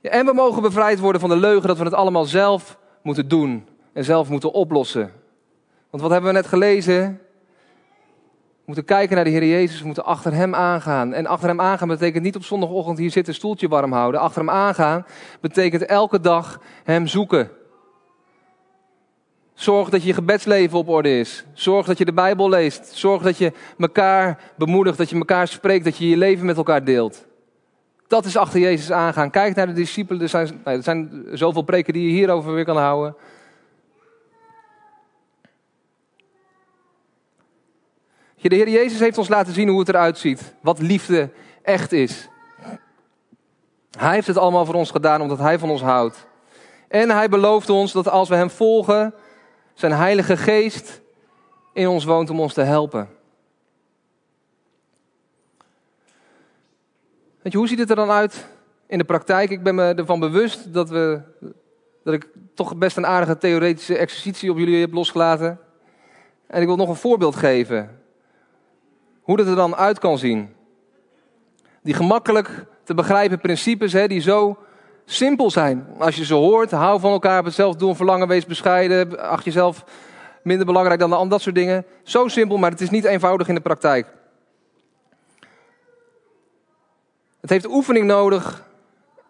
En 0.00 0.26
we 0.26 0.32
mogen 0.32 0.62
bevrijd 0.62 0.98
worden 0.98 1.20
van 1.20 1.30
de 1.30 1.36
leugen 1.36 1.68
dat 1.68 1.78
we 1.78 1.84
het 1.84 1.94
allemaal 1.94 2.24
zelf 2.24 2.78
moeten 3.02 3.28
doen 3.28 3.66
en 3.92 4.04
zelf 4.04 4.28
moeten 4.28 4.52
oplossen. 4.52 5.12
Want 5.90 6.02
wat 6.02 6.12
hebben 6.12 6.30
we 6.30 6.36
net 6.36 6.46
gelezen? 6.46 7.20
Moeten 8.70 8.88
kijken 8.88 9.14
naar 9.14 9.24
de 9.24 9.30
Heer 9.30 9.44
Jezus, 9.44 9.80
we 9.80 9.86
moeten 9.86 10.04
achter 10.04 10.32
Hem 10.32 10.54
aangaan. 10.54 11.12
En 11.12 11.26
achter 11.26 11.48
Hem 11.48 11.60
aangaan 11.60 11.88
betekent 11.88 12.24
niet 12.24 12.36
op 12.36 12.44
zondagochtend 12.44 12.98
hier 12.98 13.10
zitten, 13.10 13.34
stoeltje 13.34 13.68
warm 13.68 13.92
houden. 13.92 14.20
Achter 14.20 14.40
Hem 14.40 14.50
aangaan 14.50 15.06
betekent 15.40 15.84
elke 15.84 16.20
dag 16.20 16.60
Hem 16.84 17.06
zoeken. 17.06 17.50
Zorg 19.54 19.88
dat 19.88 20.02
je 20.02 20.14
gebedsleven 20.14 20.78
op 20.78 20.88
orde 20.88 21.18
is. 21.18 21.44
Zorg 21.52 21.86
dat 21.86 21.98
je 21.98 22.04
de 22.04 22.12
Bijbel 22.12 22.48
leest. 22.48 22.90
Zorg 22.94 23.22
dat 23.22 23.38
je 23.38 23.52
elkaar 23.78 24.38
bemoedigt, 24.56 24.98
dat 24.98 25.10
je 25.10 25.16
elkaar 25.16 25.48
spreekt, 25.48 25.84
dat 25.84 25.96
je 25.96 26.08
je 26.08 26.16
leven 26.16 26.46
met 26.46 26.56
elkaar 26.56 26.84
deelt. 26.84 27.26
Dat 28.06 28.24
is 28.24 28.36
achter 28.36 28.60
Jezus 28.60 28.92
aangaan. 28.92 29.30
Kijk 29.30 29.56
naar 29.56 29.66
de 29.66 29.72
discipelen. 29.72 30.22
Er 30.22 30.28
zijn, 30.28 30.60
er 30.64 30.82
zijn 30.82 31.26
zoveel 31.32 31.62
preken 31.62 31.92
die 31.92 32.06
je 32.06 32.12
hierover 32.12 32.54
weer 32.54 32.64
kan 32.64 32.76
houden. 32.76 33.14
De 38.48 38.54
Heer 38.54 38.68
Jezus 38.68 39.00
heeft 39.00 39.18
ons 39.18 39.28
laten 39.28 39.52
zien 39.52 39.68
hoe 39.68 39.78
het 39.78 39.88
eruit 39.88 40.18
ziet. 40.18 40.54
Wat 40.60 40.78
liefde 40.78 41.30
echt 41.62 41.92
is. 41.92 42.28
Hij 43.98 44.14
heeft 44.14 44.26
het 44.26 44.36
allemaal 44.36 44.64
voor 44.64 44.74
ons 44.74 44.90
gedaan 44.90 45.20
omdat 45.20 45.38
Hij 45.38 45.58
van 45.58 45.70
ons 45.70 45.82
houdt. 45.82 46.26
En 46.88 47.10
Hij 47.10 47.28
belooft 47.28 47.70
ons 47.70 47.92
dat 47.92 48.08
als 48.08 48.28
we 48.28 48.34
Hem 48.34 48.50
volgen, 48.50 49.14
zijn 49.74 49.92
Heilige 49.92 50.36
Geest 50.36 51.00
in 51.72 51.88
ons 51.88 52.04
woont 52.04 52.30
om 52.30 52.40
ons 52.40 52.54
te 52.54 52.60
helpen. 52.60 53.08
Weet 57.42 57.52
je, 57.52 57.58
hoe 57.58 57.68
ziet 57.68 57.78
het 57.78 57.90
er 57.90 57.96
dan 57.96 58.10
uit 58.10 58.46
in 58.86 58.98
de 58.98 59.04
praktijk? 59.04 59.50
Ik 59.50 59.62
ben 59.62 59.74
me 59.74 59.94
ervan 59.94 60.20
bewust 60.20 60.72
dat, 60.72 60.90
we, 60.90 61.20
dat 62.04 62.14
ik 62.14 62.28
toch 62.54 62.76
best 62.76 62.96
een 62.96 63.06
aardige 63.06 63.38
theoretische 63.38 63.96
exercitie 63.96 64.50
op 64.50 64.58
jullie 64.58 64.80
heb 64.80 64.92
losgelaten. 64.92 65.58
En 66.46 66.60
ik 66.60 66.66
wil 66.66 66.76
nog 66.76 66.88
een 66.88 66.94
voorbeeld 66.94 67.36
geven. 67.36 67.99
Hoe 69.30 69.38
dat 69.38 69.46
er 69.46 69.56
dan 69.56 69.76
uit 69.76 69.98
kan 69.98 70.18
zien. 70.18 70.54
Die 71.82 71.94
gemakkelijk 71.94 72.66
te 72.84 72.94
begrijpen 72.94 73.40
principes, 73.40 73.92
hè, 73.92 74.08
die 74.08 74.20
zo 74.20 74.58
simpel 75.04 75.50
zijn. 75.50 75.86
Als 75.98 76.16
je 76.16 76.24
ze 76.24 76.34
hoort, 76.34 76.70
hou 76.70 77.00
van 77.00 77.12
elkaar, 77.12 77.44
hetzelfde 77.44 77.78
doen, 77.78 77.96
verlangen, 77.96 78.28
wees 78.28 78.46
bescheiden, 78.46 79.20
acht 79.20 79.44
jezelf 79.44 79.84
minder 80.42 80.66
belangrijk 80.66 81.00
dan 81.00 81.10
de 81.10 81.16
ander, 81.16 81.30
dat 81.30 81.40
soort 81.40 81.54
dingen. 81.54 81.86
Zo 82.02 82.28
simpel, 82.28 82.56
maar 82.56 82.70
het 82.70 82.80
is 82.80 82.90
niet 82.90 83.04
eenvoudig 83.04 83.48
in 83.48 83.54
de 83.54 83.60
praktijk. 83.60 84.06
Het 87.40 87.50
heeft 87.50 87.66
oefening 87.66 88.06
nodig 88.06 88.64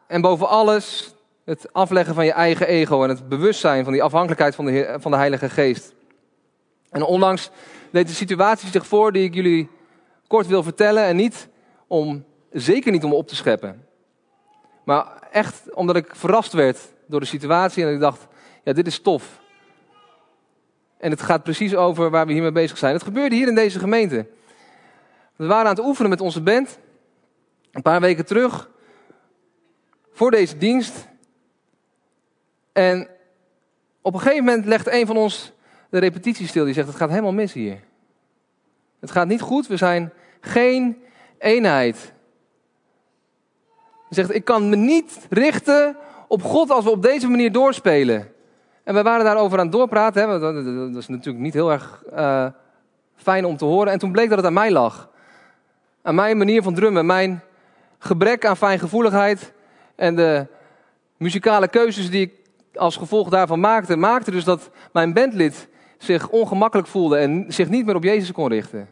en 0.07 0.21
boven 0.21 0.49
alles 0.49 1.15
het 1.45 1.73
afleggen 1.73 2.15
van 2.15 2.25
je 2.25 2.33
eigen 2.33 2.67
ego 2.67 3.03
en 3.03 3.09
het 3.09 3.29
bewustzijn 3.29 3.85
van 3.85 3.93
die 3.93 4.03
afhankelijkheid 4.03 4.55
van 4.55 4.65
de, 4.65 4.97
van 4.99 5.11
de 5.11 5.17
Heilige 5.17 5.49
Geest. 5.49 5.95
En 6.91 7.03
onlangs 7.03 7.51
deed 7.91 8.07
de 8.09 8.15
situatie 8.15 8.69
zich 8.69 8.87
voor 8.87 9.13
die 9.13 9.25
ik 9.25 9.35
jullie 9.35 9.79
kort 10.31 10.47
wil 10.47 10.63
vertellen 10.63 11.05
en 11.05 11.17
niet 11.17 11.49
om, 11.87 12.25
zeker 12.53 12.93
niet 12.93 13.05
om 13.05 13.13
op 13.13 13.29
te 13.29 13.37
scheppen. 13.37 13.87
Maar 14.85 15.29
echt 15.31 15.75
omdat 15.75 15.97
ik 15.97 16.17
verrast 16.17 16.53
werd 16.53 16.93
door 17.07 17.21
de 17.21 17.27
situatie 17.27 17.85
en 17.85 17.93
ik 17.93 18.01
dacht, 18.01 18.27
ja 18.65 18.73
dit 18.73 18.87
is 18.87 19.01
tof. 19.01 19.41
En 20.99 21.11
het 21.11 21.23
gaat 21.23 21.43
precies 21.43 21.75
over 21.75 22.11
waar 22.11 22.27
we 22.27 22.33
hiermee 22.33 22.53
bezig 22.53 22.79
zijn. 22.79 22.93
Het 22.93 23.03
gebeurde 23.03 23.35
hier 23.35 23.49
in 23.49 23.55
deze 23.55 23.79
gemeente. 23.79 24.27
We 25.37 25.47
waren 25.47 25.67
aan 25.67 25.77
het 25.77 25.85
oefenen 25.85 26.11
met 26.11 26.21
onze 26.21 26.41
band. 26.43 26.79
Een 27.73 27.83
paar 27.83 28.01
weken 28.01 28.27
terug. 28.27 28.71
Voor 30.13 30.31
deze 30.31 30.57
dienst. 30.57 31.09
En 32.73 33.09
op 34.03 34.15
een 34.15 34.21
gegeven 34.21 34.45
moment 34.45 34.65
legt 34.65 34.93
een 34.93 35.07
van 35.07 35.17
ons 35.17 35.53
de 35.89 35.99
repetitie 35.99 36.47
stil. 36.47 36.65
Die 36.65 36.75
zegt, 36.75 36.89
het 36.89 36.97
gaat 36.97 37.11
helemaal 37.11 37.33
mis 37.33 37.53
hier. 37.53 37.81
Het 39.01 39.11
gaat 39.11 39.27
niet 39.27 39.41
goed. 39.41 39.67
We 39.67 39.77
zijn 39.77 40.13
geen 40.41 41.03
eenheid. 41.39 42.13
Hij 44.09 44.25
zegt, 44.25 44.35
ik 44.35 44.45
kan 44.45 44.69
me 44.69 44.77
niet 44.77 45.27
richten 45.31 45.97
op 46.29 46.43
God 46.43 46.71
als 46.71 46.85
we 46.85 46.91
op 46.91 47.03
deze 47.03 47.29
manier 47.29 47.53
doorspelen. 47.53 48.33
En 48.85 48.95
we 48.95 49.03
waren 49.03 49.25
daarover 49.25 49.59
aan 49.59 49.65
het 49.65 49.75
doorpraten. 49.75 50.29
Hè. 50.29 50.39
Dat 50.39 50.97
is 50.97 51.09
natuurlijk 51.09 51.45
niet 51.45 51.55
heel 51.55 51.73
erg 51.73 52.03
uh, 52.13 52.47
fijn 53.15 53.45
om 53.45 53.57
te 53.57 53.65
horen. 53.65 53.93
En 53.93 53.99
toen 53.99 54.13
bleek 54.13 54.29
dat 54.29 54.39
het 54.39 54.47
aan 54.47 54.53
mij 54.53 54.71
lag. 54.71 55.09
Aan 56.03 56.15
mijn 56.15 56.39
manier 56.39 56.63
van 56.63 56.75
drummen, 56.75 57.07
mijn 57.07 57.43
gebrek 57.99 58.45
aan 58.47 58.57
fijngevoeligheid 58.57 59.53
en 59.97 60.17
de 60.17 60.47
muzikale 61.17 61.69
keuzes 61.69 62.11
die 62.11 62.21
ik 62.21 62.33
als 62.75 62.97
gevolg 62.97 63.29
daarvan 63.29 63.61
maakte, 63.61 63.97
maakte 63.97 64.31
dus 64.31 64.45
dat 64.45 64.71
mijn 64.93 65.13
bandlid 65.13 65.69
zich 65.99 66.29
ongemakkelijk 66.29 66.89
voelde 66.89 67.17
en 67.17 67.45
zich 67.49 67.69
niet 67.69 67.87
meer 67.87 67.95
op 67.95 68.03
Jezus 68.03 68.33
kon 68.33 68.49
richten. 68.49 68.89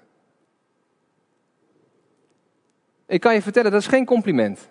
Ik 3.08 3.20
kan 3.20 3.34
je 3.34 3.42
vertellen, 3.42 3.70
dat 3.70 3.80
is 3.80 3.86
geen 3.86 4.04
compliment. 4.04 4.68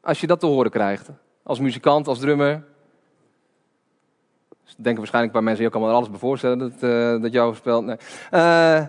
Als 0.00 0.20
je 0.20 0.26
dat 0.26 0.40
te 0.40 0.46
horen 0.46 0.70
krijgt. 0.70 1.08
Als 1.42 1.58
muzikant, 1.58 2.08
als 2.08 2.18
drummer. 2.18 2.64
Denken 4.76 4.96
waarschijnlijk 4.96 5.34
paar 5.34 5.42
mensen, 5.42 5.64
je 5.64 5.70
kan 5.70 5.82
er 5.82 5.90
alles 5.90 6.10
bij 6.10 6.18
voorstellen 6.18 6.58
dat, 6.58 6.72
uh, 6.80 7.22
dat 7.22 7.32
jou 7.32 7.54
speelt. 7.54 7.84
Nee. 7.84 7.96
Uh, 8.30 8.86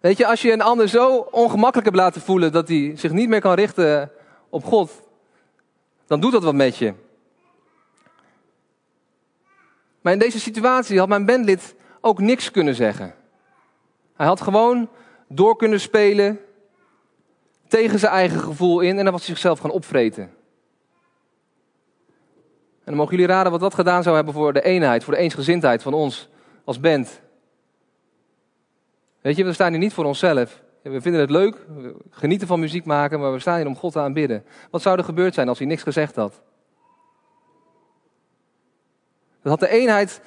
weet 0.00 0.16
je, 0.16 0.26
als 0.26 0.42
je 0.42 0.52
een 0.52 0.60
ander 0.60 0.88
zo 0.88 1.16
ongemakkelijk 1.16 1.86
hebt 1.86 1.98
laten 1.98 2.20
voelen 2.20 2.52
dat 2.52 2.68
hij 2.68 2.92
zich 2.96 3.12
niet 3.12 3.28
meer 3.28 3.40
kan 3.40 3.54
richten 3.54 4.10
op 4.48 4.64
God, 4.64 5.02
dan 6.06 6.20
doet 6.20 6.32
dat 6.32 6.42
wat 6.42 6.54
met 6.54 6.76
je. 6.76 6.94
Maar 10.00 10.12
in 10.12 10.18
deze 10.18 10.40
situatie 10.40 10.98
had 10.98 11.08
mijn 11.08 11.26
bandlid 11.26 11.74
ook 12.00 12.18
niks 12.20 12.50
kunnen 12.50 12.74
zeggen. 12.74 13.14
Hij 14.16 14.26
had 14.26 14.40
gewoon 14.40 14.88
door 15.28 15.56
kunnen 15.56 15.80
spelen 15.80 16.40
tegen 17.68 17.98
zijn 17.98 18.12
eigen 18.12 18.40
gevoel 18.40 18.80
in 18.80 18.98
en 18.98 19.04
dan 19.04 19.12
was 19.12 19.26
hij 19.26 19.30
zichzelf 19.30 19.58
gaan 19.58 19.70
opvreten. 19.70 20.22
En 20.22 20.30
dan 22.94 22.94
mogen 22.94 23.16
jullie 23.16 23.32
raden 23.32 23.52
wat 23.52 23.60
dat 23.60 23.74
gedaan 23.74 24.02
zou 24.02 24.16
hebben 24.16 24.34
voor 24.34 24.52
de 24.52 24.62
eenheid, 24.62 25.04
voor 25.04 25.14
de 25.14 25.20
eensgezindheid 25.20 25.82
van 25.82 25.94
ons 25.94 26.28
als 26.64 26.80
band. 26.80 27.20
Weet 29.20 29.36
je, 29.36 29.44
we 29.44 29.52
staan 29.52 29.70
hier 29.70 29.78
niet 29.78 29.92
voor 29.92 30.04
onszelf. 30.04 30.62
We 30.82 31.00
vinden 31.00 31.20
het 31.20 31.30
leuk, 31.30 31.56
we 31.74 31.94
genieten 32.10 32.46
van 32.46 32.60
muziek 32.60 32.84
maken, 32.84 33.20
maar 33.20 33.32
we 33.32 33.38
staan 33.38 33.56
hier 33.56 33.66
om 33.66 33.76
God 33.76 33.92
te 33.92 34.00
aanbidden. 34.00 34.44
Wat 34.70 34.82
zou 34.82 34.98
er 34.98 35.04
gebeurd 35.04 35.34
zijn 35.34 35.48
als 35.48 35.58
hij 35.58 35.66
niks 35.66 35.82
gezegd 35.82 36.16
had? 36.16 36.40
Dat 39.42 39.52
had 39.52 39.60
de 39.60 39.68
eenheid 39.68 40.20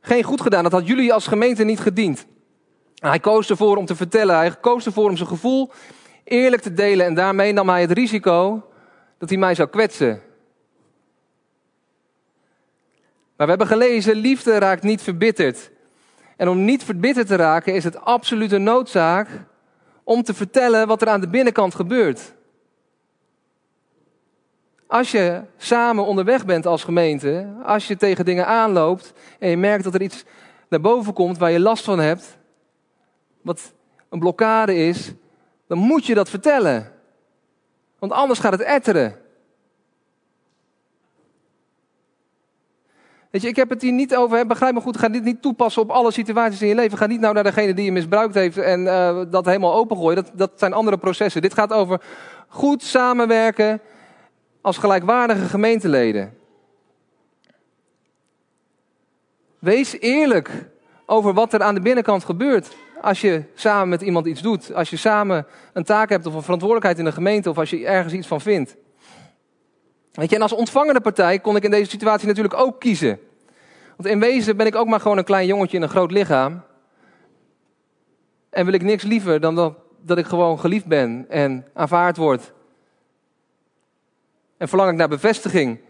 geen 0.00 0.22
goed 0.22 0.40
gedaan. 0.40 0.62
Dat 0.62 0.72
had 0.72 0.86
jullie 0.86 1.12
als 1.12 1.26
gemeente 1.26 1.64
niet 1.64 1.80
gediend. 1.80 2.26
Hij 2.94 3.20
koos 3.20 3.50
ervoor 3.50 3.76
om 3.76 3.86
te 3.86 3.96
vertellen. 3.96 4.36
Hij 4.36 4.50
koos 4.50 4.86
ervoor 4.86 5.08
om 5.08 5.16
zijn 5.16 5.28
gevoel 5.28 5.70
eerlijk 6.26 6.62
te 6.62 6.72
delen. 6.72 7.06
En 7.06 7.14
daarmee 7.14 7.52
nam 7.52 7.68
hij 7.68 7.80
het 7.80 7.90
risico 7.90 8.68
dat 9.18 9.28
hij 9.28 9.38
mij 9.38 9.54
zou 9.54 9.68
kwetsen. 9.68 10.22
Maar 13.36 13.46
we 13.46 13.52
hebben 13.52 13.66
gelezen, 13.66 14.14
liefde 14.14 14.58
raakt 14.58 14.82
niet 14.82 15.02
verbitterd. 15.02 15.70
En 16.36 16.48
om 16.48 16.64
niet 16.64 16.84
verbitterd 16.84 17.26
te 17.26 17.36
raken 17.36 17.74
is 17.74 17.84
het 17.84 18.00
absolute 18.00 18.58
noodzaak 18.58 19.28
om 20.04 20.22
te 20.22 20.34
vertellen 20.34 20.86
wat 20.86 21.02
er 21.02 21.08
aan 21.08 21.20
de 21.20 21.28
binnenkant 21.28 21.74
gebeurt. 21.74 22.34
Als 24.86 25.10
je 25.10 25.42
samen 25.56 26.06
onderweg 26.06 26.44
bent 26.44 26.66
als 26.66 26.84
gemeente, 26.84 27.54
als 27.64 27.86
je 27.86 27.96
tegen 27.96 28.24
dingen 28.24 28.46
aanloopt 28.46 29.12
en 29.38 29.50
je 29.50 29.56
merkt 29.56 29.84
dat 29.84 29.94
er 29.94 30.02
iets 30.02 30.24
naar 30.68 30.80
boven 30.80 31.12
komt 31.12 31.38
waar 31.38 31.50
je 31.50 31.60
last 31.60 31.84
van 31.84 31.98
hebt, 31.98 32.38
wat 33.42 33.72
een 34.08 34.18
blokkade 34.18 34.76
is, 34.76 35.12
dan 35.66 35.78
moet 35.78 36.06
je 36.06 36.14
dat 36.14 36.30
vertellen. 36.30 36.92
Want 37.98 38.12
anders 38.12 38.38
gaat 38.38 38.52
het 38.52 38.62
etteren. 38.62 39.16
Weet 43.30 43.42
je, 43.42 43.48
ik 43.48 43.56
heb 43.56 43.70
het 43.70 43.82
hier 43.82 43.92
niet 43.92 44.16
over, 44.16 44.46
begrijp 44.46 44.74
me 44.74 44.80
goed, 44.80 44.96
ga 44.96 45.08
dit 45.08 45.24
niet 45.24 45.42
toepassen 45.42 45.82
op 45.82 45.90
alle 45.90 46.10
situaties 46.10 46.62
in 46.62 46.68
je 46.68 46.74
leven. 46.74 46.98
Ga 46.98 47.06
niet 47.06 47.20
nou 47.20 47.34
naar 47.34 47.42
degene 47.42 47.74
die 47.74 47.84
je 47.84 47.92
misbruikt 47.92 48.34
heeft 48.34 48.58
en 48.58 48.80
uh, 48.80 49.22
dat 49.30 49.44
helemaal 49.44 49.74
opengooien. 49.74 50.16
Dat, 50.16 50.30
dat 50.34 50.52
zijn 50.54 50.72
andere 50.72 50.98
processen. 50.98 51.42
Dit 51.42 51.54
gaat 51.54 51.72
over 51.72 52.00
goed 52.48 52.82
samenwerken 52.82 53.80
als 54.60 54.78
gelijkwaardige 54.78 55.46
gemeenteleden. 55.46 56.36
Wees 59.58 60.00
eerlijk 60.00 60.68
over 61.06 61.32
wat 61.32 61.52
er 61.52 61.62
aan 61.62 61.74
de 61.74 61.80
binnenkant 61.80 62.24
gebeurt. 62.24 62.76
Als 63.06 63.20
je 63.20 63.42
samen 63.54 63.88
met 63.88 64.02
iemand 64.02 64.26
iets 64.26 64.42
doet. 64.42 64.74
Als 64.74 64.90
je 64.90 64.96
samen 64.96 65.46
een 65.72 65.84
taak 65.84 66.08
hebt 66.08 66.26
of 66.26 66.34
een 66.34 66.42
verantwoordelijkheid 66.42 66.98
in 66.98 67.04
de 67.04 67.12
gemeente 67.12 67.50
of 67.50 67.58
als 67.58 67.70
je 67.70 67.86
ergens 67.86 68.12
iets 68.12 68.26
van 68.26 68.40
vindt. 68.40 68.76
Weet 70.12 70.30
je, 70.30 70.36
en 70.36 70.42
als 70.42 70.52
ontvangende 70.52 71.00
partij 71.00 71.38
kon 71.38 71.56
ik 71.56 71.64
in 71.64 71.70
deze 71.70 71.90
situatie 71.90 72.26
natuurlijk 72.26 72.60
ook 72.60 72.80
kiezen. 72.80 73.18
Want 73.96 74.08
in 74.08 74.20
wezen 74.20 74.56
ben 74.56 74.66
ik 74.66 74.74
ook 74.74 74.86
maar 74.86 75.00
gewoon 75.00 75.18
een 75.18 75.24
klein 75.24 75.46
jongetje 75.46 75.76
in 75.76 75.82
een 75.82 75.88
groot 75.88 76.10
lichaam. 76.10 76.62
En 78.50 78.64
wil 78.64 78.74
ik 78.74 78.82
niks 78.82 79.02
liever 79.02 79.40
dan 79.40 79.54
dat, 79.54 79.74
dat 80.00 80.18
ik 80.18 80.26
gewoon 80.26 80.58
geliefd 80.58 80.86
ben 80.86 81.26
en 81.28 81.66
aanvaard 81.74 82.16
word. 82.16 82.52
En 84.56 84.68
verlang 84.68 84.90
ik 84.90 84.96
naar 84.96 85.08
bevestiging. 85.08 85.80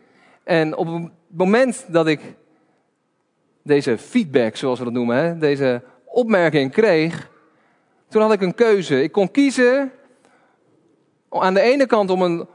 En 0.44 0.76
op 0.76 0.86
het 0.86 1.10
moment 1.28 1.84
dat 1.88 2.06
ik 2.06 2.20
deze 3.62 3.98
feedback, 3.98 4.56
zoals 4.56 4.78
we 4.78 4.84
dat 4.84 4.94
noemen, 4.94 5.16
hè, 5.16 5.38
deze 5.38 5.82
opmerking 6.16 6.72
kreeg, 6.72 7.30
toen 8.08 8.22
had 8.22 8.32
ik 8.32 8.40
een 8.40 8.54
keuze. 8.54 9.02
Ik 9.02 9.12
kon 9.12 9.30
kiezen 9.30 9.92
aan 11.30 11.54
de 11.54 11.60
ene 11.60 11.86
kant 11.86 12.10
om 12.10 12.22
een 12.22 12.48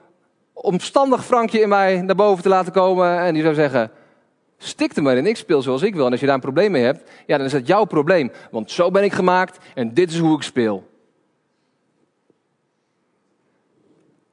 omstandig 0.54 1.26
Frankje 1.26 1.60
in 1.60 1.70
mij 1.70 2.02
naar 2.02 2.16
boven 2.16 2.44
te 2.44 2.50
laten 2.50 2.72
komen 2.72 3.20
en 3.20 3.34
die 3.34 3.44
zou 3.44 3.56
zeggen, 3.56 3.92
stik 4.58 4.96
er 4.96 5.04
maar 5.04 5.18
in, 5.18 5.26
ik 5.26 5.38
speel 5.38 5.62
zoals 5.62 5.82
ik 5.82 5.96
wil. 5.96 6.06
En 6.06 6.12
als 6.12 6.20
je 6.20 6.26
daar 6.26 6.36
een 6.36 6.42
probleem 6.42 6.72
mee 6.72 6.84
hebt, 6.84 7.10
ja, 7.26 7.38
dan 7.38 7.46
is 7.46 7.52
dat 7.52 7.68
jouw 7.68 7.86
probleem. 7.86 8.32
Want 8.52 8.72
zo 8.72 8.92
ben 8.92 9.04
ik 9.04 9.14
gemaakt 9.14 9.58
en 9.74 9.94
dit 9.94 10.12
is 10.12 10.20
hoe 10.20 10.36
ik 10.36 10.44
speel. 10.44 10.90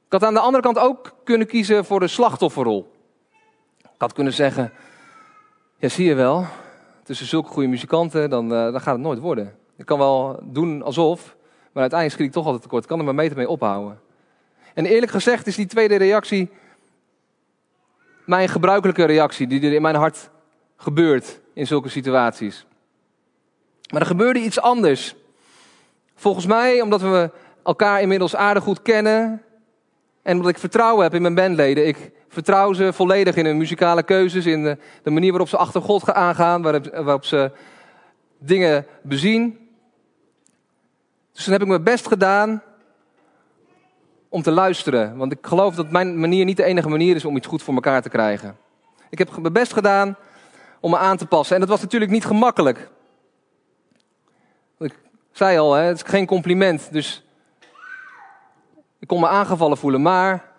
Ik 0.05 0.11
had 0.11 0.23
aan 0.23 0.33
de 0.33 0.39
andere 0.39 0.63
kant 0.63 0.79
ook 0.79 1.15
kunnen 1.23 1.47
kiezen 1.47 1.85
voor 1.85 1.99
de 1.99 2.07
slachtofferrol. 2.07 2.91
Ik 3.77 3.89
had 3.97 4.13
kunnen 4.13 4.33
zeggen, 4.33 4.73
ja 5.77 5.89
zie 5.89 6.05
je 6.05 6.15
wel, 6.15 6.45
tussen 7.09 7.27
zulke 7.27 7.49
goede 7.49 7.67
muzikanten, 7.67 8.29
dan, 8.29 8.45
uh, 8.45 8.49
dan 8.49 8.81
gaat 8.81 8.93
het 8.93 9.03
nooit 9.03 9.19
worden. 9.19 9.55
Ik 9.77 9.85
kan 9.85 9.97
wel 9.97 10.39
doen 10.43 10.81
alsof, 10.81 11.35
maar 11.71 11.81
uiteindelijk 11.81 12.11
schiet 12.11 12.27
ik 12.27 12.31
toch 12.31 12.45
altijd 12.45 12.63
tekort. 12.63 12.83
Ik 12.83 12.89
kan 12.89 12.99
er 12.99 13.05
maar 13.05 13.15
meter 13.15 13.37
mee 13.37 13.49
ophouden. 13.49 13.99
En 14.73 14.85
eerlijk 14.85 15.11
gezegd 15.11 15.47
is 15.47 15.55
die 15.55 15.65
tweede 15.65 15.95
reactie 15.95 16.49
mijn 18.25 18.49
gebruikelijke 18.49 19.05
reactie, 19.05 19.47
die 19.47 19.61
er 19.61 19.73
in 19.73 19.81
mijn 19.81 19.95
hart 19.95 20.29
gebeurt 20.77 21.39
in 21.53 21.67
zulke 21.67 21.89
situaties. 21.89 22.65
Maar 23.91 24.01
er 24.01 24.07
gebeurde 24.07 24.39
iets 24.39 24.59
anders. 24.59 25.15
Volgens 26.15 26.45
mij, 26.45 26.81
omdat 26.81 27.01
we 27.01 27.31
elkaar 27.63 28.01
inmiddels 28.01 28.35
aardig 28.35 28.63
goed 28.63 28.81
kennen 28.81 29.43
en 30.21 30.35
omdat 30.35 30.51
ik 30.51 30.57
vertrouwen 30.57 31.03
heb 31.03 31.13
in 31.13 31.21
mijn 31.21 31.35
bandleden. 31.35 31.87
Ik 31.87 32.11
vertrouw 32.27 32.73
ze 32.73 32.93
volledig 32.93 33.35
in 33.35 33.45
hun 33.45 33.57
muzikale 33.57 34.03
keuzes, 34.03 34.45
in 34.45 34.63
de, 35.03 35.09
manier 35.09 35.29
waarop 35.29 35.49
ze 35.49 35.57
achter 35.57 35.81
God 35.81 36.03
gaan 36.03 36.15
aangaan, 36.15 36.61
waarop, 36.61 36.85
waarop 36.85 37.25
ze 37.25 37.51
dingen 38.37 38.85
bezien. 39.01 39.69
Dus 41.33 41.43
dan 41.43 41.53
heb 41.53 41.61
ik 41.61 41.67
mijn 41.67 41.83
best 41.83 42.07
gedaan 42.07 42.63
om 44.29 44.41
te 44.41 44.51
luisteren. 44.51 45.17
Want 45.17 45.31
ik 45.31 45.37
geloof 45.41 45.75
dat 45.75 45.91
mijn 45.91 46.19
manier 46.19 46.45
niet 46.45 46.57
de 46.57 46.63
enige 46.63 46.89
manier 46.89 47.15
is 47.15 47.25
om 47.25 47.35
iets 47.35 47.47
goed 47.47 47.63
voor 47.63 47.73
elkaar 47.73 48.01
te 48.01 48.09
krijgen. 48.09 48.57
Ik 49.09 49.17
heb 49.17 49.37
mijn 49.37 49.53
best 49.53 49.73
gedaan 49.73 50.17
om 50.79 50.91
me 50.91 50.97
aan 50.97 51.17
te 51.17 51.25
passen. 51.25 51.55
En 51.55 51.61
dat 51.61 51.69
was 51.69 51.81
natuurlijk 51.81 52.11
niet 52.11 52.25
gemakkelijk. 52.25 52.89
Ik 54.79 54.95
zei 55.31 55.57
al, 55.57 55.73
hè, 55.73 55.83
het 55.83 55.95
is 55.95 56.09
geen 56.09 56.25
compliment. 56.25 56.91
Dus 56.91 57.23
ik 58.99 59.07
kon 59.07 59.19
me 59.19 59.27
aangevallen 59.27 59.77
voelen. 59.77 60.01
Maar, 60.01 60.51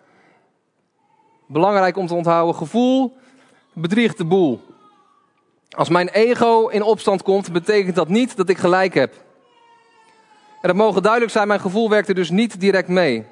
belangrijk 1.47 1.97
om 1.97 2.07
te 2.07 2.15
onthouden, 2.15 2.55
gevoel 2.55 3.17
bedriegt 3.73 4.17
de 4.17 4.25
boel. 4.25 4.61
Als 5.71 5.89
mijn 5.89 6.09
ego 6.09 6.67
in 6.69 6.83
opstand 6.83 7.23
komt, 7.23 7.53
betekent 7.53 7.95
dat 7.95 8.09
niet 8.09 8.37
dat 8.37 8.49
ik 8.49 8.59
gelijk 8.59 8.95
heb. 8.95 9.15
En 10.61 10.69
dat 10.69 10.77
mogen 10.77 11.03
duidelijk 11.03 11.33
zijn, 11.33 11.49
mijn 11.49 11.61
gevoel 11.61 11.89
werkte 11.89 12.15
dus 12.15 12.31
niet 12.31 12.61
direct 12.61 12.89
mee. 12.89 13.27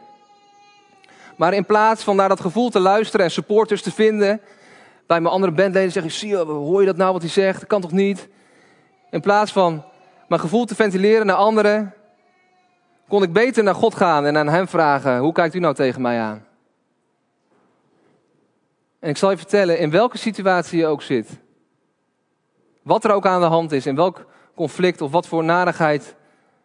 Maar 1.36 1.54
in 1.54 1.66
plaats 1.66 2.02
van 2.02 2.16
naar 2.16 2.28
dat 2.28 2.40
gevoel 2.40 2.70
te 2.70 2.80
luisteren 2.80 3.26
en 3.26 3.32
supporters 3.32 3.82
te 3.82 3.92
vinden, 3.92 4.40
bij 5.06 5.20
mijn 5.20 5.34
andere 5.34 5.52
bandleden 5.52 5.92
zeggen, 5.92 6.12
zie 6.12 6.28
je, 6.28 6.36
hoor 6.36 6.80
je 6.80 6.86
dat 6.86 6.96
nou 6.96 7.12
wat 7.12 7.22
hij 7.22 7.30
zegt? 7.30 7.60
Dat 7.60 7.68
kan 7.68 7.80
toch 7.80 7.92
niet? 7.92 8.28
In 9.10 9.20
plaats 9.20 9.52
van 9.52 9.84
mijn 10.28 10.40
gevoel 10.40 10.64
te 10.64 10.74
ventileren 10.74 11.26
naar 11.26 11.36
anderen, 11.36 11.94
kon 13.08 13.22
ik 13.22 13.32
beter 13.32 13.62
naar 13.62 13.74
God 13.74 13.94
gaan 13.94 14.24
en 14.24 14.36
aan 14.36 14.48
hem 14.48 14.68
vragen, 14.68 15.18
hoe 15.18 15.32
kijkt 15.32 15.54
u 15.54 15.58
nou 15.58 15.74
tegen 15.74 16.02
mij 16.02 16.20
aan? 16.20 16.46
En 18.98 19.08
ik 19.08 19.16
zal 19.16 19.30
je 19.30 19.36
vertellen, 19.36 19.78
in 19.78 19.90
welke 19.90 20.18
situatie 20.18 20.78
je 20.78 20.86
ook 20.86 21.02
zit, 21.02 21.38
wat 22.82 23.04
er 23.04 23.12
ook 23.12 23.26
aan 23.26 23.40
de 23.40 23.46
hand 23.46 23.72
is, 23.72 23.86
in 23.86 23.94
welk 23.94 24.26
conflict 24.54 25.00
of 25.00 25.10
wat 25.10 25.26
voor 25.26 25.44
narigheid 25.44 26.14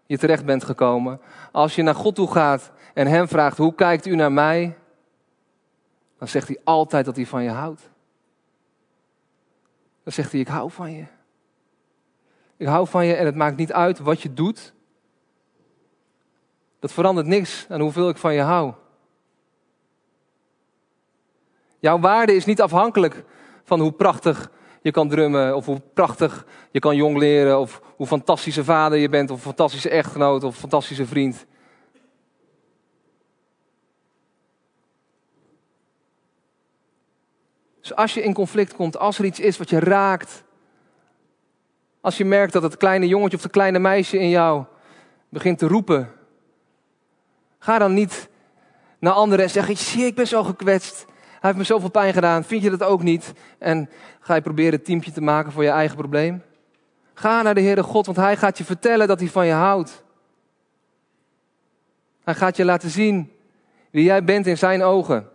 je 0.06 0.18
terecht 0.18 0.46
bent 0.46 0.64
gekomen, 0.64 1.22
als 1.52 1.76
je 1.76 1.82
naar 1.82 1.96
God 1.96 2.16
toe 2.16 2.32
gaat 2.32 2.72
en 2.94 3.08
hem 3.08 3.28
vraagt, 3.28 3.58
hoe 3.58 3.76
kijkt 3.76 4.06
u 4.06 4.16
naar 4.16 4.32
mij? 4.32 4.78
Dan 6.18 6.28
zegt 6.28 6.48
hij 6.48 6.60
altijd 6.64 7.06
dat 7.06 7.16
hij 7.16 7.26
van 7.26 7.44
je 7.44 7.50
houdt. 7.50 7.90
Dan 10.04 10.14
zegt 10.14 10.32
hij, 10.32 10.42
ik 10.42 10.48
hou 10.48 10.72
van 10.72 10.92
je. 10.92 11.06
Ik 12.58 12.68
hou 12.68 12.88
van 12.88 13.06
je 13.06 13.14
en 13.14 13.26
het 13.26 13.36
maakt 13.36 13.58
niet 13.58 13.74
uit 13.74 14.00
wat 14.00 14.22
je 14.22 14.34
doet. 14.34 14.74
Dat 16.84 16.92
verandert 16.92 17.28
niks 17.28 17.66
aan 17.70 17.80
hoeveel 17.80 18.10
ik 18.10 18.18
van 18.18 18.34
je 18.34 18.42
hou. 18.42 18.74
Jouw 21.80 22.00
waarde 22.00 22.36
is 22.36 22.46
niet 22.46 22.62
afhankelijk 22.62 23.24
van 23.64 23.80
hoe 23.80 23.92
prachtig 23.92 24.52
je 24.82 24.92
kan 24.92 25.10
drummen, 25.10 25.56
of 25.56 25.66
hoe 25.66 25.82
prachtig 25.94 26.46
je 26.72 26.80
kan 26.80 26.96
jong 26.96 27.18
leren, 27.18 27.60
of 27.60 27.82
hoe 27.96 28.08
fantastische 28.08 28.64
vader 28.64 28.98
je 28.98 29.10
bent, 29.10 29.32
of 29.32 29.42
fantastische 29.42 29.90
echtgenoot, 29.90 30.44
of 30.44 30.58
fantastische 30.58 31.06
vriend. 31.06 31.46
Dus 37.82 37.96
als 37.96 38.14
je 38.14 38.24
in 38.24 38.34
conflict 38.34 38.76
komt, 38.76 38.98
als 38.98 39.20
er 39.20 39.26
iets 39.26 39.40
is 39.40 39.58
wat 39.58 39.70
je 39.70 39.80
raakt, 39.80 40.44
als 42.02 42.18
je 42.18 42.26
merkt 42.26 42.54
dat 42.54 42.64
het 42.64 42.78
kleine 42.78 43.08
jongetje 43.08 43.38
of 43.38 43.44
het 43.44 43.52
kleine 43.52 43.80
meisje 43.80 44.20
in 44.20 44.30
jou 44.30 44.64
begint 45.30 45.58
te 45.58 45.68
roepen, 45.68 46.22
ga 47.64 47.78
dan 47.78 47.94
niet 47.94 48.30
naar 49.00 49.14
anderen 49.14 49.46
en 49.46 49.52
zeg: 49.52 49.78
Zie, 49.78 50.06
ik 50.06 50.16
ben 50.16 50.28
zo 50.28 50.44
gekwetst. 50.44 51.06
Hij 51.08 51.52
heeft 51.52 51.58
me 51.58 51.64
zoveel 51.64 51.90
pijn 51.90 52.14
gedaan. 52.14 52.44
Vind 52.44 52.64
je 52.64 52.70
dat 52.70 52.84
ook 52.84 53.04
niet? 53.04 53.34
En 53.58 53.90
ga 54.20 54.36
je 54.36 54.42
proberen 54.42 54.74
een 54.74 54.84
teampje 54.84 55.12
te 55.12 55.22
maken 55.22 55.52
voor 55.52 55.64
je 55.64 55.70
eigen 55.70 55.98
probleem? 55.98 56.44
Ga 57.14 57.42
naar 57.42 57.56
de 57.56 57.62
Heere 57.62 57.84
God, 57.84 58.06
want 58.06 58.18
Hij 58.18 58.38
gaat 58.38 58.58
je 58.58 58.64
vertellen 58.64 59.08
dat 59.08 59.20
Hij 59.20 59.30
van 59.30 59.46
je 59.46 59.54
houdt. 59.54 60.04
Hij 62.24 62.36
gaat 62.36 62.56
je 62.58 62.66
laten 62.66 62.90
zien 62.90 63.32
wie 63.92 64.04
jij 64.04 64.24
bent 64.24 64.48
in 64.48 64.58
Zijn 64.58 64.84
ogen. 64.84 65.30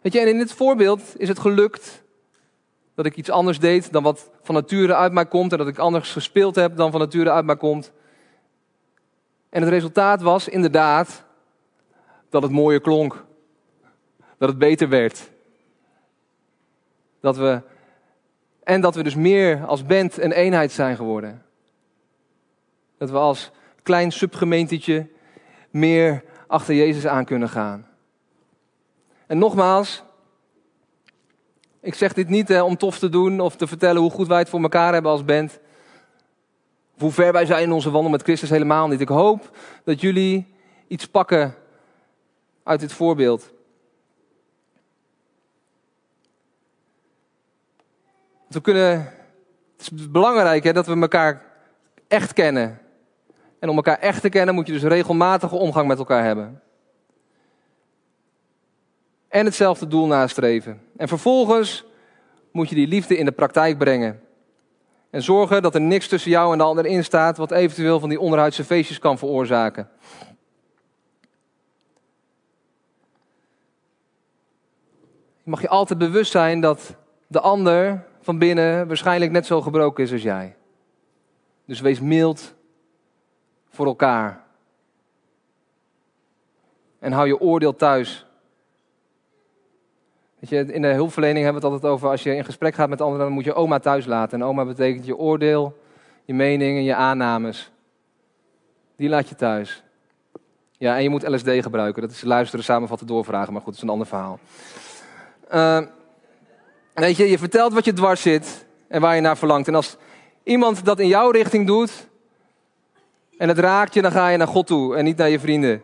Weet 0.00 0.12
je, 0.12 0.20
en 0.20 0.28
in 0.28 0.38
dit 0.38 0.52
voorbeeld 0.52 1.02
is 1.16 1.28
het 1.28 1.38
gelukt 1.38 2.02
dat 2.94 3.06
ik 3.06 3.16
iets 3.16 3.30
anders 3.30 3.58
deed 3.58 3.92
dan 3.92 4.02
wat 4.02 4.30
van 4.42 4.54
nature 4.54 4.94
uit 4.94 5.12
mij 5.12 5.26
komt. 5.26 5.52
En 5.52 5.58
dat 5.58 5.68
ik 5.68 5.78
anders 5.78 6.12
gespeeld 6.12 6.54
heb 6.54 6.76
dan 6.76 6.90
van 6.90 7.00
nature 7.00 7.30
uit 7.30 7.44
mij 7.44 7.56
komt. 7.56 7.92
En 9.48 9.62
het 9.62 9.70
resultaat 9.70 10.22
was 10.22 10.48
inderdaad 10.48 11.24
dat 12.28 12.42
het 12.42 12.52
mooier 12.52 12.80
klonk. 12.80 13.24
Dat 14.38 14.48
het 14.48 14.58
beter 14.58 14.88
werd. 14.88 15.30
Dat 17.20 17.36
we, 17.36 17.62
en 18.62 18.80
dat 18.80 18.94
we 18.94 19.02
dus 19.02 19.14
meer 19.14 19.66
als 19.66 19.86
band 19.86 20.18
een 20.18 20.32
eenheid 20.32 20.72
zijn 20.72 20.96
geworden. 20.96 21.42
Dat 22.98 23.10
we 23.10 23.16
als 23.16 23.50
klein 23.82 24.12
subgemeentetje 24.12 25.08
meer 25.70 26.24
achter 26.46 26.74
Jezus 26.74 27.06
aan 27.06 27.24
kunnen 27.24 27.48
gaan. 27.48 27.86
En 29.26 29.38
nogmaals, 29.38 30.02
ik 31.80 31.94
zeg 31.94 32.12
dit 32.12 32.28
niet 32.28 32.60
om 32.60 32.76
tof 32.76 32.98
te 32.98 33.08
doen 33.08 33.40
of 33.40 33.56
te 33.56 33.66
vertellen 33.66 34.02
hoe 34.02 34.10
goed 34.10 34.26
wij 34.26 34.38
het 34.38 34.48
voor 34.48 34.62
elkaar 34.62 34.92
hebben 34.92 35.10
als 35.10 35.24
band. 35.24 35.58
Hoe 36.98 37.10
ver 37.10 37.32
wij 37.32 37.46
zijn 37.46 37.62
in 37.62 37.72
onze 37.72 37.90
wandel 37.90 38.10
met 38.10 38.22
Christus 38.22 38.50
helemaal 38.50 38.88
niet. 38.88 39.00
Ik 39.00 39.08
hoop 39.08 39.56
dat 39.84 40.00
jullie 40.00 40.54
iets 40.88 41.06
pakken 41.06 41.54
uit 42.62 42.80
dit 42.80 42.92
voorbeeld. 42.92 43.52
We 48.48 48.60
kunnen, 48.60 48.98
het 49.76 49.80
is 49.80 50.08
belangrijk 50.08 50.64
hè, 50.64 50.72
dat 50.72 50.86
we 50.86 51.00
elkaar 51.00 51.42
echt 52.08 52.32
kennen. 52.32 52.80
En 53.58 53.68
om 53.68 53.76
elkaar 53.76 53.98
echt 53.98 54.20
te 54.20 54.28
kennen 54.28 54.54
moet 54.54 54.66
je 54.66 54.72
dus 54.72 54.82
regelmatige 54.82 55.56
omgang 55.56 55.88
met 55.88 55.98
elkaar 55.98 56.24
hebben 56.24 56.60
en 59.36 59.44
hetzelfde 59.44 59.86
doel 59.86 60.06
nastreven. 60.06 60.80
En 60.96 61.08
vervolgens 61.08 61.84
moet 62.50 62.68
je 62.68 62.74
die 62.74 62.88
liefde 62.88 63.16
in 63.16 63.24
de 63.24 63.32
praktijk 63.32 63.78
brengen. 63.78 64.20
En 65.16 65.22
zorgen 65.22 65.62
dat 65.62 65.74
er 65.74 65.80
niks 65.80 66.08
tussen 66.08 66.30
jou 66.30 66.52
en 66.52 66.58
de 66.58 66.64
ander 66.64 66.86
in 66.86 67.04
staat 67.04 67.36
wat 67.36 67.50
eventueel 67.50 68.00
van 68.00 68.08
die 68.08 68.20
onderhuidse 68.20 68.64
feestjes 68.64 68.98
kan 68.98 69.18
veroorzaken. 69.18 69.88
Je 75.42 75.50
mag 75.50 75.60
je 75.60 75.68
altijd 75.68 75.98
bewust 75.98 76.30
zijn 76.30 76.60
dat 76.60 76.96
de 77.26 77.40
ander 77.40 78.06
van 78.20 78.38
binnen 78.38 78.86
waarschijnlijk 78.86 79.30
net 79.30 79.46
zo 79.46 79.62
gebroken 79.62 80.04
is 80.04 80.12
als 80.12 80.22
jij. 80.22 80.56
Dus 81.64 81.80
wees 81.80 82.00
mild 82.00 82.54
voor 83.68 83.86
elkaar. 83.86 84.44
En 86.98 87.12
hou 87.12 87.26
je 87.26 87.40
oordeel 87.40 87.76
thuis. 87.76 88.25
Weet 90.38 90.50
je, 90.50 90.72
in 90.72 90.82
de 90.82 90.88
hulpverlening 90.88 91.44
hebben 91.44 91.62
we 91.62 91.68
het 91.68 91.76
altijd 91.76 91.92
over, 91.92 92.08
als 92.08 92.22
je 92.22 92.36
in 92.36 92.44
gesprek 92.44 92.74
gaat 92.74 92.88
met 92.88 93.00
anderen, 93.00 93.24
dan 93.24 93.34
moet 93.34 93.44
je 93.44 93.54
oma 93.54 93.78
thuis 93.78 94.06
laten. 94.06 94.40
En 94.40 94.46
oma 94.46 94.64
betekent 94.64 95.06
je 95.06 95.16
oordeel, 95.16 95.78
je 96.24 96.34
mening 96.34 96.76
en 96.76 96.84
je 96.84 96.94
aannames. 96.94 97.70
Die 98.96 99.08
laat 99.08 99.28
je 99.28 99.34
thuis. 99.34 99.82
Ja, 100.78 100.96
en 100.96 101.02
je 101.02 101.08
moet 101.08 101.28
LSD 101.28 101.48
gebruiken. 101.48 102.02
Dat 102.02 102.10
is 102.10 102.22
luisteren, 102.22 102.64
samenvatten, 102.64 103.06
doorvragen. 103.06 103.52
Maar 103.52 103.62
goed, 103.62 103.70
dat 103.70 103.76
is 103.76 103.82
een 103.82 103.92
ander 103.92 104.06
verhaal. 104.06 104.38
Uh, 105.54 105.80
weet 106.94 107.16
je, 107.16 107.30
je 107.30 107.38
vertelt 107.38 107.72
wat 107.72 107.84
je 107.84 107.92
dwars 107.92 108.22
zit 108.22 108.66
en 108.88 109.00
waar 109.00 109.14
je 109.14 109.20
naar 109.20 109.36
verlangt. 109.36 109.68
En 109.68 109.74
als 109.74 109.96
iemand 110.42 110.84
dat 110.84 110.98
in 110.98 111.08
jouw 111.08 111.30
richting 111.30 111.66
doet 111.66 112.08
en 113.38 113.48
het 113.48 113.58
raakt 113.58 113.94
je, 113.94 114.02
dan 114.02 114.10
ga 114.12 114.28
je 114.28 114.36
naar 114.36 114.46
God 114.46 114.66
toe 114.66 114.96
en 114.96 115.04
niet 115.04 115.16
naar 115.16 115.28
je 115.28 115.40
vrienden. 115.40 115.82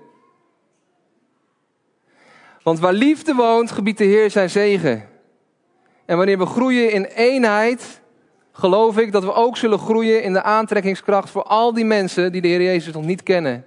Want 2.62 2.78
waar 2.78 2.92
liefde 2.92 3.34
woont, 3.34 3.70
gebiedt 3.70 3.98
de 3.98 4.04
Heer 4.04 4.30
zijn 4.30 4.50
zegen. 4.50 5.08
En 6.04 6.16
wanneer 6.16 6.38
we 6.38 6.46
groeien 6.46 6.92
in 6.92 7.04
eenheid, 7.04 8.00
geloof 8.52 8.98
ik 8.98 9.12
dat 9.12 9.24
we 9.24 9.32
ook 9.32 9.56
zullen 9.56 9.78
groeien 9.78 10.22
in 10.22 10.32
de 10.32 10.42
aantrekkingskracht 10.42 11.30
voor 11.30 11.42
al 11.42 11.72
die 11.72 11.84
mensen 11.84 12.32
die 12.32 12.40
de 12.40 12.48
Heer 12.48 12.62
Jezus 12.62 12.92
nog 12.92 13.04
niet 13.04 13.22
kennen. 13.22 13.66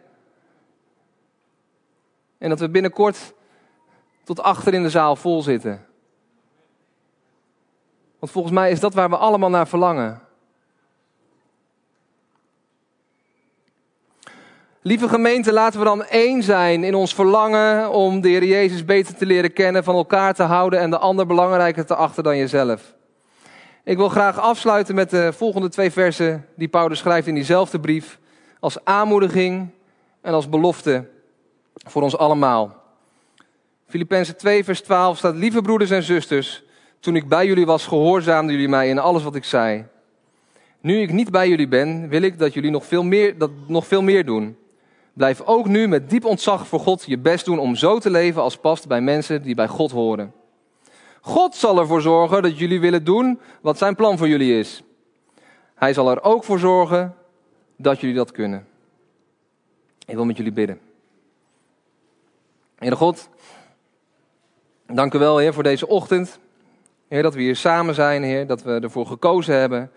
En 2.37 2.49
dat 2.49 2.59
we 2.59 2.69
binnenkort 2.69 3.33
tot 4.23 4.41
achter 4.41 4.73
in 4.73 4.83
de 4.83 4.89
zaal 4.89 5.15
vol 5.15 5.41
zitten. 5.41 5.85
Want 8.19 8.31
volgens 8.31 8.53
mij 8.53 8.71
is 8.71 8.79
dat 8.79 8.93
waar 8.93 9.09
we 9.09 9.17
allemaal 9.17 9.49
naar 9.49 9.67
verlangen. 9.67 10.21
Lieve 14.87 15.09
gemeente, 15.09 15.53
laten 15.53 15.79
we 15.79 15.85
dan 15.85 16.05
één 16.05 16.43
zijn 16.43 16.83
in 16.83 16.95
ons 16.95 17.13
verlangen 17.13 17.89
om 17.91 18.21
de 18.21 18.29
Heer 18.29 18.43
Jezus 18.43 18.85
beter 18.85 19.15
te 19.15 19.25
leren 19.25 19.53
kennen, 19.53 19.83
van 19.83 19.95
elkaar 19.95 20.33
te 20.33 20.43
houden 20.43 20.79
en 20.79 20.89
de 20.89 20.97
ander 20.97 21.25
belangrijker 21.25 21.85
te 21.85 21.95
achten 21.95 22.23
dan 22.23 22.37
jezelf. 22.37 22.93
Ik 23.83 23.97
wil 23.97 24.09
graag 24.09 24.39
afsluiten 24.39 24.95
met 24.95 25.09
de 25.09 25.33
volgende 25.33 25.69
twee 25.69 25.91
versen 25.91 26.45
die 26.55 26.67
Paulus 26.67 26.99
schrijft 26.99 27.27
in 27.27 27.33
diezelfde 27.33 27.79
brief, 27.79 28.19
als 28.59 28.77
aanmoediging 28.83 29.69
en 30.21 30.33
als 30.33 30.49
belofte 30.49 31.09
voor 31.87 32.01
ons 32.01 32.17
allemaal. 32.17 32.83
Filippenzen 33.87 34.37
2, 34.37 34.63
vers 34.63 34.81
12 34.81 35.17
staat: 35.17 35.35
Lieve 35.35 35.61
broeders 35.61 35.91
en 35.91 36.03
zusters, 36.03 36.63
toen 36.99 37.15
ik 37.15 37.27
bij 37.27 37.45
jullie 37.45 37.65
was, 37.65 37.87
gehoorzaamden 37.87 38.53
jullie 38.53 38.69
mij 38.69 38.89
in 38.89 38.99
alles 38.99 39.23
wat 39.23 39.35
ik 39.35 39.43
zei. 39.43 39.85
Nu 40.81 41.01
ik 41.01 41.11
niet 41.11 41.31
bij 41.31 41.49
jullie 41.49 41.67
ben, 41.67 42.09
wil 42.09 42.21
ik 42.21 42.39
dat 42.39 42.53
jullie 42.53 42.71
nog 42.71 42.85
veel 42.85 43.03
meer, 43.03 43.37
dat 43.37 43.51
nog 43.67 43.87
veel 43.87 44.01
meer 44.01 44.25
doen. 44.25 44.63
Blijf 45.15 45.41
ook 45.41 45.67
nu 45.67 45.87
met 45.87 46.09
diep 46.09 46.25
ontzag 46.25 46.67
voor 46.67 46.79
God 46.79 47.03
je 47.05 47.17
best 47.17 47.45
doen 47.45 47.59
om 47.59 47.75
zo 47.75 47.99
te 47.99 48.09
leven 48.09 48.41
als 48.41 48.57
past 48.57 48.87
bij 48.87 49.01
mensen 49.01 49.41
die 49.41 49.55
bij 49.55 49.67
God 49.67 49.91
horen. 49.91 50.33
God 51.21 51.55
zal 51.55 51.79
ervoor 51.79 52.01
zorgen 52.01 52.41
dat 52.41 52.57
jullie 52.57 52.79
willen 52.79 53.03
doen 53.03 53.39
wat 53.61 53.77
zijn 53.77 53.95
plan 53.95 54.17
voor 54.17 54.27
jullie 54.27 54.59
is. 54.59 54.83
Hij 55.75 55.93
zal 55.93 56.09
er 56.09 56.23
ook 56.23 56.43
voor 56.43 56.59
zorgen 56.59 57.15
dat 57.75 57.99
jullie 57.99 58.15
dat 58.15 58.31
kunnen. 58.31 58.67
Ik 60.05 60.15
wil 60.15 60.25
met 60.25 60.37
jullie 60.37 60.51
bidden. 60.51 60.79
Heer 62.77 62.95
God, 62.95 63.29
dank 64.87 65.13
u 65.13 65.19
wel, 65.19 65.37
Heer, 65.37 65.53
voor 65.53 65.63
deze 65.63 65.87
ochtend. 65.87 66.39
Heer, 67.07 67.23
dat 67.23 67.33
we 67.33 67.41
hier 67.41 67.55
samen 67.55 67.95
zijn, 67.95 68.23
Heer, 68.23 68.47
dat 68.47 68.63
we 68.63 68.79
ervoor 68.79 69.05
gekozen 69.05 69.55
hebben 69.55 69.91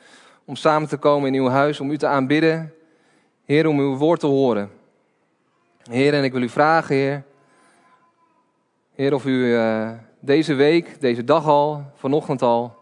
om 0.44 0.56
samen 0.56 0.88
te 0.88 0.96
komen 0.96 1.34
in 1.34 1.40
uw 1.40 1.48
huis, 1.48 1.80
om 1.80 1.90
u 1.90 1.98
te 1.98 2.06
aanbidden. 2.06 2.74
Heer, 3.44 3.66
om 3.66 3.78
uw 3.78 3.96
woord 3.96 4.20
te 4.20 4.26
horen. 4.26 4.76
Heer, 5.88 6.14
en 6.14 6.24
ik 6.24 6.32
wil 6.32 6.42
u 6.42 6.48
vragen, 6.48 6.94
Heer, 6.94 7.22
Heer, 8.94 9.14
of 9.14 9.24
u 9.24 9.30
uh, 9.30 9.90
deze 10.20 10.54
week, 10.54 11.00
deze 11.00 11.24
dag 11.24 11.46
al, 11.46 11.84
vanochtend 11.94 12.42
al, 12.42 12.76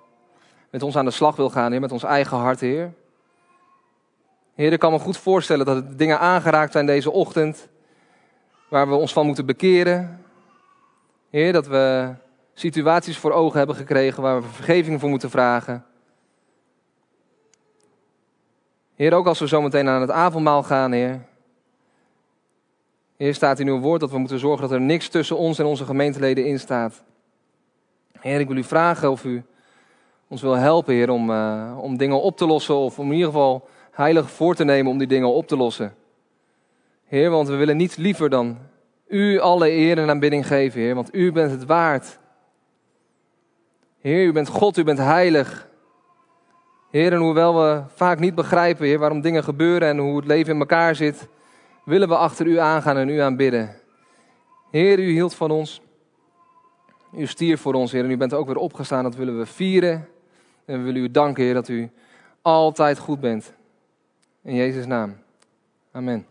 met 0.71 0.83
ons 0.83 0.97
aan 0.97 1.05
de 1.05 1.11
slag 1.11 1.37
wil 1.37 1.51
gaan, 1.51 1.71
Heer, 1.71 1.81
met 1.81 1.93
ons 1.93 2.03
eigen 2.03 2.37
hart, 2.37 2.61
Heer. 2.61 2.93
Heer, 4.55 4.73
ik 4.73 4.79
kan 4.79 4.93
me 4.93 4.99
goed 4.99 5.17
voorstellen 5.17 5.67
dat 5.67 5.77
er 5.77 5.97
dingen 5.97 6.19
aangeraakt 6.19 6.73
zijn 6.73 6.87
deze 6.87 7.11
ochtend, 7.11 7.69
waar 8.69 8.89
we 8.89 8.95
ons 8.95 9.13
van 9.13 9.27
moeten 9.27 9.47
bekeren. 9.47 10.25
Heer, 11.31 11.53
dat 11.53 11.67
we 11.67 12.15
situaties 12.55 13.19
voor 13.19 13.33
ogen 13.33 13.59
hebben 13.59 13.77
gekregen 13.77 14.23
waar 14.23 14.43
we 14.43 14.49
vergeving 14.49 15.01
voor 15.01 15.09
moeten 15.09 15.31
vragen. 15.31 15.85
Heer, 18.95 19.15
ook 19.15 19.27
als 19.27 19.39
we 19.39 19.47
zometeen 19.47 19.89
aan 19.89 20.01
het 20.01 20.11
avondmaal 20.11 20.63
gaan, 20.63 20.93
Heer. 20.93 21.21
Heer, 23.17 23.35
staat 23.35 23.59
in 23.59 23.69
uw 23.69 23.79
woord 23.79 24.01
dat 24.01 24.11
we 24.11 24.19
moeten 24.19 24.39
zorgen 24.39 24.61
dat 24.61 24.71
er 24.71 24.81
niks 24.81 25.09
tussen 25.09 25.37
ons 25.37 25.59
en 25.59 25.65
onze 25.65 25.85
gemeenteleden 25.85 26.47
in 26.47 26.59
staat. 26.59 27.03
Heer, 28.21 28.41
ik 28.41 28.49
wil 28.49 28.57
u 28.57 28.65
vragen 28.65 29.11
of 29.11 29.25
u 29.25 29.45
ons 30.29 30.43
wil 30.43 30.55
helpen, 30.55 30.95
Heer, 30.95 31.11
om, 31.11 31.31
uh, 31.31 31.79
om 31.81 31.97
dingen 31.97 32.23
op 32.23 32.37
te 32.37 32.47
lossen. 32.47 32.75
Of 32.75 32.99
om 32.99 33.07
in 33.07 33.13
ieder 33.13 33.27
geval 33.27 33.69
heilig 33.91 34.31
voor 34.31 34.55
te 34.55 34.65
nemen 34.65 34.93
om 34.93 34.99
die 34.99 35.07
dingen 35.07 35.33
op 35.33 35.47
te 35.47 35.57
lossen. 35.57 35.95
Heer, 37.05 37.31
want 37.31 37.49
we 37.49 37.55
willen 37.55 37.77
niets 37.77 37.97
liever 37.97 38.31
dan 38.31 38.59
u 39.09 39.39
alle 39.39 39.71
eer 39.71 39.99
en 39.99 40.09
aanbidding 40.09 40.47
geven, 40.47 40.81
Heer. 40.81 40.95
Want 40.95 41.15
u 41.15 41.33
bent 41.33 41.51
het 41.51 41.65
waard. 41.65 42.19
Heer, 44.01 44.25
u 44.25 44.33
bent 44.33 44.49
God, 44.49 44.77
u 44.77 44.85
bent 44.85 44.99
heilig. 44.99 45.69
Heer, 46.91 47.13
en 47.13 47.19
hoewel 47.19 47.57
we 47.57 47.83
vaak 47.95 48.19
niet 48.19 48.35
begrijpen, 48.35 48.87
Heer, 48.87 48.99
waarom 48.99 49.21
dingen 49.21 49.45
gebeuren 49.45 49.89
en 49.89 49.99
hoe 49.99 50.17
het 50.17 50.27
leven 50.27 50.53
in 50.53 50.61
elkaar 50.61 50.95
zit, 50.95 51.29
willen 51.87 52.09
we 52.09 52.17
achter 52.17 52.47
u 52.47 52.59
aangaan 52.59 52.97
en 52.97 53.09
u 53.09 53.19
aanbidden. 53.19 53.75
Heer, 54.71 54.99
u 54.99 55.11
hield 55.11 55.35
van 55.35 55.51
ons. 55.51 55.81
U 57.13 57.27
stier 57.27 57.59
voor 57.59 57.75
ons, 57.75 57.93
Heer, 57.93 58.05
en 58.05 58.11
u 58.11 58.17
bent 58.17 58.35
ook 58.35 58.47
weer 58.47 58.57
opgestaan. 58.57 59.03
Dat 59.03 59.15
willen 59.15 59.39
we 59.39 59.47
vieren. 59.47 60.09
En 60.65 60.79
we 60.79 60.85
willen 60.85 61.03
u 61.03 61.11
danken, 61.11 61.45
Heer, 61.45 61.55
dat 61.55 61.69
u 61.69 61.91
altijd 62.43 62.99
goed 62.99 63.21
bent. 63.21 63.53
In 64.43 64.55
Jezus' 64.55 64.87
naam. 64.87 65.17
Amen. 65.93 66.27